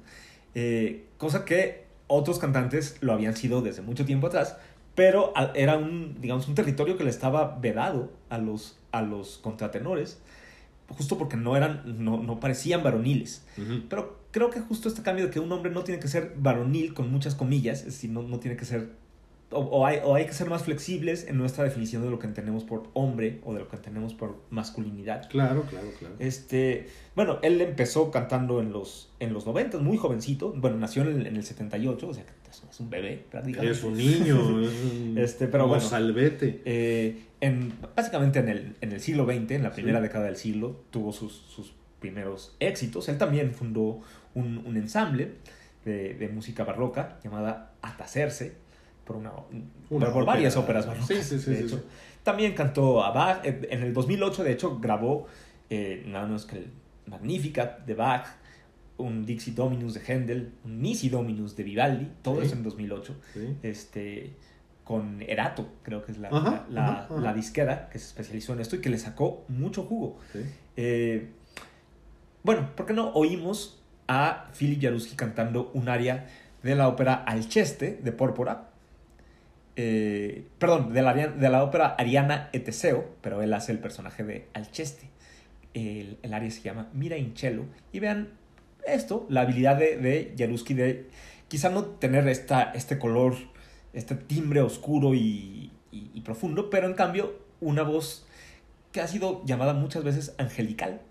Eh, 0.55 1.05
cosa 1.19 1.45
que 1.45 1.84
otros 2.07 2.39
cantantes 2.39 2.97
lo 3.01 3.13
habían 3.13 3.35
sido 3.35 3.61
desde 3.61 3.81
mucho 3.81 4.05
tiempo 4.05 4.27
atrás, 4.27 4.57
pero 4.95 5.33
era 5.53 5.77
un, 5.77 6.21
digamos, 6.21 6.47
un 6.47 6.55
territorio 6.55 6.97
que 6.97 7.03
le 7.03 7.09
estaba 7.09 7.57
vedado 7.59 8.13
a 8.29 8.37
los, 8.37 8.77
a 8.91 9.01
los 9.01 9.37
contratenores, 9.39 10.19
justo 10.89 11.17
porque 11.17 11.35
no 11.35 11.57
eran, 11.57 12.03
no, 12.03 12.21
no 12.21 12.39
parecían 12.39 12.83
varoniles. 12.83 13.45
Pero 13.89 14.19
creo 14.31 14.49
que 14.49 14.61
justo 14.61 14.87
este 14.87 15.01
cambio 15.01 15.25
de 15.25 15.31
que 15.31 15.39
un 15.39 15.51
hombre 15.51 15.71
no 15.71 15.83
tiene 15.83 15.99
que 15.99 16.07
ser 16.07 16.33
varonil 16.37 16.93
con 16.93 17.11
muchas 17.11 17.35
comillas, 17.35 17.79
es 17.79 17.85
decir, 17.85 18.09
no, 18.09 18.23
no 18.23 18.39
tiene 18.39 18.55
que 18.55 18.65
ser 18.65 18.91
o, 19.55 19.59
o 19.61 19.85
hay, 19.85 19.99
o 20.03 20.15
hay 20.15 20.25
que 20.25 20.33
ser 20.33 20.49
más 20.49 20.63
flexibles 20.63 21.27
en 21.27 21.37
nuestra 21.37 21.63
definición 21.63 22.03
de 22.03 22.09
lo 22.09 22.19
que 22.19 22.27
entendemos 22.27 22.63
por 22.63 22.89
hombre 22.93 23.39
o 23.43 23.53
de 23.53 23.59
lo 23.61 23.67
que 23.67 23.75
entendemos 23.77 24.13
por 24.13 24.37
masculinidad. 24.49 25.29
Claro, 25.29 25.63
claro, 25.69 25.87
claro. 25.97 26.15
Este, 26.19 26.87
bueno, 27.15 27.39
él 27.41 27.61
empezó 27.61 28.11
cantando 28.11 28.61
en 28.61 28.71
los, 28.71 29.11
en 29.19 29.33
los 29.33 29.45
90, 29.45 29.79
muy 29.79 29.97
jovencito. 29.97 30.53
Bueno, 30.55 30.77
nació 30.77 31.01
en 31.03 31.07
el, 31.21 31.27
en 31.27 31.35
el 31.37 31.43
78, 31.43 32.07
o 32.07 32.13
sea 32.13 32.23
que 32.25 32.31
es, 32.49 32.79
un 32.79 32.89
bebé 32.89 33.25
prácticamente. 33.31 33.71
Es 33.77 33.83
un 33.83 33.95
niño, 33.97 34.61
es 34.61 34.73
un 34.83 35.17
Este, 35.17 35.47
pero 35.47 35.67
bueno. 35.67 35.81
mozalbete. 35.83 36.61
Eh, 36.65 37.23
en, 37.41 37.73
básicamente 37.95 38.39
en 38.39 38.49
el, 38.49 38.75
en 38.81 38.91
el 38.91 38.99
siglo 39.01 39.25
XX, 39.25 39.51
en 39.51 39.63
la 39.63 39.71
primera 39.71 39.99
Sí. 39.99 40.03
década 40.03 40.25
del 40.25 40.35
siglo, 40.35 40.83
tuvo 40.91 41.11
sus, 41.13 41.33
sus 41.33 41.73
primeros 41.99 42.55
éxitos. 42.59 43.07
Él 43.09 43.17
también 43.17 43.53
fundó 43.53 44.01
un, 44.33 44.57
un 44.65 44.77
ensamble 44.77 45.31
de, 45.85 46.13
de 46.15 46.27
música 46.29 46.63
barroca 46.63 47.17
llamada 47.23 47.73
Atacerse, 47.81 48.53
por, 49.05 49.15
una, 49.17 49.31
Una 49.89 50.11
por, 50.11 50.25
varias 50.25 50.55
ópera. 50.57 50.79
óperas 50.79 50.87
barrocas. 50.87 51.07
Sí, 51.25 51.37
sí, 51.37 51.39
sí, 51.43 51.51
de 51.51 51.59
hecho. 51.61 51.83
También 52.23 52.53
cantó 52.53 53.03
a 53.03 53.11
Bach. 53.11 53.39
En 53.45 53.67
en 53.69 53.83
el 53.83 53.93
2008, 53.93 54.43
de 54.43 54.51
hecho, 54.51 54.79
grabó 54.79 55.27
eh, 55.69 56.03
nada 56.07 56.25
menos 56.25 56.45
que 56.45 56.57
el 56.57 56.67
Magnificat 57.07 57.85
de 57.85 57.93
Bach, 57.93 58.25
un 58.97 59.25
Dixie 59.25 59.53
Dominus 59.53 59.93
de 59.93 60.01
Händel, 60.01 60.53
un 60.63 60.81
Nisi 60.81 61.09
Dominus 61.09 61.55
de 61.55 61.63
Vivaldi, 61.63 62.07
todo 62.21 62.41
eso 62.41 62.55
en 62.55 62.63
2008 62.63 63.15
Sí. 63.33 63.57
este, 63.63 64.33
con 64.83 65.21
Erato, 65.21 65.67
creo 65.83 66.03
que 66.05 66.11
es 66.13 66.17
la, 66.17 66.29
Ajá, 66.29 66.65
la, 66.69 66.83
ajá, 66.89 67.03
ajá. 67.09 67.19
la 67.19 67.33
disquera 67.33 67.89
que 67.89 67.99
se 67.99 68.05
especializó 68.07 68.53
en 68.53 68.59
esto 68.61 68.75
y 68.75 68.81
que 68.81 68.89
le 68.89 68.97
sacó 68.97 69.43
mucho 69.49 69.83
jugo. 69.83 70.17
Eh, 70.77 71.29
bueno, 72.43 72.69
¿por 72.75 72.85
qué 72.85 72.93
no 72.93 73.09
oímos 73.13 73.81
a 74.07 74.47
Philip 74.57 74.81
Jaruski 74.81 75.15
cantando 75.15 75.71
un 75.73 75.89
aria 75.89 76.27
de 76.63 76.75
la 76.75 76.87
ópera 76.87 77.15
Alceste 77.15 77.99
de 78.03 78.11
Pórpora? 78.11 78.69
Eh, 79.77 80.47
perdón, 80.57 80.93
de 80.93 81.01
la, 81.01 81.13
de 81.13 81.49
la 81.49 81.63
ópera 81.63 81.95
Ariana 81.97 82.49
et 82.53 82.63
Teseo, 82.63 83.09
pero 83.21 83.41
él 83.41 83.53
hace 83.53 83.71
el 83.71 83.79
personaje 83.79 84.23
de 84.23 84.47
Alceste. 84.53 85.09
El, 85.73 86.17
el 86.21 86.33
aria 86.33 86.49
se 86.51 86.61
llama 86.61 86.89
Mira 86.93 87.17
in 87.17 87.35
Cielo. 87.35 87.65
Y 87.91 87.99
vean 87.99 88.29
esto, 88.87 89.25
la 89.29 89.41
habilidad 89.41 89.75
de, 89.77 89.97
de 89.97 90.33
de 90.35 91.09
quizá 91.47 91.69
no 91.69 91.83
tener 91.85 92.27
esta, 92.27 92.71
este 92.73 92.97
color, 92.97 93.35
este 93.93 94.15
timbre 94.15 94.61
oscuro 94.61 95.13
y- 95.13 95.71
y 95.91 96.21
profundo, 96.21 96.69
pero 96.69 96.87
en 96.87 96.93
cambio 96.93 97.39
una 97.61 97.83
voz 97.83 98.25
que 98.91 99.01
ha 99.01 99.07
sido 99.07 99.43
llamada 99.45 99.73
muchas 99.73 100.03
veces 100.03 100.35
angelical. 100.37 101.01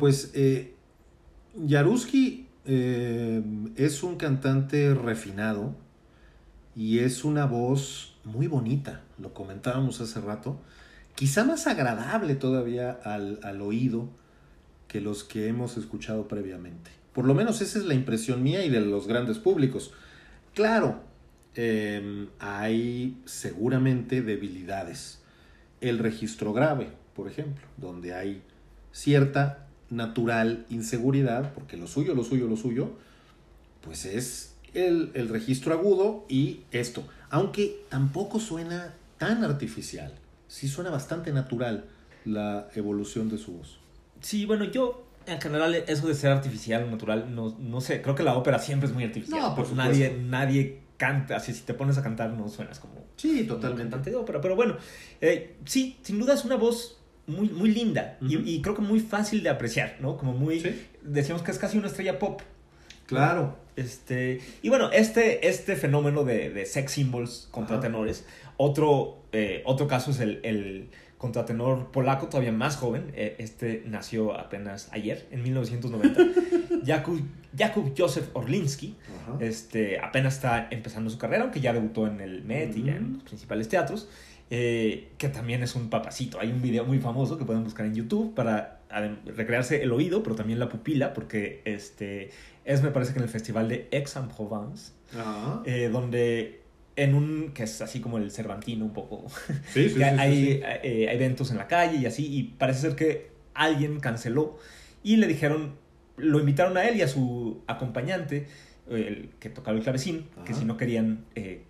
Pues 0.00 0.32
eh, 0.34 0.74
Jaruski 1.68 2.48
eh, 2.64 3.42
es 3.76 4.02
un 4.02 4.16
cantante 4.16 4.92
refinado 4.94 5.76
y 6.74 6.98
es 6.98 7.24
una 7.24 7.46
voz 7.46 8.16
muy 8.24 8.48
bonita, 8.48 9.02
lo 9.18 9.32
comentábamos 9.32 10.00
hace 10.00 10.20
rato, 10.20 10.58
quizá 11.14 11.44
más 11.44 11.68
agradable 11.68 12.34
todavía 12.34 12.98
al, 13.04 13.38
al 13.44 13.62
oído 13.62 14.08
que 14.88 15.00
los 15.00 15.22
que 15.22 15.46
hemos 15.46 15.76
escuchado 15.76 16.26
previamente. 16.26 16.90
Por 17.12 17.24
lo 17.24 17.34
menos 17.34 17.60
esa 17.60 17.78
es 17.78 17.84
la 17.84 17.94
impresión 17.94 18.42
mía 18.42 18.64
y 18.64 18.70
de 18.70 18.80
los 18.80 19.06
grandes 19.06 19.38
públicos. 19.38 19.92
Claro, 20.54 21.00
eh, 21.54 22.28
hay 22.38 23.20
seguramente 23.24 24.22
debilidades. 24.22 25.20
El 25.80 25.98
registro 25.98 26.52
grave, 26.52 26.88
por 27.14 27.28
ejemplo, 27.28 27.64
donde 27.76 28.14
hay 28.14 28.42
cierta 28.92 29.66
natural 29.90 30.64
inseguridad, 30.70 31.52
porque 31.52 31.76
lo 31.76 31.86
suyo, 31.86 32.14
lo 32.14 32.24
suyo, 32.24 32.46
lo 32.46 32.56
suyo, 32.56 32.90
pues 33.82 34.04
es 34.06 34.54
el, 34.74 35.10
el 35.14 35.28
registro 35.28 35.74
agudo 35.74 36.24
y 36.28 36.60
esto. 36.70 37.04
Aunque 37.30 37.82
tampoco 37.88 38.40
suena 38.40 38.94
tan 39.18 39.44
artificial, 39.44 40.14
sí 40.48 40.68
suena 40.68 40.90
bastante 40.90 41.32
natural 41.32 41.84
la 42.24 42.68
evolución 42.74 43.28
de 43.28 43.38
su 43.38 43.52
voz. 43.52 43.78
Sí, 44.20 44.46
bueno, 44.46 44.64
yo 44.64 45.04
en 45.26 45.40
general 45.40 45.74
eso 45.74 46.06
de 46.06 46.14
ser 46.14 46.30
artificial 46.30 46.84
o 46.84 46.90
natural, 46.90 47.34
no, 47.34 47.56
no 47.58 47.80
sé, 47.80 48.02
creo 48.02 48.14
que 48.14 48.22
la 48.22 48.36
ópera 48.36 48.58
siempre 48.58 48.88
es 48.88 48.94
muy 48.94 49.04
artificial. 49.04 49.40
No, 49.40 49.54
por 49.54 49.64
Pues 49.64 49.76
nadie, 49.76 50.06
supuesto. 50.08 50.28
nadie 50.30 50.80
canta, 50.96 51.36
así 51.36 51.54
si 51.54 51.62
te 51.62 51.72
pones 51.74 51.96
a 51.98 52.02
cantar 52.02 52.30
no 52.34 52.48
suenas 52.48 52.78
como 52.78 53.00
Sí, 53.16 53.40
un 53.40 53.46
totalmente. 53.48 53.82
cantante 53.84 54.10
de 54.10 54.16
ópera. 54.16 54.40
Pero 54.40 54.56
bueno, 54.56 54.76
eh, 55.20 55.56
sí, 55.64 55.96
sin 56.02 56.18
duda 56.18 56.34
es 56.34 56.44
una 56.44 56.56
voz 56.56 56.98
muy, 57.30 57.48
muy 57.48 57.70
linda 57.70 58.18
y- 58.20 58.60
creo 58.62 58.74
que 58.74 58.82
muy 58.82 59.00
fácil 59.00 59.42
de 59.42 59.48
apreciar, 59.48 59.96
¿no? 60.00 60.16
Como 60.16 60.32
muy, 60.32 60.60
Sí. 60.60 60.70
decíamos 61.02 61.42
que 61.42 61.50
es 61.50 61.58
casi 61.58 61.78
una 61.78 61.86
estrella 61.86 62.18
pop. 62.18 62.42
Claro. 63.06 63.56
Este, 63.76 64.40
y 64.62 64.68
bueno, 64.68 64.90
este, 64.92 65.48
este 65.48 65.74
fenómeno 65.76 66.24
de, 66.24 66.50
de 66.50 66.66
sex 66.66 66.92
symbols 66.92 67.48
contra 67.50 67.76
Ajá. 67.76 67.82
tenores, 67.82 68.26
otro, 68.56 69.18
eh, 69.32 69.62
otro 69.64 69.88
caso 69.88 70.10
es 70.10 70.20
el, 70.20 70.40
el 70.42 70.88
contratenor 71.18 71.90
polaco, 71.90 72.26
todavía 72.28 72.52
más 72.52 72.76
joven, 72.76 73.10
eh, 73.14 73.36
este 73.38 73.82
nació 73.86 74.34
apenas 74.38 74.88
ayer, 74.92 75.26
en 75.30 75.42
1990, 75.42 76.20
Jakub, 76.86 77.20
Jakub 77.56 77.92
Josef 77.96 78.28
Orlinski, 78.34 78.96
Ajá. 79.22 79.38
este, 79.44 79.98
apenas 80.00 80.34
está 80.34 80.68
empezando 80.70 81.10
su 81.10 81.18
carrera, 81.18 81.42
aunque 81.44 81.60
ya 81.60 81.72
debutó 81.72 82.06
en 82.06 82.20
el 82.20 82.42
Met 82.44 82.76
y 82.76 82.88
en 82.88 83.14
los 83.14 83.22
principales 83.24 83.68
teatros, 83.68 84.08
eh, 84.50 85.12
que 85.16 85.28
también 85.28 85.62
es 85.62 85.74
un 85.74 85.88
papacito. 85.88 86.40
Hay 86.40 86.50
un 86.50 86.60
video 86.60 86.84
muy 86.84 86.98
famoso 86.98 87.38
que 87.38 87.44
pueden 87.44 87.64
buscar 87.64 87.86
en 87.86 87.94
YouTube 87.94 88.34
para 88.34 88.80
recrearse 89.24 89.82
el 89.82 89.92
oído, 89.92 90.22
pero 90.22 90.34
también 90.34 90.58
la 90.58 90.68
pupila, 90.68 91.14
porque 91.14 91.62
este, 91.64 92.30
es, 92.64 92.82
me 92.82 92.90
parece 92.90 93.12
que 93.12 93.20
en 93.20 93.24
el 93.24 93.30
festival 93.30 93.68
de 93.68 93.88
Aix-en-Provence, 93.92 94.92
eh, 95.64 95.88
donde 95.92 96.62
en 96.96 97.14
un, 97.14 97.52
que 97.54 97.62
es 97.62 97.80
así 97.80 98.00
como 98.00 98.18
el 98.18 98.30
Cervantino 98.32 98.84
un 98.84 98.92
poco, 98.92 99.26
Sí, 99.28 99.54
sí, 99.72 99.72
que 99.72 99.88
sí, 99.88 99.94
sí, 99.94 100.02
hay, 100.02 100.60
eh, 100.82 101.06
hay 101.08 101.16
eventos 101.16 101.50
en 101.52 101.56
la 101.56 101.68
calle 101.68 101.98
y 101.98 102.06
así, 102.06 102.26
y 102.26 102.42
parece 102.42 102.80
ser 102.80 102.96
que 102.96 103.30
alguien 103.54 104.00
canceló 104.00 104.58
y 105.02 105.16
le 105.16 105.26
dijeron, 105.26 105.76
lo 106.16 106.40
invitaron 106.40 106.76
a 106.76 106.84
él 106.84 106.96
y 106.96 107.02
a 107.02 107.08
su 107.08 107.62
acompañante, 107.66 108.46
el 108.88 109.30
que 109.38 109.50
tocaba 109.50 109.76
el 109.76 109.82
clavecín, 109.82 110.26
que 110.44 110.52
si 110.54 110.64
no 110.64 110.76
querían 110.76 111.24
eh, 111.34 111.62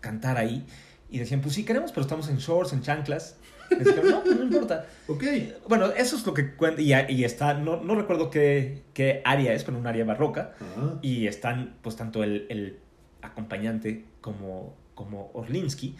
cantar 0.00 0.38
ahí, 0.38 0.64
y 1.12 1.18
decían, 1.18 1.40
pues 1.42 1.54
sí 1.54 1.64
queremos, 1.64 1.92
pero 1.92 2.02
estamos 2.02 2.28
en 2.28 2.38
shorts, 2.38 2.72
en 2.72 2.82
chanclas. 2.82 3.36
No, 3.70 4.22
pues 4.22 4.36
no 4.36 4.42
importa. 4.44 4.86
Ok. 5.08 5.24
Bueno, 5.68 5.86
eso 5.92 6.16
es 6.16 6.26
lo 6.26 6.34
que 6.34 6.54
cuenta, 6.56 6.82
y, 6.82 6.92
y 7.08 7.24
está, 7.24 7.54
no, 7.54 7.76
no 7.82 7.94
recuerdo 7.94 8.28
qué, 8.30 8.82
qué 8.92 9.22
área 9.24 9.54
es, 9.54 9.64
pero 9.64 9.78
un 9.78 9.86
área 9.86 10.04
barroca, 10.04 10.54
Ajá. 10.60 10.98
y 11.00 11.26
están 11.26 11.76
pues 11.82 11.96
tanto 11.96 12.22
el, 12.22 12.46
el 12.50 12.78
acompañante 13.22 14.04
como, 14.20 14.74
como 14.94 15.30
Orlinsky, 15.34 15.96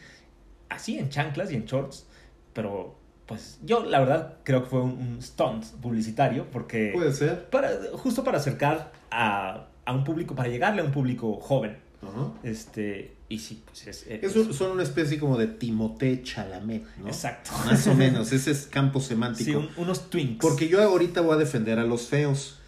así 0.69 0.99
en 0.99 1.09
chanclas 1.09 1.51
y 1.53 1.55
en 1.57 1.65
shorts, 1.65 2.07
pero 2.53 2.99
pues 3.27 3.59
yo 3.63 3.85
la 3.85 4.01
verdad 4.01 4.37
creo 4.43 4.65
que 4.65 4.69
fue 4.69 4.83
un, 4.83 4.91
un 4.93 5.23
stunt 5.23 5.65
publicitario 5.81 6.51
porque 6.51 6.91
Puede 6.93 7.13
ser. 7.13 7.49
para, 7.49 7.71
justo 7.95 8.23
para 8.25 8.39
acercar 8.39 8.93
a, 9.11 9.69
a 9.85 9.93
un 9.95 10.05
público, 10.05 10.35
para 10.35 10.49
llegarle 10.51 10.83
a 10.83 10.85
un 10.85 10.93
público 10.93 11.37
joven. 11.37 11.79
Ajá. 12.03 12.33
Este, 12.43 13.17
y 13.35 13.39
sí, 13.39 13.63
pues 13.65 13.87
es... 13.87 14.07
es- 14.07 14.23
Es 14.25 14.37
un- 14.37 14.53
son 14.53 14.71
una 14.73 14.83
especie 14.83 15.19
como 15.19 15.39
de 15.39 15.47
Timothée 15.47 16.23
Chalamet, 16.23 16.85
¿no? 16.99 17.07
Exacto. 17.09 17.51
Más 17.67 17.87
o 17.87 17.95
menos, 17.95 18.33
ese 18.39 18.51
es 18.51 18.67
campo 18.67 19.01
semántico. 19.01 19.45
Sí, 19.51 19.55
un- 19.57 19.71
unos 19.77 20.11
twinks. 20.11 20.41
Porque 20.41 20.69
yo 20.69 20.83
ahorita 20.83 21.21
voy 21.21 21.35
a 21.35 21.39
defender 21.39 21.79
a 21.79 21.85
los 21.85 22.07
feos. 22.09 22.59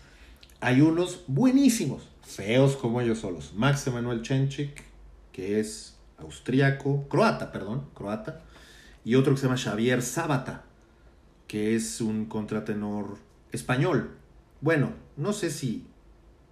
Hay 0.60 0.80
unos 0.80 1.24
buenísimos, 1.26 2.02
feos 2.22 2.76
como 2.76 3.00
ellos 3.00 3.18
solos. 3.18 3.52
Max 3.54 3.86
Emanuel 3.86 4.22
Chenchik, 4.22 4.82
que 5.32 5.60
es 5.60 5.96
austriaco, 6.18 7.06
croata, 7.08 7.52
perdón, 7.52 7.86
croata. 7.94 8.40
Y 9.04 9.16
otro 9.16 9.34
que 9.34 9.40
se 9.40 9.46
llama 9.46 9.58
Xavier 9.58 10.00
Sábata, 10.00 10.64
que 11.46 11.74
es 11.76 12.00
un 12.00 12.24
contratenor 12.24 13.18
español. 13.52 14.16
Bueno, 14.62 14.92
no 15.18 15.32
sé 15.34 15.50
si 15.50 15.84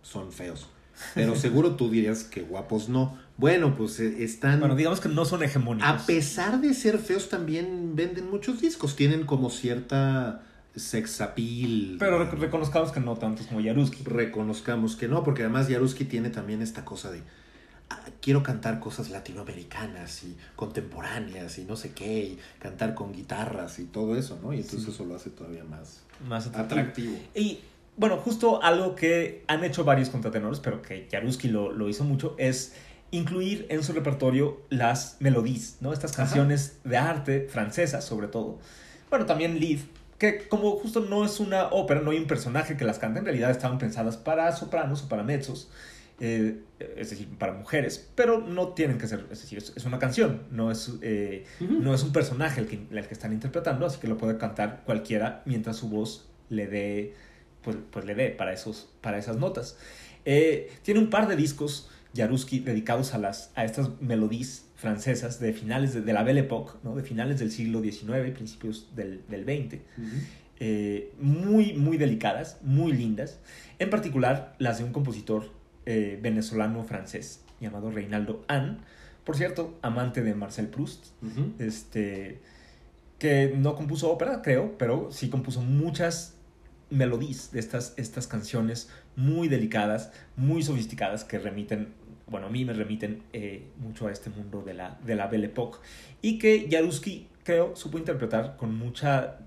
son 0.03 0.33
feos, 0.33 0.69
pero 1.15 1.35
seguro 1.47 1.77
tú 1.77 1.89
dirías 1.91 2.25
que 2.25 2.43
guapos 2.43 2.91
no. 2.91 3.17
Bueno, 3.37 3.75
pues 3.77 3.99
eh, 4.01 4.23
están... 4.23 4.61
Bueno, 4.61 4.77
digamos 4.77 5.01
que 5.01 5.09
no 5.09 5.25
son 5.25 5.43
hegemónicos. 5.43 5.89
A 5.89 6.07
pesar 6.07 6.61
de 6.61 6.75
ser 6.75 6.99
feos, 6.99 7.29
también 7.29 7.97
venden 7.97 8.31
muchos 8.31 8.61
discos. 8.61 8.95
Tienen 8.95 9.25
como 9.25 9.51
cierta 9.51 10.43
sex 10.77 11.21
appeal. 11.21 11.97
Pero 11.99 12.19
rec- 12.31 12.39
reconozcamos 12.39 12.93
que 12.93 13.01
no 13.01 13.17
tantos 13.17 13.47
como 13.47 13.63
Jaruski. 13.63 14.05
Reconozcamos 14.05 14.97
que 14.97 15.09
no, 15.09 15.25
porque 15.25 15.43
además 15.43 15.69
Jaruski 15.69 16.05
tiene 16.05 16.31
también 16.31 16.63
esta 16.63 16.85
cosa 16.85 17.11
de. 17.11 17.21
"Ah, 17.91 18.01
quiero 18.21 18.43
cantar 18.43 18.81
cosas 18.81 19.11
latinoamericanas 19.11 20.25
y 20.25 20.37
contemporáneas 20.57 21.59
y 21.59 21.65
no 21.65 21.77
sé 21.77 21.93
qué, 21.93 22.25
y 22.25 22.39
cantar 22.59 22.95
con 22.95 23.13
guitarras 23.13 23.79
y 23.79 23.85
todo 23.85 24.17
eso, 24.17 24.39
¿no? 24.43 24.53
Y 24.53 24.59
entonces 24.59 24.85
Sí. 24.85 24.91
eso 24.93 25.05
lo 25.05 25.17
hace 25.17 25.31
todavía 25.31 25.65
más 25.65 26.03
Más 26.27 26.47
atractivo. 26.47 26.81
atractivo. 26.81 27.17
Y 27.35 27.59
bueno, 27.97 28.17
justo 28.19 28.63
algo 28.63 28.95
que 28.95 29.45
han 29.49 29.65
hecho 29.65 29.85
varios 29.85 30.09
contratenores, 30.11 30.61
pero 30.61 30.81
que 30.81 31.07
Jaruski 31.11 31.49
lo, 31.49 31.73
lo 31.73 31.89
hizo 31.89 32.05
mucho, 32.05 32.35
es 32.39 32.75
incluir 33.13 33.67
en 33.69 33.85
su 33.85 33.93
repertorio 33.93 34.63
las 34.69 35.17
melodies, 35.21 35.77
¿no? 35.81 35.93
Estas 35.93 36.13
Ajá. 36.13 36.25
canciones 36.25 36.79
de 36.83 36.97
arte 36.97 37.47
francesas, 37.49 38.05
sobre 38.05 38.27
todo. 38.27 38.59
Bueno, 39.11 39.27
también 39.27 39.61
Lied, 39.61 39.81
que 40.19 40.49
como 40.49 40.73
justo 40.79 41.01
no 41.01 41.25
es 41.25 41.39
una 41.39 41.67
ópera, 41.69 42.01
no 42.01 42.11
hay 42.11 42.19
un 42.19 42.27
personaje 42.27 42.77
que 42.77 42.85
las 42.85 42.99
canta, 42.99 43.21
en 43.21 43.27
realidad 43.27 43.51
estaban 43.51 43.79
pensadas 43.79 44.17
para 44.17 44.51
sopranos 44.57 45.03
o 45.03 45.09
para 45.09 45.23
mezzos, 45.23 45.71
eh, 46.21 46.61
es 46.97 47.11
decir, 47.11 47.29
para 47.39 47.53
mujeres, 47.53 48.09
pero 48.15 48.39
no 48.39 48.69
tienen 48.69 48.99
que 48.99 49.07
ser, 49.07 49.27
es 49.31 49.43
decir, 49.43 49.59
es, 49.59 49.73
es 49.77 49.85
una 49.85 49.99
canción, 49.99 50.43
no 50.51 50.71
es, 50.71 50.93
eh, 51.03 51.45
no 51.61 51.95
es 51.95 52.03
un 52.03 52.13
personaje 52.13 52.61
el 52.61 52.67
que, 52.67 52.81
el 52.91 53.07
que 53.07 53.15
están 53.15 53.33
interpretando, 53.33 53.85
así 53.85 53.99
que 53.99 54.09
lo 54.09 54.17
puede 54.17 54.39
cantar 54.39 54.83
cualquiera 54.87 55.43
mientras 55.45 55.77
su 55.77 55.89
voz 55.89 56.29
le 56.49 56.67
dé, 56.67 57.15
pues, 57.63 57.77
pues 57.91 58.05
le 58.05 58.15
dé 58.15 58.31
para, 58.31 58.53
esos, 58.53 58.89
para 59.01 59.19
esas 59.19 59.37
notas. 59.37 59.77
Eh, 60.25 60.71
tiene 60.83 61.01
un 61.01 61.11
par 61.11 61.27
de 61.29 61.37
discos, 61.37 61.91
Jaruski, 62.15 62.61
dedicados 62.61 63.15
a, 63.15 63.19
las, 63.19 63.51
a 63.55 63.65
estas 63.65 64.01
melodías 64.01 64.67
francesas 64.77 65.41
de 65.41 65.53
finales 65.53 65.95
de, 65.95 66.03
de 66.03 66.13
la 66.13 66.23
Belle 66.23 66.41
Époque, 66.41 66.73
¿no? 66.83 66.95
de 66.95 67.03
finales 67.03 67.39
del 67.39 67.51
siglo 67.51 67.83
XIX, 67.83 68.31
principios 68.33 68.89
del, 68.95 69.23
del 69.29 69.45
XX 69.45 69.81
eh, 70.65 71.13
muy, 71.19 71.73
muy 71.73 71.97
delicadas, 71.97 72.59
muy 72.63 72.93
lindas. 72.93 73.41
En 73.81 73.91
particular, 73.91 74.55
las 74.61 74.79
de 74.79 74.85
un 74.85 74.93
compositor 74.93 75.51
eh, 75.87 76.21
venezolano-francés 76.23 77.41
llamado 77.61 77.91
Reinaldo 77.91 78.45
Ann. 78.47 78.79
Por 79.25 79.37
cierto, 79.37 79.77
amante 79.83 80.23
de 80.23 80.37
Marcel 80.37 80.69
Proust. 80.69 81.07
Este, 81.59 82.39
que 83.19 83.53
no 83.57 83.75
compuso 83.75 84.09
ópera, 84.13 84.41
creo, 84.41 84.79
pero 84.79 85.11
sí 85.11 85.31
compuso 85.31 85.63
muchas 85.63 86.37
melodías 86.91 87.51
de 87.51 87.59
estas, 87.59 87.95
estas 87.97 88.29
canciones 88.29 88.89
muy 89.17 89.49
delicadas, 89.49 90.13
muy 90.37 90.63
sofisticadas, 90.63 91.25
que 91.25 91.41
remiten, 91.41 91.93
bueno, 92.33 92.49
a 92.49 92.51
mí 92.51 92.65
me 92.65 92.73
remiten 92.73 93.23
eh, 93.33 93.71
mucho 93.77 94.09
a 94.09 94.11
este 94.11 94.31
mundo 94.31 94.63
de 94.63 94.75
la, 94.75 94.99
de 95.05 95.15
la 95.15 95.29
Belle 95.29 95.47
Époque. 95.47 95.79
Y 96.21 96.39
que 96.39 96.67
Jaruski, 96.69 97.29
creo, 97.45 97.77
supo 97.77 97.99
interpretar 97.99 98.57
con 98.57 98.77
mucha, 98.77 99.39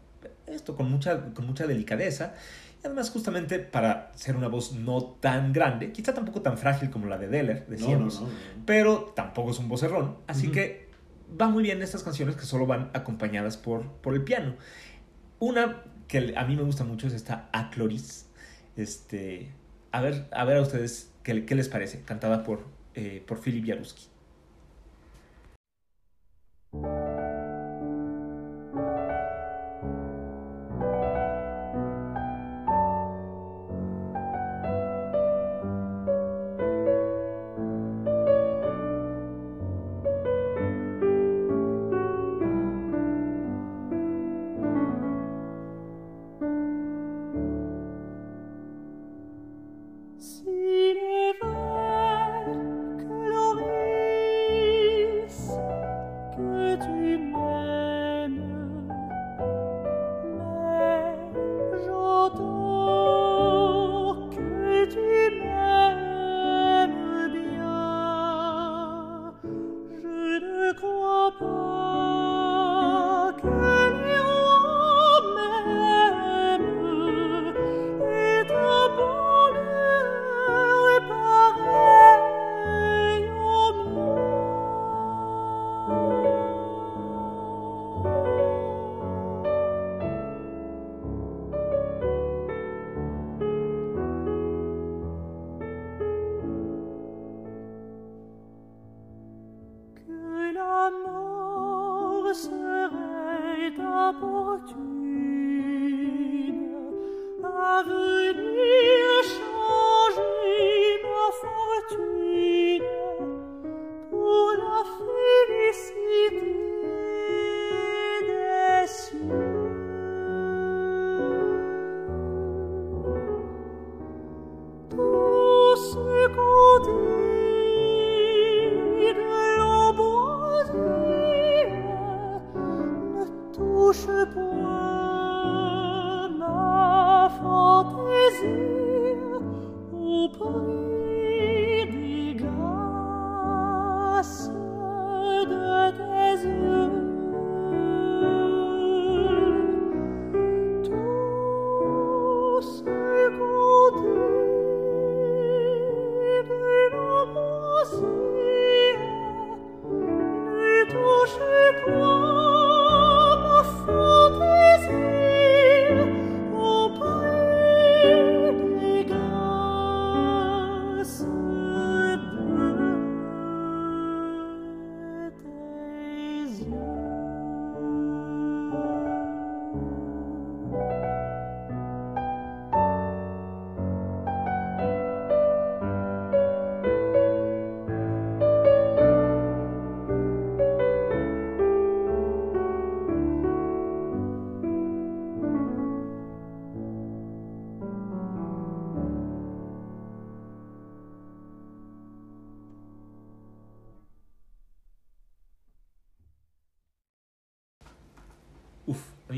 esto, 0.47 0.75
con 0.75 0.89
mucha, 0.89 1.33
con 1.33 1.45
mucha 1.45 1.67
delicadeza. 1.67 2.35
Y 2.81 2.85
además, 2.85 3.09
justamente 3.09 3.59
para 3.59 4.11
ser 4.15 4.37
una 4.37 4.47
voz 4.47 4.73
no 4.73 5.03
tan 5.19 5.51
grande, 5.51 5.91
quizá 5.91 6.13
tampoco 6.13 6.41
tan 6.41 6.57
frágil 6.57 6.89
como 6.91 7.07
la 7.07 7.17
de 7.17 7.27
Deller, 7.27 7.65
no, 7.67 7.71
decíamos 7.75 8.21
no, 8.21 8.27
no. 8.27 8.33
pero 8.65 9.11
tampoco 9.15 9.51
es 9.51 9.59
un 9.59 9.67
vocerrón, 9.67 10.17
así 10.27 10.51
que 10.51 10.85
va 11.41 11.49
muy 11.49 11.63
bien 11.63 11.81
estas 11.81 12.03
canciones 12.03 12.35
que 12.35 12.45
solo 12.45 12.67
van 12.67 12.91
acompañadas 12.93 13.57
por, 13.57 13.87
por 13.93 14.13
el 14.13 14.23
piano. 14.23 14.55
Una 15.39 15.81
que 16.07 16.35
a 16.37 16.45
mí 16.45 16.55
me 16.55 16.61
gusta 16.61 16.83
mucho 16.83 17.07
es 17.07 17.13
esta 17.13 17.49
A 17.51 17.71
Cloris. 17.71 18.27
Este, 18.75 19.51
a 19.91 20.01
ver, 20.01 20.27
a 20.31 20.45
ver 20.45 20.57
a 20.57 20.61
ustedes 20.61 21.14
qué, 21.25 21.55
les 21.55 21.69
parece, 21.69 22.01
cantada 22.03 22.43
por, 22.43 22.63
eh, 22.93 23.23
por 23.25 23.41
Philip 23.41 23.65
Jaruski. 23.65 24.07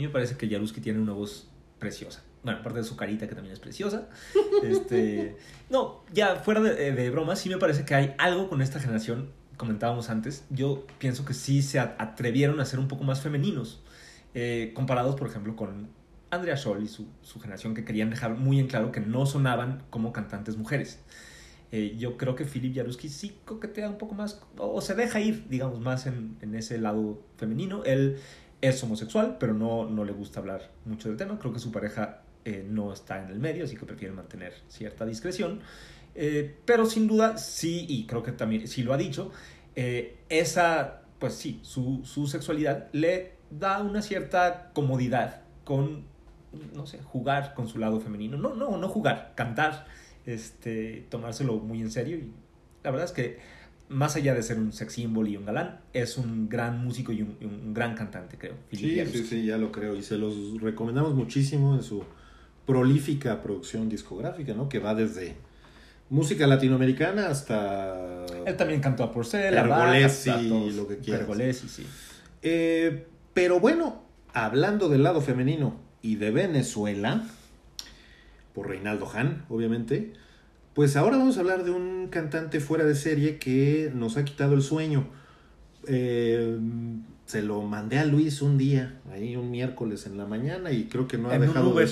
Me 0.07 0.13
parece 0.13 0.37
que 0.37 0.49
Jaruski 0.49 0.81
tiene 0.81 0.99
una 0.99 1.13
voz 1.13 1.47
preciosa. 1.79 2.23
Bueno, 2.43 2.59
aparte 2.59 2.79
de 2.79 2.85
su 2.85 2.95
carita, 2.95 3.27
que 3.27 3.35
también 3.35 3.53
es 3.53 3.59
preciosa. 3.59 4.09
Este, 4.63 5.37
no, 5.69 6.03
ya 6.11 6.37
fuera 6.37 6.59
de, 6.61 6.91
de 6.91 7.09
broma, 7.11 7.35
sí 7.35 7.47
me 7.47 7.57
parece 7.57 7.85
que 7.85 7.93
hay 7.93 8.15
algo 8.17 8.49
con 8.49 8.63
esta 8.63 8.79
generación, 8.79 9.29
comentábamos 9.55 10.09
antes. 10.09 10.45
Yo 10.49 10.87
pienso 10.97 11.25
que 11.25 11.33
sí 11.33 11.61
se 11.61 11.79
atrevieron 11.79 12.59
a 12.59 12.65
ser 12.65 12.79
un 12.79 12.87
poco 12.87 13.03
más 13.03 13.21
femeninos, 13.21 13.83
eh, 14.33 14.71
comparados, 14.73 15.15
por 15.15 15.27
ejemplo, 15.27 15.55
con 15.55 15.89
Andrea 16.31 16.57
Scholl 16.57 16.83
y 16.83 16.87
su, 16.87 17.07
su, 17.21 17.39
generación, 17.39 17.73
que 17.75 17.85
querían 17.85 18.09
dejar 18.09 18.35
muy 18.35 18.59
en 18.59 18.67
claro 18.67 18.91
que 18.91 18.99
no 18.99 19.25
sonaban 19.25 19.83
como 19.89 20.11
cantantes 20.11 20.57
mujeres. 20.57 20.99
Eh, 21.71 21.95
yo 21.99 22.17
creo 22.17 22.35
que 22.35 22.45
Philip 22.45 22.75
Jaruski 22.75 23.09
sí 23.09 23.37
coquetea 23.45 23.89
un 23.89 23.97
poco 23.97 24.15
más, 24.15 24.41
o, 24.57 24.79
se 24.81 24.95
deja 24.95 25.19
ir, 25.19 25.47
digamos, 25.49 25.81
más 25.81 26.07
en 26.07 26.55
ese 26.55 26.77
lado 26.77 27.21
femenino. 27.37 27.83
Él 27.83 28.17
es 28.61 28.81
homosexual, 28.83 29.37
pero 29.39 29.53
no, 29.53 29.89
no 29.89 30.03
le 30.03 30.11
gusta 30.11 30.39
hablar 30.39 30.71
mucho 30.85 31.09
del 31.09 31.17
tema. 31.17 31.37
Creo 31.39 31.53
que 31.53 31.59
su 31.59 31.71
pareja 31.71 32.21
eh, 32.45 32.65
no 32.67 32.93
está 32.93 33.21
en 33.21 33.29
el 33.29 33.39
medio, 33.39 33.65
así 33.65 33.75
que 33.75 33.85
prefiere 33.85 34.13
mantener 34.13 34.53
cierta 34.67 35.05
discreción. 35.05 35.61
Eh, 36.15 36.55
pero 36.65 36.85
sin 36.85 37.07
duda, 37.07 37.37
sí, 37.37 37.85
y 37.87 38.07
creo 38.07 38.23
que 38.23 38.31
también 38.31 38.67
sí 38.67 38.83
lo 38.83 38.93
ha 38.93 38.97
dicho, 38.97 39.31
eh, 39.75 40.17
esa, 40.29 41.01
pues 41.19 41.35
sí, 41.35 41.59
su, 41.61 42.01
su, 42.03 42.25
sexualidad 42.25 42.87
le 42.93 43.33
da 43.51 43.81
una 43.81 44.01
cierta 44.01 44.71
comodidad 44.73 45.41
con, 45.63 46.05
no 46.73 46.87
sé, 46.87 46.99
jugar 47.03 47.53
con 47.53 47.67
su 47.67 47.77
lado 47.77 47.99
femenino. 47.99 48.37
No, 48.37 48.55
no, 48.55 48.77
no 48.77 48.89
jugar, 48.89 49.33
cantar, 49.35 49.85
este, 50.25 51.05
tomárselo 51.09 51.57
muy 51.57 51.81
en 51.81 51.91
serio. 51.91 52.17
Y 52.17 52.31
la 52.83 52.89
verdad 52.89 53.05
es 53.05 53.11
que 53.11 53.39
más 53.89 54.15
allá 54.15 54.33
de 54.33 54.43
ser 54.43 54.57
un 54.57 54.73
sex 54.73 54.93
symbol 54.93 55.27
y 55.27 55.37
un 55.37 55.45
galán, 55.45 55.79
es 55.93 56.17
un 56.17 56.49
gran 56.49 56.83
músico 56.83 57.11
y 57.11 57.21
un, 57.21 57.37
un 57.41 57.73
gran 57.73 57.95
cantante, 57.95 58.37
creo. 58.37 58.55
Sí, 58.71 58.99
sí, 59.05 59.23
sí, 59.23 59.45
ya 59.45 59.57
lo 59.57 59.71
creo. 59.71 59.95
Y 59.95 60.03
se 60.03 60.17
los 60.17 60.61
recomendamos 60.61 61.13
muchísimo 61.15 61.75
en 61.75 61.83
su 61.83 62.03
prolífica 62.65 63.41
producción 63.41 63.87
discográfica, 63.87 64.53
¿no? 64.53 64.67
Que 64.67 64.79
va 64.79 64.93
desde 64.93 65.35
música 66.09 66.47
latinoamericana 66.47 67.27
hasta... 67.27 68.25
Él 68.45 68.55
también 68.57 68.81
cantó 68.81 69.03
a 69.03 69.11
Porcel, 69.11 69.53
Pergolesi, 69.53 70.29
lo 70.75 70.87
que 70.87 70.97
quieras. 70.97 71.21
Pergolesi, 71.21 71.67
sí. 71.67 71.85
Eh, 72.41 73.07
pero 73.33 73.59
bueno, 73.59 74.03
hablando 74.33 74.89
del 74.89 75.03
lado 75.03 75.21
femenino 75.21 75.79
y 76.01 76.15
de 76.15 76.31
Venezuela, 76.31 77.23
por 78.53 78.67
Reinaldo 78.67 79.09
Han, 79.13 79.45
obviamente, 79.49 80.13
pues 80.77 80.95
ahora 80.95 81.17
vamos 81.17 81.37
a 81.37 81.39
hablar 81.39 81.63
de 81.63 81.71
un 81.71 82.09
cantante 82.11 82.59
fuera 82.59 82.85
de 82.85 82.93
serie 82.93 83.39
que 83.39 83.91
nos 83.95 84.15
ha 84.15 84.23
quitado 84.23 84.53
el 84.53 84.61
sueño. 84.61 85.07
Eh, 85.87 86.55
se 87.25 87.41
lo 87.41 87.63
mandé 87.63 87.97
a 87.97 88.05
Luis 88.05 88.43
un 88.43 88.59
día, 88.59 88.99
ahí 89.11 89.35
un 89.35 89.49
miércoles 89.49 90.05
en 90.05 90.19
la 90.19 90.27
mañana, 90.27 90.71
y 90.71 90.83
creo 90.83 91.07
que 91.07 91.17
no 91.17 91.31
ha 91.31 91.35
en 91.35 91.41
dejado. 91.41 91.69
Un 91.69 91.73
Uber. 91.73 91.89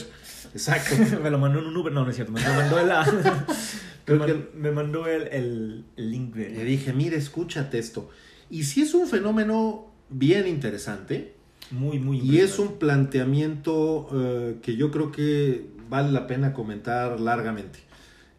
Exacto. 0.54 0.94
me 1.24 1.32
lo 1.32 1.40
mandó 1.40 1.62
en 1.62 1.66
un 1.66 1.76
Uber, 1.76 1.92
no, 1.92 2.04
no 2.04 2.12
es 2.12 2.16
cierto. 2.16 2.32
Me 2.32 2.44
lo 2.44 2.54
mandó 2.54 2.78
el, 2.78 2.88
me, 4.08 4.16
man, 4.20 4.46
me, 4.54 4.72
mandó 4.72 5.08
el, 5.08 5.24
el, 5.30 5.86
el, 5.98 6.12
link 6.12 6.36
de. 6.36 6.52
Le 6.52 6.64
dije, 6.64 6.94
mire, 6.94 7.18
escúchate 7.18 7.80
esto. 7.80 8.12
Y 8.52 8.66
sí 8.66 8.84
es 8.84 8.94
un 8.94 9.08
fenómeno 9.08 9.88
bien 10.12 10.48
interesante. 10.48 11.34
Muy, 11.72 11.98
muy 11.98 12.20
Y 12.20 12.38
es 12.38 12.60
un 12.60 12.78
planteamiento 12.78 14.02
uh, 14.12 14.62
que 14.62 14.76
yo 14.76 14.92
creo 14.92 15.12
que 15.12 15.74
vale 15.90 16.12
la 16.12 16.28
pena 16.28 16.54
comentar 16.54 17.20
largamente. 17.20 17.80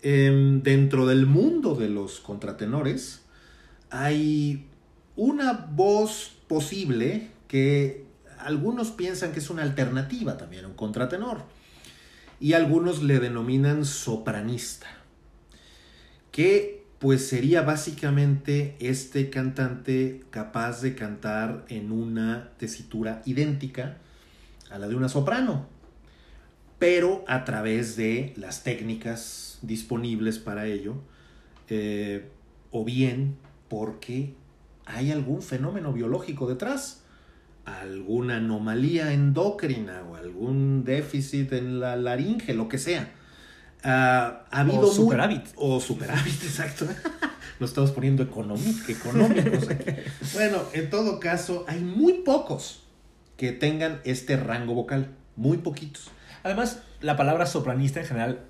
Eh, 0.08 0.60
dentro 0.62 1.04
del 1.04 1.26
mundo 1.26 1.74
de 1.74 1.88
los 1.88 2.20
contratenores 2.20 3.22
hay 3.90 4.68
una 5.16 5.52
voz 5.52 6.36
posible 6.46 7.30
que 7.48 8.04
algunos 8.38 8.92
piensan 8.92 9.32
que 9.32 9.40
es 9.40 9.50
una 9.50 9.64
alternativa 9.64 10.36
también 10.36 10.64
a 10.64 10.68
un 10.68 10.74
contratenor 10.74 11.42
y 12.38 12.52
algunos 12.52 13.02
le 13.02 13.18
denominan 13.18 13.84
sopranista, 13.84 14.86
que 16.30 16.84
pues 17.00 17.26
sería 17.26 17.62
básicamente 17.62 18.76
este 18.78 19.28
cantante 19.28 20.22
capaz 20.30 20.82
de 20.82 20.94
cantar 20.94 21.64
en 21.68 21.90
una 21.90 22.52
tesitura 22.58 23.22
idéntica 23.24 23.96
a 24.70 24.78
la 24.78 24.86
de 24.86 24.94
una 24.94 25.08
soprano, 25.08 25.66
pero 26.78 27.24
a 27.26 27.44
través 27.44 27.96
de 27.96 28.34
las 28.36 28.62
técnicas 28.62 29.55
disponibles 29.66 30.38
para 30.38 30.66
ello, 30.66 30.94
eh, 31.68 32.28
o 32.70 32.84
bien 32.84 33.36
porque 33.68 34.34
hay 34.84 35.10
algún 35.10 35.42
fenómeno 35.42 35.92
biológico 35.92 36.46
detrás, 36.46 37.02
alguna 37.64 38.36
anomalía 38.36 39.12
endocrina 39.12 40.02
o 40.08 40.14
algún 40.14 40.84
déficit 40.84 41.52
en 41.52 41.80
la 41.80 41.96
laringe, 41.96 42.54
lo 42.54 42.68
que 42.68 42.78
sea. 42.78 43.12
Ah, 43.82 44.44
ha 44.50 44.60
habido 44.60 44.80
O 44.80 44.92
superávit. 44.92 45.46
O 45.56 45.80
superávit, 45.80 46.42
exacto. 46.44 46.86
Nos 47.58 47.70
estamos 47.70 47.90
poniendo 47.90 48.22
económicos, 48.22 48.88
económicos 48.88 49.68
aquí. 49.68 49.90
Bueno, 50.34 50.62
en 50.72 50.90
todo 50.90 51.20
caso, 51.20 51.64
hay 51.68 51.80
muy 51.80 52.14
pocos 52.24 52.82
que 53.36 53.52
tengan 53.52 54.00
este 54.04 54.36
rango 54.36 54.74
vocal. 54.74 55.08
Muy 55.36 55.58
poquitos. 55.58 56.10
Además, 56.42 56.82
la 57.00 57.16
palabra 57.16 57.46
sopranista 57.46 58.00
en 58.00 58.06
general 58.06 58.40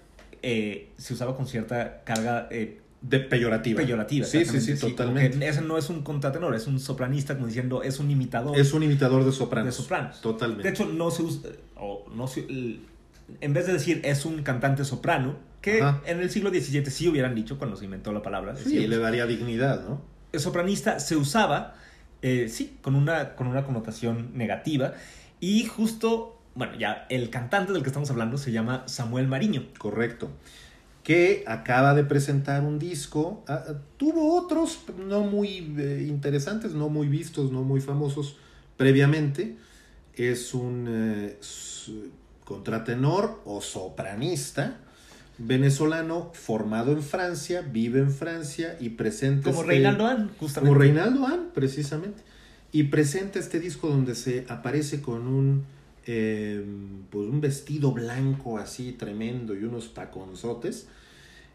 eh, 0.49 0.91
se 0.97 1.15
usaba 1.15 1.35
con 1.37 1.47
cierta 1.49 2.03
carga 2.05 2.47
eh, 2.53 2.81
De 3.01 3.19
peyorativa. 3.19 3.79
peyorativa. 3.83 4.25
Sí, 4.27 4.45
sí, 4.45 4.61
sí, 4.61 4.73
exactamente, 4.73 4.91
totalmente. 5.31 5.49
ese 5.49 5.61
no 5.63 5.77
es 5.77 5.91
un 5.91 6.03
contratenor, 6.03 6.55
es 6.55 6.67
un 6.69 6.79
sopranista, 6.79 7.35
como 7.35 7.47
diciendo, 7.49 7.83
es 7.83 7.99
un 7.99 8.11
imitador 8.13 8.57
Es 8.57 8.73
un 8.73 8.83
imitador 8.85 9.25
de 9.25 9.33
sopranos. 9.33 9.67
de 9.77 9.83
sopranos. 9.83 10.21
Totalmente. 10.21 10.63
De 10.63 10.69
hecho, 10.71 10.87
no 10.87 11.11
se 11.11 11.23
usa, 11.23 11.51
o 11.77 12.07
no 12.15 12.29
se- 12.29 12.47
en 12.49 13.53
vez 13.53 13.67
de 13.67 13.73
decir 13.73 14.01
es 14.05 14.25
un 14.25 14.43
cantante 14.45 14.85
soprano, 14.85 15.35
que 15.61 15.83
Ajá. 15.83 16.01
en 16.07 16.21
el 16.21 16.31
siglo 16.31 16.51
XVII 16.51 16.87
sí 16.91 17.09
hubieran 17.09 17.35
dicho 17.35 17.59
cuando 17.59 17.75
se 17.77 17.85
inventó 17.85 18.13
la 18.13 18.23
palabra. 18.23 18.55
sí, 18.55 18.65
decíamos, 18.65 18.89
le 18.91 18.99
daría 18.99 19.27
dignidad, 19.27 19.83
¿no? 19.89 20.01
el 20.33 20.39
sopranista 20.41 21.01
se 21.01 21.17
usaba, 21.17 21.75
eh, 22.23 22.49
sí, 22.49 22.77
con 22.83 22.95
una, 22.95 23.35
con 23.35 23.47
una 23.49 23.65
connotación 23.65 24.31
negativa. 24.35 24.95
Y 25.41 25.65
justo, 25.65 26.36
bueno, 26.57 26.75
ya 26.77 27.07
el 27.11 27.31
cantante 27.31 27.73
del 27.73 27.83
que 27.83 27.89
estamos 27.89 28.11
hablando 28.11 28.39
se 28.39 28.51
llama 28.51 28.83
Samuel 28.87 29.29
Mariño. 29.29 29.67
Correcto. 29.79 30.31
Que 31.05 31.45
acaba 31.47 31.95
de 31.95 32.03
presentar 32.03 32.63
un 32.63 32.79
disco. 32.81 33.45
ah, 33.47 33.63
ah, 33.69 33.75
tuvo 33.97 34.37
otros 34.37 34.81
no 34.99 35.21
muy 35.21 35.73
eh, 35.79 36.07
interesantes, 36.09 36.73
no 36.73 36.89
muy 36.89 37.07
vistos, 37.09 37.53
no 37.53 37.63
muy 37.63 37.81
famosos 37.81 38.37
previamente. 38.77 39.57
Es 40.15 40.55
un 40.55 40.87
eh, 40.89 41.39
contratenor 42.45 43.41
o 43.45 43.61
sopranista 43.61 44.79
venezolano 45.39 46.31
formado 46.33 46.93
en 46.93 47.03
Francia, 47.03 47.61
vive 47.61 48.01
en 48.01 48.11
Francia 48.11 48.77
y 48.81 48.91
presenta. 48.91 49.51
Como 49.51 49.61
este- 49.63 49.73
Reinaldo 49.75 50.07
An, 50.07 50.31
justamente. 50.39 50.69
Como 50.69 50.75
Reinaldo 50.81 51.27
An, 51.27 51.51
precisamente. 51.55 52.23
Y 52.73 52.85
presenta 52.85 53.39
este 53.39 53.61
disco 53.61 53.89
donde 53.89 54.15
se 54.15 54.45
aparece 54.49 55.01
con 55.01 55.27
un, 55.27 55.65
eh, 56.07 56.65
pues 57.11 57.29
un 57.29 57.41
vestido 57.41 57.93
blanco 57.93 58.59
así 58.59 58.93
tremendo 58.93 59.55
y 59.55 59.65
unos 59.65 59.93
taconzotes. 59.95 60.89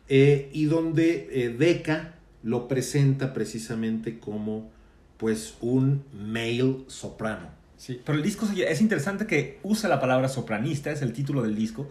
eh, 0.09 0.49
y 0.51 0.65
donde 0.65 1.29
eh, 1.31 1.49
Deca 1.49 2.15
lo 2.43 2.67
presenta 2.67 3.33
precisamente 3.33 4.19
como 4.19 4.69
pues 5.17 5.53
un 5.61 6.03
male 6.13 6.77
soprano. 6.87 7.49
Sí, 7.77 8.01
pero 8.05 8.17
el 8.17 8.23
disco 8.23 8.45
es 8.55 8.81
interesante 8.81 9.25
que 9.25 9.59
usa 9.63 9.87
la 9.89 9.99
palabra 10.01 10.27
sopranista, 10.27 10.91
es 10.91 11.01
el 11.01 11.13
título 11.13 11.43
del 11.43 11.55
disco, 11.55 11.87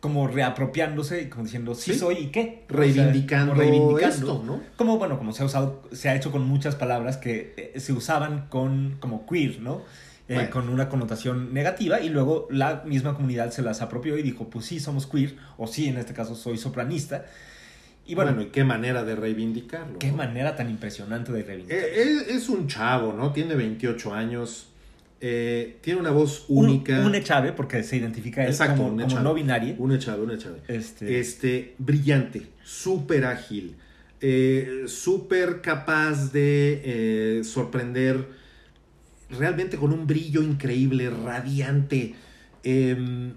como 0.00 0.26
reapropiándose 0.28 1.22
y 1.22 1.26
como 1.28 1.44
diciendo, 1.44 1.74
sí, 1.74 1.92
Sí. 1.94 1.98
soy 1.98 2.14
y 2.18 2.26
qué. 2.26 2.64
O 2.68 2.72
sea, 2.72 2.76
Reivindicando, 2.80 3.54
reivindicando. 3.54 4.06
esto, 4.08 4.42
¿no? 4.44 4.60
Como, 4.76 4.98
bueno, 4.98 5.16
como 5.18 5.32
se 5.32 5.42
ha 5.42 5.46
usado, 5.46 5.82
se 5.92 6.08
ha 6.10 6.14
hecho 6.16 6.30
con 6.30 6.42
muchas 6.46 6.74
palabras 6.74 7.16
que 7.16 7.54
eh, 7.56 7.80
se 7.80 7.92
usaban 7.92 8.46
con, 8.50 8.96
como 9.00 9.26
queer, 9.26 9.60
¿no? 9.60 9.82
Eh, 10.28 10.34
Bueno. 10.34 10.50
Con 10.50 10.68
una 10.68 10.88
connotación 10.88 11.54
negativa 11.54 12.00
y 12.00 12.08
luego 12.08 12.48
la 12.50 12.82
misma 12.84 13.14
comunidad 13.14 13.50
se 13.52 13.62
las 13.62 13.80
apropió 13.80 14.18
y 14.18 14.22
dijo, 14.22 14.50
pues 14.50 14.66
sí, 14.66 14.80
somos 14.80 15.06
queer, 15.06 15.36
o 15.56 15.66
sí, 15.68 15.86
en 15.86 15.98
este 15.98 16.14
caso 16.14 16.34
soy 16.34 16.58
sopranista. 16.58 17.26
Y 18.08 18.14
bueno, 18.16 18.32
Bueno, 18.32 18.48
y 18.48 18.50
qué 18.52 18.64
manera 18.64 19.04
de 19.04 19.14
reivindicarlo. 19.16 19.98
qué 19.98 20.10
¿no? 20.10 20.16
manera 20.16 20.56
tan 20.56 20.68
impresionante 20.70 21.30
de 21.32 21.42
reivindicar. 21.44 21.78
Eh, 21.78 22.26
es 22.30 22.48
un 22.48 22.66
chavo, 22.66 23.12
¿no? 23.12 23.32
Tiene 23.32 23.54
28 23.54 24.14
años. 24.14 24.68
eh, 25.20 25.78
tiene 25.80 25.98
una 25.98 26.10
voz 26.10 26.44
Un- 26.48 26.66
única. 26.68 27.00
Un, 27.00 27.14
echave, 27.14 27.52
porque 27.52 27.82
se 27.82 27.96
identifica 27.96 28.42
él 28.44 28.50
Exacto, 28.50 28.82
como, 28.82 28.88
un 29.02 29.24
no 29.24 29.32
binario. 29.34 29.74
Un 29.78 29.92
echave, 29.92 30.22
un 30.22 30.30
echave. 30.30 30.58
Este, 30.68 31.18
Este, 31.18 31.74
brillante, 31.78 32.42
súper 32.62 33.24
ágil, 33.24 33.76
eh, 34.20 34.82
súper 34.88 35.62
capaz 35.62 36.32
de 36.32 37.40
sorprender, 37.44 38.26
realmente 39.30 39.76
con 39.76 39.92
un 39.92 40.06
brillo 40.06 40.42
increíble, 40.42 41.10
radiante, 41.10 42.14
em, 42.62 43.34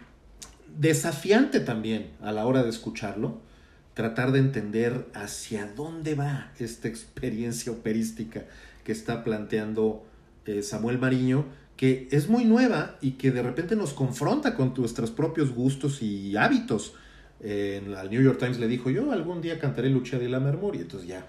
desafiante 0.78 1.60
también 1.60 2.12
a 2.22 2.32
la 2.32 2.46
hora 2.46 2.64
de 2.64 2.70
escucharlo, 2.70 3.42
tratar 3.94 4.32
de 4.32 4.40
entender 4.40 5.08
hacia 5.14 5.72
dónde 5.74 6.16
va 6.16 6.52
esta 6.60 6.88
experiencia 6.88 7.72
operística 7.72 8.46
que 8.84 8.92
está 8.92 9.24
planteando 9.24 10.06
eh, 10.46 10.64
Samuel 10.64 11.00
Mariño, 11.00 11.46
que 11.76 12.08
es 12.12 12.30
muy 12.30 12.46
nueva 12.46 12.98
y 13.02 13.12
que 13.12 13.32
de 13.32 13.42
repente 13.42 13.76
nos 13.76 13.94
confronta 13.94 14.56
con 14.56 14.74
nuestros 14.78 15.12
propios 15.12 15.54
gustos 15.54 16.02
y 16.02 16.36
hábitos. 16.36 16.94
Eh, 17.42 17.82
New 18.10 18.22
York 18.22 18.38
Times 18.40 18.60
le 18.60 18.68
dijo, 18.68 18.90
yo 18.90 19.12
algún 19.12 19.42
día 19.42 19.60
cantaré 19.60 19.90
Lucia 19.90 20.20
de 20.20 20.28
la 20.28 20.40
Mermur, 20.40 20.76
y 20.76 20.80
entonces 20.80 21.08
ya 21.08 21.26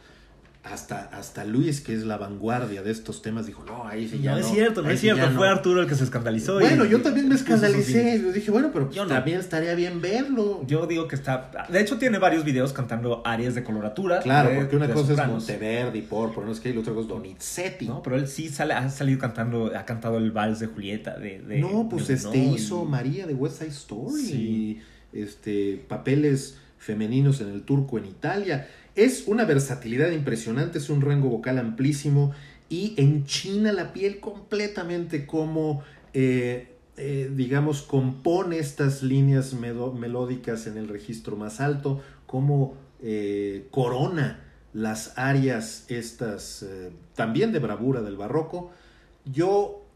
hasta, 0.63 1.05
hasta 1.13 1.45
Luis, 1.47 1.81
que 1.81 1.95
es 1.95 2.03
la 2.05 2.19
vanguardia 2.19 2.83
de 2.83 2.91
estos 2.91 3.23
temas, 3.23 3.47
dijo, 3.47 3.65
no, 3.65 3.87
ahí 3.87 4.07
sí 4.07 4.21
ya 4.21 4.33
no, 4.33 4.41
no. 4.41 4.47
es 4.47 4.53
cierto, 4.53 4.83
no 4.83 4.91
es 4.91 5.01
cierto. 5.01 5.23
Fue 5.31 5.47
no". 5.47 5.53
Arturo 5.55 5.81
el 5.81 5.89
que 5.89 5.95
se 5.95 6.05
escandalizó. 6.05 6.61
y- 6.61 6.65
Bueno, 6.65 6.85
yo 6.85 7.01
también 7.01 7.29
me 7.31 7.35
escandalicé. 7.35 8.21
Yo 8.23 8.31
dije, 8.31 8.51
bueno, 8.51 8.69
pero 8.71 8.85
pues 8.85 8.97
Yo 8.97 9.05
no. 9.05 9.09
también 9.09 9.39
estaría 9.41 9.75
bien 9.75 10.03
verlo. 10.03 10.63
Yo 10.67 10.87
digo 10.87 11.09
que 11.09 11.17
está. 11.17 11.51
De 11.71 11.81
hecho, 11.81 11.97
tiene 11.97 12.19
varios 12.19 12.45
videos 12.45 12.75
cantando 12.75 13.23
áreas 13.25 13.55
de 13.55 13.65
coloratura. 13.65 14.21
Claro, 14.21 14.51
de- 14.51 14.57
porque 14.57 14.77
una 14.77 14.89
cosa 14.93 15.09
sopranos, 15.09 15.45
es 15.45 15.49
Monteverdi, 15.51 16.03
por 16.03 16.37
no 16.45 16.53
es 16.53 16.61
que 16.61 16.69
y 16.69 16.73
la 16.75 16.81
otra 16.81 16.93
cosa 16.93 17.05
es 17.05 17.09
Donizetti. 17.09 17.87
¿no? 17.87 18.03
Pero 18.03 18.17
él 18.17 18.29
sí 18.29 18.51
sale, 18.51 18.75
ha 18.75 18.89
salido 18.91 19.19
cantando, 19.19 19.73
ha 19.75 19.87
cantado 19.87 20.19
el 20.19 20.31
vals 20.31 20.61
de 20.61 20.67
Julieta. 20.67 21.19
De, 21.19 21.41
de- 21.41 21.59
no, 21.61 21.89
pues 21.89 22.07
de 22.09 22.15
este 22.15 22.37
hizo 22.37 22.85
y- 22.85 22.89
María 22.89 23.27
de 23.27 23.33
West 23.33 23.59
Side 23.61 23.71
Story 23.71 24.23
Sí. 24.23 24.83
y 25.15 25.19
este 25.19 25.83
papeles 25.89 26.59
femeninos 26.79 27.41
en 27.41 27.49
el 27.51 27.63
turco 27.63 27.99
en 27.99 28.05
Italia. 28.07 28.69
Es 29.01 29.27
una 29.27 29.47
versatilidad 29.47 30.11
impresionante, 30.11 30.77
es 30.77 30.91
un 30.91 31.01
rango 31.01 31.31
vocal 31.31 31.57
amplísimo 31.57 32.35
y 32.69 32.93
enchina 32.99 33.73
la 33.73 33.95
piel 33.95 34.21
completamente 34.21 35.25
como, 35.25 35.83
eh, 36.13 36.77
eh, 36.99 37.31
digamos, 37.35 37.81
compone 37.81 38.59
estas 38.59 39.03
líneas 39.03 39.55
melódicas 39.55 40.67
en 40.67 40.77
el 40.77 40.87
registro 40.87 41.35
más 41.37 41.63
alto, 41.63 42.03
como 42.27 42.75
eh, 43.01 43.69
corona 43.71 44.45
las 44.75 45.17
áreas 45.17 45.87
estas 45.89 46.67
también 47.15 47.53
de 47.53 47.59
bravura 47.59 48.03
del 48.03 48.19
barroco. 48.19 48.71
Yo 49.25 49.87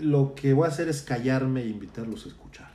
lo 0.00 0.34
que 0.34 0.52
voy 0.52 0.64
a 0.64 0.70
hacer 0.70 0.88
es 0.88 1.02
callarme 1.02 1.62
e 1.62 1.68
invitarlos 1.68 2.24
a 2.26 2.30
escuchar. 2.30 2.67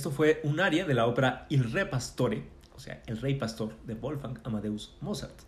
Esto 0.00 0.10
fue 0.10 0.40
un 0.44 0.60
aria 0.60 0.86
de 0.86 0.94
la 0.94 1.06
ópera 1.06 1.44
Il 1.50 1.70
Re 1.72 1.84
Pastore, 1.84 2.42
o 2.74 2.80
sea, 2.80 3.02
El 3.06 3.20
Rey 3.20 3.34
Pastor 3.34 3.76
de 3.86 3.92
Wolfgang 3.94 4.38
Amadeus 4.44 4.96
Mozart. 5.02 5.38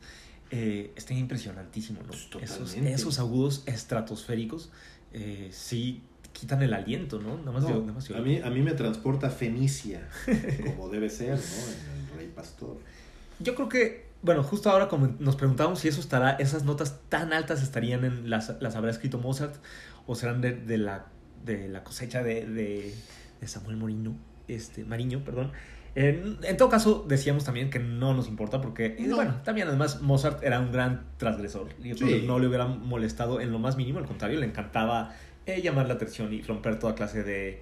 Eh, 0.51 0.93
está 0.95 1.15
impresionantísimo, 1.15 2.01
¿no? 2.03 2.09
Pues, 2.09 2.51
Esos, 2.51 2.75
esos 2.75 3.19
agudos 3.19 3.63
estratosféricos 3.65 4.71
eh, 5.15 5.49
sí 5.53 6.03
quitan 6.35 6.63
el 6.63 6.75
aliento, 6.75 7.19
¿no? 7.19 7.39
Nada 7.39 7.53
más 7.53 7.63
No, 7.63 7.69
de- 7.71 7.81
nada 7.81 7.93
más 7.95 8.07
de 8.09 8.15
a, 8.17 8.21
mí, 8.21 8.39
a 8.45 8.51
mí 8.51 8.61
me 8.61 8.73
transporta 8.73 9.31
Fenicia, 9.31 10.07
como 10.67 10.91
debe 10.91 11.09
ser, 11.09 11.31
¿no? 11.39 11.95
En 11.95 12.11
el 12.11 12.17
Rey 12.19 12.29
Pastor. 12.35 12.79
Yo 13.39 13.55
creo 13.55 13.71
que, 13.71 14.09
bueno, 14.21 14.43
justo 14.43 14.69
ahora 14.69 14.89
como 14.89 15.07
nos 15.19 15.37
preguntamos 15.37 15.79
si 15.81 15.89
eso 15.89 16.01
estará, 16.01 16.33
esas 16.33 16.65
notas 16.65 17.01
tan 17.09 17.33
altas 17.33 17.63
estarían 17.63 18.05
en 18.05 18.29
las, 18.29 18.53
las 18.61 18.77
habrá 18.77 18.91
escrito 18.91 19.17
Mozart 19.19 19.55
o 20.07 20.15
serán 20.15 20.43
de, 20.43 20.53
de 20.53 20.77
la, 20.77 21.07
de 21.47 21.69
la 21.69 21.83
cosecha 21.85 22.23
de, 22.23 22.47
de, 22.47 22.95
de 23.41 23.47
Samuel 23.49 23.77
Morino, 23.79 24.15
este, 24.49 24.85
Mariño, 24.85 25.25
perdón. 25.25 25.53
En, 25.95 26.39
en 26.43 26.57
todo 26.57 26.71
caso, 26.71 27.05
decíamos 27.07 27.45
también 27.45 27.69
que 27.69 27.79
no 27.79 28.15
nos 28.15 28.27
importa 28.29 28.61
porque, 28.63 28.97
y 28.99 29.03
No. 29.03 29.17
bueno, 29.17 29.35
también 29.45 29.69
además 29.69 30.01
Mozart 30.01 30.43
era 30.43 30.59
un 30.61 30.73
gran 30.73 31.05
transgresor. 31.19 31.69
Sí. 31.83 31.95
que 31.95 32.23
no 32.27 32.39
le 32.39 32.47
hubiera 32.47 32.67
molestado 32.67 33.41
en 33.43 33.53
lo 33.53 33.59
más 33.59 33.77
mínimo, 33.77 33.99
al 33.99 34.07
contrario, 34.07 34.41
le 34.41 34.47
encantaba 34.47 35.15
eh, 35.45 35.61
llamar 35.61 35.89
la 35.89 35.95
atención 35.95 36.33
y 36.33 36.41
romper 36.41 36.79
toda 36.79 36.95
clase 36.95 37.23
de, 37.25 37.61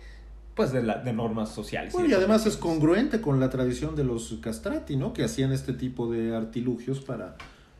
pues, 0.54 0.70
de, 0.72 0.82
la- 0.84 0.98
de 0.98 1.12
normas 1.12 1.48
sociales. 1.52 1.92
Bueno, 1.92 2.08
y 2.08 2.12
además 2.12 2.46
es 2.46 2.56
congruente 2.56 3.20
con 3.20 3.40
la 3.40 3.50
tradición 3.50 3.96
de 3.96 4.04
los 4.04 4.32
castrati, 4.40 4.96
¿no? 4.96 5.12
Que 5.12 5.24
hacían 5.24 5.50
este 5.50 5.72
tipo 5.72 6.08
de 6.12 6.36
artilugios 6.36 7.00
para, 7.00 7.36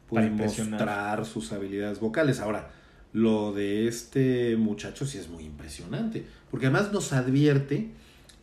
pues, 0.08 0.24
Para 0.28 0.34
mostrar 0.34 1.24
sus 1.26 1.52
habilidades 1.52 2.00
vocales. 2.00 2.40
Ahora, 2.40 2.70
lo 3.12 3.52
de 3.52 3.86
este 3.86 4.56
muchacho 4.56 5.06
sí 5.06 5.18
es 5.18 5.28
muy 5.28 5.44
impresionante, 5.44 6.24
porque 6.50 6.66
además 6.66 6.92
nos 6.92 7.12
advierte 7.12 7.90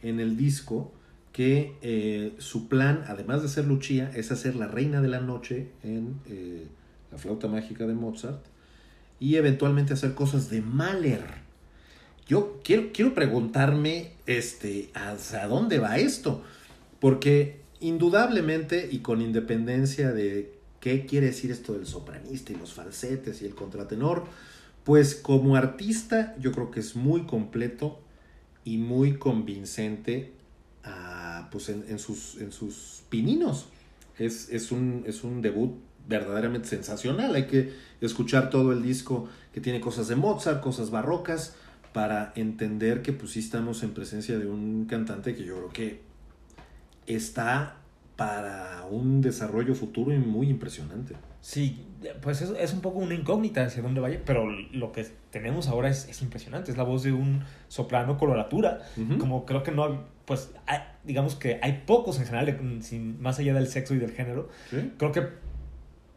en 0.01 0.19
el 0.19 0.37
disco 0.37 0.91
que 1.31 1.75
eh, 1.81 2.33
su 2.39 2.67
plan, 2.67 3.03
además 3.07 3.43
de 3.43 3.49
ser 3.49 3.65
Lucia, 3.65 4.11
es 4.15 4.31
hacer 4.31 4.55
la 4.55 4.67
reina 4.67 5.01
de 5.01 5.07
la 5.07 5.19
noche 5.19 5.67
en 5.83 6.15
eh, 6.27 6.65
la 7.11 7.17
flauta 7.17 7.47
mágica 7.47 7.85
de 7.85 7.93
Mozart 7.93 8.43
y 9.19 9.35
eventualmente 9.35 9.93
hacer 9.93 10.13
cosas 10.15 10.49
de 10.49 10.61
Mahler. 10.61 11.23
Yo 12.27 12.59
quiero, 12.63 12.91
quiero 12.91 13.13
preguntarme 13.13 14.13
este, 14.25 14.89
¿hacia 14.93 15.47
dónde 15.47 15.79
va 15.79 15.97
esto? 15.97 16.43
Porque 16.99 17.61
indudablemente 17.79 18.89
y 18.91 18.99
con 18.99 19.21
independencia 19.21 20.11
de 20.11 20.53
qué 20.79 21.05
quiere 21.05 21.27
decir 21.27 21.51
esto 21.51 21.73
del 21.73 21.85
sopranista 21.85 22.51
y 22.51 22.55
los 22.55 22.73
falsetes 22.73 23.41
y 23.41 23.45
el 23.45 23.55
contratenor, 23.55 24.25
pues 24.83 25.15
como 25.15 25.55
artista 25.55 26.35
yo 26.39 26.51
creo 26.51 26.71
que 26.71 26.79
es 26.79 26.95
muy 26.95 27.23
completo 27.23 27.99
y 28.67 28.77
muy 28.77 29.13
convincente 29.13 30.33
ah, 30.83 31.47
pues 31.53 31.69
en, 31.69 31.99
sus, 31.99 32.35
en 32.41 32.51
sus 32.51 33.03
pininos. 33.07 33.67
Es, 34.19 34.49
es, 34.49 34.73
un, 34.73 35.05
es 35.07 35.23
un 35.23 35.41
debut 35.41 35.71
verdaderamente 36.05 36.67
sensacional. 36.67 37.33
Hay 37.33 37.47
que 37.47 37.71
escuchar 38.01 38.49
todo 38.49 38.73
el 38.73 38.83
disco 38.83 39.29
que 39.53 39.61
tiene 39.61 39.79
cosas 39.79 40.09
de 40.09 40.17
Mozart, 40.17 40.61
cosas 40.61 40.91
barrocas, 40.91 41.55
para 41.93 42.33
entender 42.35 43.01
que 43.01 43.13
pues 43.13 43.37
estamos 43.37 43.83
en 43.83 43.91
presencia 43.91 44.37
de 44.37 44.47
un 44.47 44.83
cantante 44.83 45.33
que 45.33 45.45
yo 45.45 45.55
creo 45.55 45.69
que 45.69 46.01
está 47.05 47.77
para 48.17 48.85
un 48.89 49.21
desarrollo 49.21 49.73
futuro 49.75 50.13
y 50.13 50.17
muy 50.17 50.49
impresionante. 50.49 51.15
Sí, 51.39 51.85
pues 52.21 52.41
es, 52.41 52.49
es 52.59 52.73
un 52.73 52.81
poco 52.81 52.99
una 52.99 53.13
incógnita 53.13 53.63
hacia 53.63 53.81
dónde 53.83 54.01
vaya, 54.01 54.19
pero 54.25 54.49
lo 54.49 54.91
que 54.91 55.05
tenemos 55.31 55.67
ahora 55.69 55.87
es, 55.89 56.09
es 56.09 56.21
impresionante. 56.21 56.71
Es 56.71 56.77
la 56.77 56.83
voz 56.83 57.03
de 57.03 57.13
un 57.13 57.43
soprano 57.69 58.17
coloratura. 58.17 58.79
Como 59.19 59.45
creo 59.45 59.63
que 59.63 59.71
no, 59.71 60.03
pues 60.25 60.51
hay- 60.65 60.81
digamos 61.05 61.35
que 61.35 61.59
hay 61.61 61.83
pocos 61.85 62.19
en 62.19 62.25
general, 62.25 62.79
sin, 62.81 63.21
más 63.21 63.39
allá 63.39 63.53
del 63.53 63.67
sexo 63.67 63.93
y 63.93 63.99
del 63.99 64.11
género. 64.11 64.49
¿Sí? 64.71 64.91
Creo 64.97 65.11
que 65.11 65.21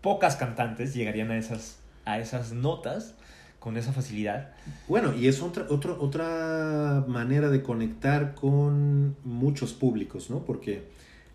pocas 0.00 0.36
cantantes 0.36 0.94
llegarían 0.94 1.30
a 1.30 1.36
esas, 1.36 1.78
a 2.06 2.18
esas 2.18 2.52
notas 2.52 3.14
con 3.58 3.76
esa 3.76 3.92
facilidad. 3.92 4.52
Bueno, 4.88 5.14
y 5.14 5.28
es 5.28 5.42
otra, 5.42 5.66
otra, 5.68 5.92
otra 5.92 7.04
manera 7.06 7.50
de 7.50 7.62
conectar 7.62 8.34
con 8.34 9.16
muchos 9.22 9.74
públicos, 9.74 10.30
¿no? 10.30 10.38
Porque 10.46 10.88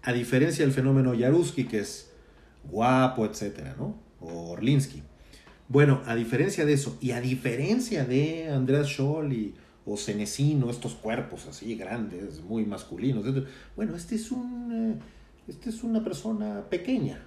a 0.05 0.13
diferencia 0.13 0.63
del 0.65 0.73
fenómeno 0.73 1.13
Jaruski, 1.17 1.65
que 1.65 1.79
es 1.79 2.11
guapo, 2.69 3.25
etcétera, 3.25 3.75
¿no? 3.77 3.99
O 4.21 4.51
Orlinsky. 4.51 5.03
Bueno, 5.67 6.01
a 6.05 6.15
diferencia 6.15 6.65
de 6.65 6.73
eso, 6.73 6.97
y 7.01 7.11
a 7.11 7.21
diferencia 7.21 8.05
de 8.05 8.49
Andreas 8.49 8.87
Scholl 8.87 9.33
y, 9.33 9.55
o 9.85 9.97
Cenecino, 9.97 10.69
estos 10.69 10.93
cuerpos 10.93 11.47
así 11.47 11.75
grandes, 11.75 12.41
muy 12.41 12.65
masculinos, 12.65 13.23
etcétera, 13.25 13.47
bueno, 13.75 13.95
este 13.95 14.15
es 14.15 14.31
un, 14.31 14.97
eh, 14.97 15.01
este 15.47 15.69
es 15.69 15.83
una 15.83 16.03
persona 16.03 16.63
pequeña, 16.69 17.19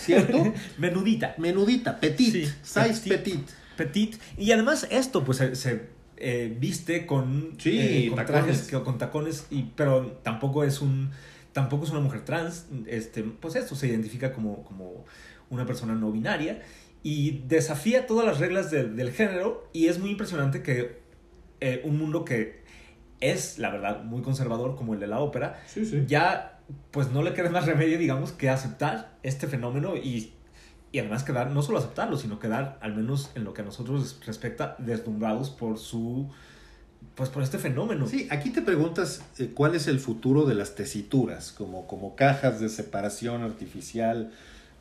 ¿cierto? 0.00 0.52
Menudita. 0.78 1.34
Menudita, 1.38 1.98
petit, 2.00 2.32
Sí, 2.32 2.44
size 2.62 3.08
petit. 3.08 3.34
petit. 3.36 3.48
Petit. 3.76 4.16
Y 4.38 4.52
además 4.52 4.86
esto, 4.90 5.24
pues 5.24 5.38
se, 5.38 5.54
se, 5.56 5.88
eh, 6.16 6.56
viste 6.60 7.06
con, 7.06 7.54
Sí, 7.58 7.78
eh, 7.78 8.06
con 8.08 8.16
tacones. 8.24 8.66
trajes, 8.68 8.84
con 8.84 8.98
tacones, 8.98 9.46
y, 9.50 9.62
pero 9.76 10.18
tampoco 10.22 10.62
es 10.64 10.80
un 10.80 11.10
tampoco 11.54 11.84
es 11.84 11.90
una 11.90 12.00
mujer 12.00 12.26
trans. 12.26 12.66
Este, 12.86 13.22
pues 13.22 13.56
esto 13.56 13.74
se 13.74 13.86
identifica 13.86 14.34
como, 14.34 14.62
como 14.64 15.06
una 15.48 15.64
persona 15.64 15.94
no 15.94 16.12
binaria 16.12 16.60
y 17.02 17.42
desafía 17.46 18.06
todas 18.06 18.26
las 18.26 18.38
reglas 18.38 18.70
del, 18.70 18.96
del 18.96 19.10
género 19.12 19.66
y 19.72 19.86
es 19.86 19.98
muy 19.98 20.10
impresionante 20.10 20.62
que 20.62 21.00
eh, 21.60 21.80
un 21.84 21.96
mundo 21.96 22.26
que 22.26 22.62
es, 23.20 23.58
la 23.58 23.70
verdad, 23.70 24.04
muy 24.04 24.20
conservador 24.20 24.76
como 24.76 24.92
el 24.92 25.00
de 25.00 25.06
la 25.06 25.20
ópera, 25.20 25.62
Sí, 25.66 25.86
sí. 25.86 26.04
ya 26.06 26.60
pues 26.90 27.10
no 27.10 27.22
le 27.22 27.32
queda 27.34 27.48
más 27.50 27.66
remedio, 27.66 27.98
digamos, 27.98 28.32
que 28.32 28.50
aceptar 28.50 29.16
este 29.22 29.46
fenómeno 29.46 29.96
y, 29.96 30.32
y 30.92 30.98
además 30.98 31.24
quedar, 31.24 31.50
no 31.50 31.62
solo 31.62 31.78
aceptarlo, 31.78 32.16
sino 32.16 32.38
quedar, 32.38 32.78
al 32.80 32.94
menos 32.94 33.30
en 33.34 33.44
lo 33.44 33.52
que 33.54 33.62
a 33.62 33.64
nosotros 33.64 34.20
respecta, 34.26 34.76
deslumbrados 34.78 35.50
por 35.50 35.78
su, 35.78 36.30
pues 37.14 37.30
por 37.30 37.42
este 37.42 37.58
fenómeno. 37.58 38.06
Sí, 38.08 38.26
aquí 38.30 38.50
te 38.50 38.62
preguntas 38.62 39.22
eh, 39.38 39.50
cuál 39.54 39.74
es 39.74 39.86
el 39.86 40.00
futuro 40.00 40.46
de 40.46 40.54
las 40.54 40.74
tesituras, 40.74 41.52
como, 41.52 41.86
como 41.86 42.16
cajas 42.16 42.60
de 42.60 42.68
separación 42.68 43.42
artificial 43.42 44.32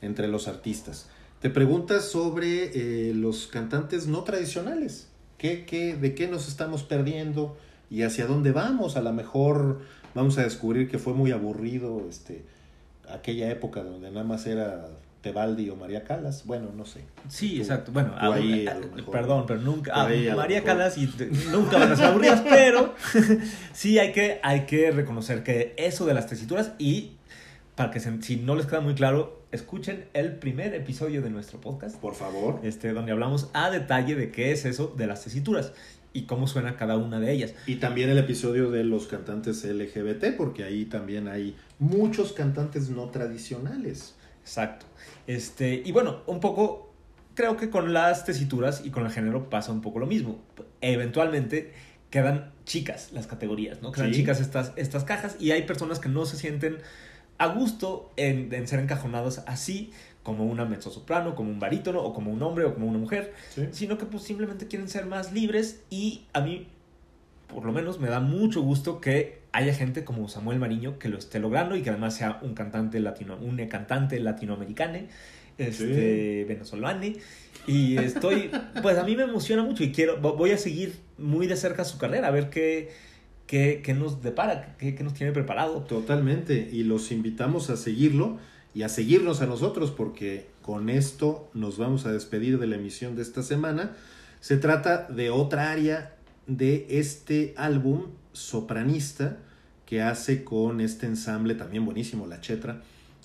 entre 0.02 0.28
los 0.28 0.48
artistas. 0.48 1.08
Te 1.42 1.50
preguntas 1.50 2.06
sobre 2.06 2.72
eh, 3.10 3.14
los 3.14 3.48
cantantes 3.48 4.08
no 4.08 4.24
tradicionales. 4.24 5.08
¿Qué, 5.38 5.66
qué, 5.66 5.96
¿De 5.96 6.16
qué 6.16 6.28
nos 6.28 6.48
estamos 6.48 6.84
perdiendo 6.84 7.58
y 7.90 8.04
hacia 8.04 8.26
dónde 8.26 8.52
vamos? 8.52 8.96
A 8.96 9.02
lo 9.02 9.12
mejor 9.12 9.82
vamos 10.16 10.38
a 10.38 10.44
descubrir 10.44 10.90
que 10.90 11.00
fue 11.00 11.14
muy 11.14 11.32
aburrido 11.32 12.06
este, 12.10 12.44
aquella 13.10 13.50
época 13.52 13.84
donde 13.84 14.10
nada 14.10 14.24
más 14.24 14.48
era 14.48 14.88
Tebaldi 15.24 15.70
o 15.72 15.76
María 15.76 16.04
Calas. 16.04 16.46
Bueno, 16.46 16.70
no 16.76 16.86
sé. 16.86 17.02
Sí, 17.30 17.56
Tú- 17.56 17.62
exacto. 17.62 17.92
Bueno, 17.92 18.14
ahí 18.18 18.68
a- 18.68 18.74
a 18.74 18.76
mejor. 18.80 19.12
perdón, 19.12 19.46
pero 19.48 19.60
nunca. 19.62 19.94
A 19.96 20.04
María. 20.36 20.64
Calas 20.64 20.98
y 21.00 21.08
te- 21.08 21.28
nunca 21.52 21.80
van 21.80 21.92
a 21.94 21.96
ser 21.96 22.06
aburridas, 22.06 22.42
pero 22.50 22.94
sí 23.74 23.98
hay 23.98 24.12
que, 24.12 24.40
hay 24.44 24.66
que 24.68 24.92
reconocer 24.92 25.44
que 25.44 25.74
eso 25.78 26.06
de 26.06 26.14
las 26.14 26.28
tesituras 26.28 26.74
y 26.78 27.14
para 27.76 27.90
que 27.90 28.00
se- 28.00 28.22
si 28.22 28.36
no 28.36 28.56
les 28.56 28.66
queda 28.68 28.82
muy 28.82 28.94
claro, 28.94 29.42
escuchen 29.52 30.06
el 30.14 30.36
primer 30.36 30.76
episodio 30.76 31.22
de 31.24 31.30
nuestro 31.32 31.60
podcast. 31.60 31.96
Por 31.98 32.14
favor. 32.16 32.60
este, 32.64 32.92
donde 32.94 33.12
hablamos 33.14 33.50
a 33.54 33.70
detalle 33.72 34.16
de 34.16 34.30
qué 34.32 34.52
es 34.52 34.66
eso 34.66 34.94
de 34.96 35.08
las 35.08 35.24
tesituras 35.24 35.72
y 36.12 36.24
cómo 36.24 36.46
suena 36.48 36.76
cada 36.76 36.98
una 36.98 37.20
de 37.20 37.32
ellas. 37.32 37.54
Y 37.66 37.76
también 37.78 38.10
el 38.10 38.20
episodio 38.20 38.70
de 38.70 38.84
los 38.84 39.08
cantantes 39.08 39.64
LGBT, 39.64 40.36
porque 40.38 40.64
ahí 40.64 40.86
también 40.86 41.28
hay 41.28 41.56
muchos 41.80 42.34
cantantes 42.34 42.90
no 42.90 43.10
tradicionales. 43.10 44.16
Exacto. 44.42 44.86
Este, 45.28 45.82
y 45.86 45.92
bueno, 45.92 46.22
un 46.28 46.40
poco, 46.40 46.92
creo 47.36 47.58
que 47.58 47.70
con 47.70 47.94
las 47.94 48.26
tesituras 48.26 48.82
y 48.86 48.90
con 48.92 49.06
el 49.06 49.12
género 49.12 49.50
pasa 49.50 49.72
un 49.72 49.82
poco 49.82 50.00
lo 50.00 50.06
mismo. 50.06 50.40
Eventualmente 50.82 51.74
quedan 52.10 52.52
chicas 52.66 53.10
las 53.14 53.28
categorías, 53.28 53.82
¿no? 53.82 53.92
Quedan 53.92 54.10
Sí. 54.14 54.20
chicas 54.20 54.40
estas, 54.40 54.74
estas 54.76 55.04
cajas 55.04 55.36
y 55.40 55.52
hay 55.52 55.64
personas 55.64 56.00
que 56.00 56.10
no 56.10 56.26
se 56.26 56.38
sienten 56.38 56.78
a 57.38 57.48
gusto 57.48 58.12
en, 58.18 58.54
en 58.54 58.68
ser 58.68 58.80
encajonadas 58.80 59.44
así, 59.48 59.92
como 60.22 60.46
una 60.46 60.64
mezzosoprano, 60.66 61.36
como 61.36 61.50
un 61.50 61.60
barítono, 61.60 62.02
o 62.02 62.14
como 62.14 62.32
un 62.32 62.42
hombre, 62.44 62.64
o 62.66 62.74
como 62.74 62.88
una 62.88 63.00
mujer. 63.00 63.34
sino 63.72 63.98
que 63.98 64.06
pues 64.06 64.24
simplemente 64.24 64.68
quieren 64.68 64.88
ser 64.88 65.06
más 65.06 65.34
libres 65.34 65.82
y 65.90 66.26
a 66.34 66.42
mí 66.42 66.68
por 67.54 67.66
lo 67.66 67.72
menos 67.72 68.00
me 68.00 68.10
da 68.10 68.20
mucho 68.20 68.62
gusto 68.62 69.00
que 69.02 69.42
haya 69.52 69.74
gente 69.74 70.04
como 70.04 70.28
Samuel 70.30 70.60
Mariño 70.60 70.98
que 71.00 71.10
lo 71.10 71.18
esté 71.18 71.40
logrando 71.40 71.76
y 71.76 71.82
que 71.84 71.90
además 71.92 72.16
sea 72.16 72.40
un 72.42 72.54
cantante 72.56 73.00
latino 73.00 73.38
un 73.40 73.58
cantante 73.68 74.20
latinoamericano 74.20 75.00
este, 75.58 76.46
venezolano. 76.48 77.06
Y 77.68 77.98
estoy, 77.98 78.50
pues 78.82 78.98
a 78.98 79.04
mí 79.04 79.16
me 79.16 79.24
emociona 79.24 79.64
mucho 79.64 79.84
y 79.84 79.92
quiero, 79.92 80.22
vo- 80.22 80.36
voy 80.36 80.52
a 80.52 80.58
seguir 80.58 80.96
muy 81.18 81.48
de 81.48 81.56
cerca 81.56 81.86
su 81.86 81.98
carrera, 81.98 82.28
a 82.28 82.32
ver 82.32 82.50
qué, 82.50 82.92
qué, 83.48 83.82
qué 83.84 83.94
nos 83.94 84.22
depara, 84.22 84.76
qué, 84.78 84.96
qué 84.96 85.04
nos 85.04 85.14
tiene 85.14 85.32
preparado. 85.32 85.82
Totalmente. 85.84 86.70
Y 86.72 86.84
los 86.84 87.12
invitamos 87.12 87.70
a 87.70 87.78
seguirlo 87.78 88.38
y 88.74 88.82
a 88.82 88.90
seguirnos 88.90 89.42
a 89.42 89.46
nosotros 89.46 89.92
porque 89.92 90.48
con 90.62 90.90
esto 90.90 91.50
nos 91.54 91.78
vamos 91.78 92.06
a 92.06 92.12
despedir 92.12 92.60
de 92.60 92.68
la 92.68 92.76
emisión 92.76 93.16
de 93.16 93.22
esta 93.22 93.44
semana. 93.44 93.92
Se 94.42 94.58
trata 94.58 95.08
de 95.08 95.30
otra 95.30 95.72
área 95.72 96.13
de 96.48 96.86
este 96.90 97.54
álbum 97.58 98.08
sopranista 98.34 99.38
que 99.86 100.02
hace 100.02 100.44
con 100.44 100.82
este 100.82 101.06
ensamble 101.06 101.56
también 101.56 101.86
buenísimo, 101.86 102.28
La 102.28 102.42
Chetra, 102.42 102.82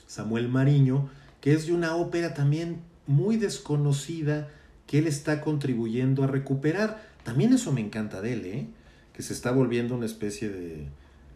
Samuel 0.07 0.49
Mariño, 0.49 1.09
que 1.40 1.53
es 1.53 1.66
de 1.66 1.73
una 1.73 1.97
ópera 1.97 2.35
también 2.35 2.78
muy 3.07 3.36
desconocida 3.36 4.49
que 4.86 4.99
él 4.99 5.07
está 5.07 5.40
contribuyendo 5.40 6.24
a 6.24 6.27
recuperar. 6.27 7.03
También 7.23 7.53
eso 7.53 7.73
me 7.73 7.81
encanta 7.81 8.20
de 8.20 8.32
él, 8.32 8.47
¿eh? 8.47 8.66
que 9.12 9.23
se 9.23 9.32
está 9.32 9.51
volviendo 9.51 9.95
una 9.95 10.07
especie 10.07 10.49
de, 10.49 10.89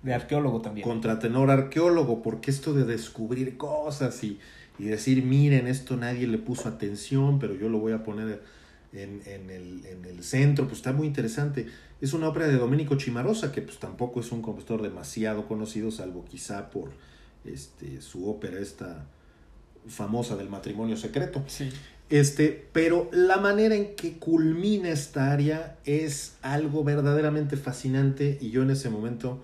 De 0.03 0.15
arqueólogo 0.15 0.61
también. 0.61 0.87
contratenor 0.87 1.51
arqueólogo, 1.51 2.23
porque 2.23 2.51
esto 2.51 2.75
de 2.75 2.85
descubrir 2.85 3.57
cosas 3.57 4.23
y, 4.25 4.39
y 4.79 4.85
decir, 4.85 5.25
miren, 5.25 5.67
esto 5.67 5.97
nadie 5.97 6.27
le 6.27 6.39
puso 6.39 6.69
atención, 6.69 7.39
pero 7.39 7.55
yo 7.55 7.69
lo 7.69 7.79
voy 7.79 7.93
a 7.93 8.03
poner 8.03 8.43
en, 8.93 9.23
en 9.27 9.51
el, 9.51 9.85
en 9.87 10.05
el 10.05 10.23
centro, 10.23 10.67
pues 10.67 10.79
está 10.79 10.93
muy 10.93 11.07
interesante. 11.07 11.67
Es 12.01 12.13
una 12.13 12.29
ópera 12.29 12.47
de 12.49 12.57
Domenico 12.57 12.99
Cimarosa, 12.99 13.53
que 13.53 13.63
pues 13.63 13.79
tampoco 13.79 14.21
es 14.21 14.33
un 14.33 14.43
compositor 14.43 14.83
demasiado 14.83 15.47
conocido, 15.47 15.91
salvo 15.91 16.25
quizá 16.25 16.71
por 16.71 16.91
este, 17.45 18.01
su 18.01 18.29
ópera 18.29 18.59
esta 18.59 19.07
famosa 19.87 20.37
del 20.37 20.49
matrimonio 20.49 20.97
secreto. 20.97 21.43
Sí. 21.47 21.71
Este, 22.11 22.69
pero 22.73 23.09
la 23.13 23.39
manera 23.39 23.75
en 23.75 23.95
que 23.97 24.19
culmina 24.19 24.91
esta 24.91 25.33
área 25.33 25.79
es 25.87 26.37
algo 26.43 26.85
verdaderamente 26.85 27.57
fascinante 27.57 28.37
y 28.41 28.51
yo 28.51 28.63
en 28.63 28.71
ese 28.71 28.91
momento 28.91 29.43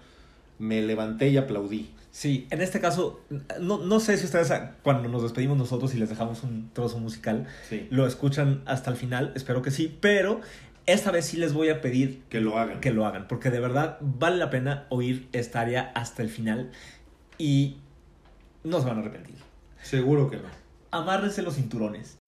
me 0.58 0.82
levanté 0.82 1.28
y 1.28 1.38
aplaudí. 1.38 1.90
Sí, 2.18 2.48
en 2.50 2.60
este 2.62 2.80
caso, 2.80 3.20
no, 3.60 3.78
no 3.78 4.00
sé 4.00 4.16
si 4.18 4.24
ustedes 4.24 4.52
cuando 4.82 5.08
nos 5.08 5.22
despedimos 5.22 5.56
nosotros 5.56 5.94
y 5.94 5.98
les 5.98 6.08
dejamos 6.08 6.42
un 6.42 6.68
trozo 6.72 6.98
musical, 6.98 7.46
Sí. 7.68 7.86
lo 7.92 8.08
escuchan 8.08 8.60
hasta 8.66 8.90
el 8.90 8.96
final, 8.96 9.30
espero 9.36 9.62
que 9.62 9.70
sí, 9.70 9.96
pero 10.00 10.40
esta 10.86 11.12
vez 11.12 11.26
sí 11.26 11.36
les 11.36 11.52
voy 11.52 11.68
a 11.68 11.80
pedir 11.80 12.24
Que 12.28 12.40
lo 12.40 12.58
hagan. 12.58 12.80
que 12.80 12.90
lo 12.90 13.06
hagan, 13.06 13.28
porque 13.28 13.50
de 13.52 13.60
verdad 13.60 13.98
vale 14.00 14.36
la 14.38 14.50
pena 14.50 14.86
oír 14.88 15.28
esta 15.32 15.60
área 15.60 15.92
hasta 15.94 16.22
el 16.24 16.28
final 16.28 16.72
y 17.38 17.76
no 18.64 18.80
se 18.80 18.88
van 18.88 18.96
a 18.96 19.00
arrepentir. 19.02 19.36
Seguro 19.80 20.28
que 20.28 20.38
no. 20.38 20.48
Amárrense 20.90 21.42
los 21.42 21.54
cinturones 21.54 22.18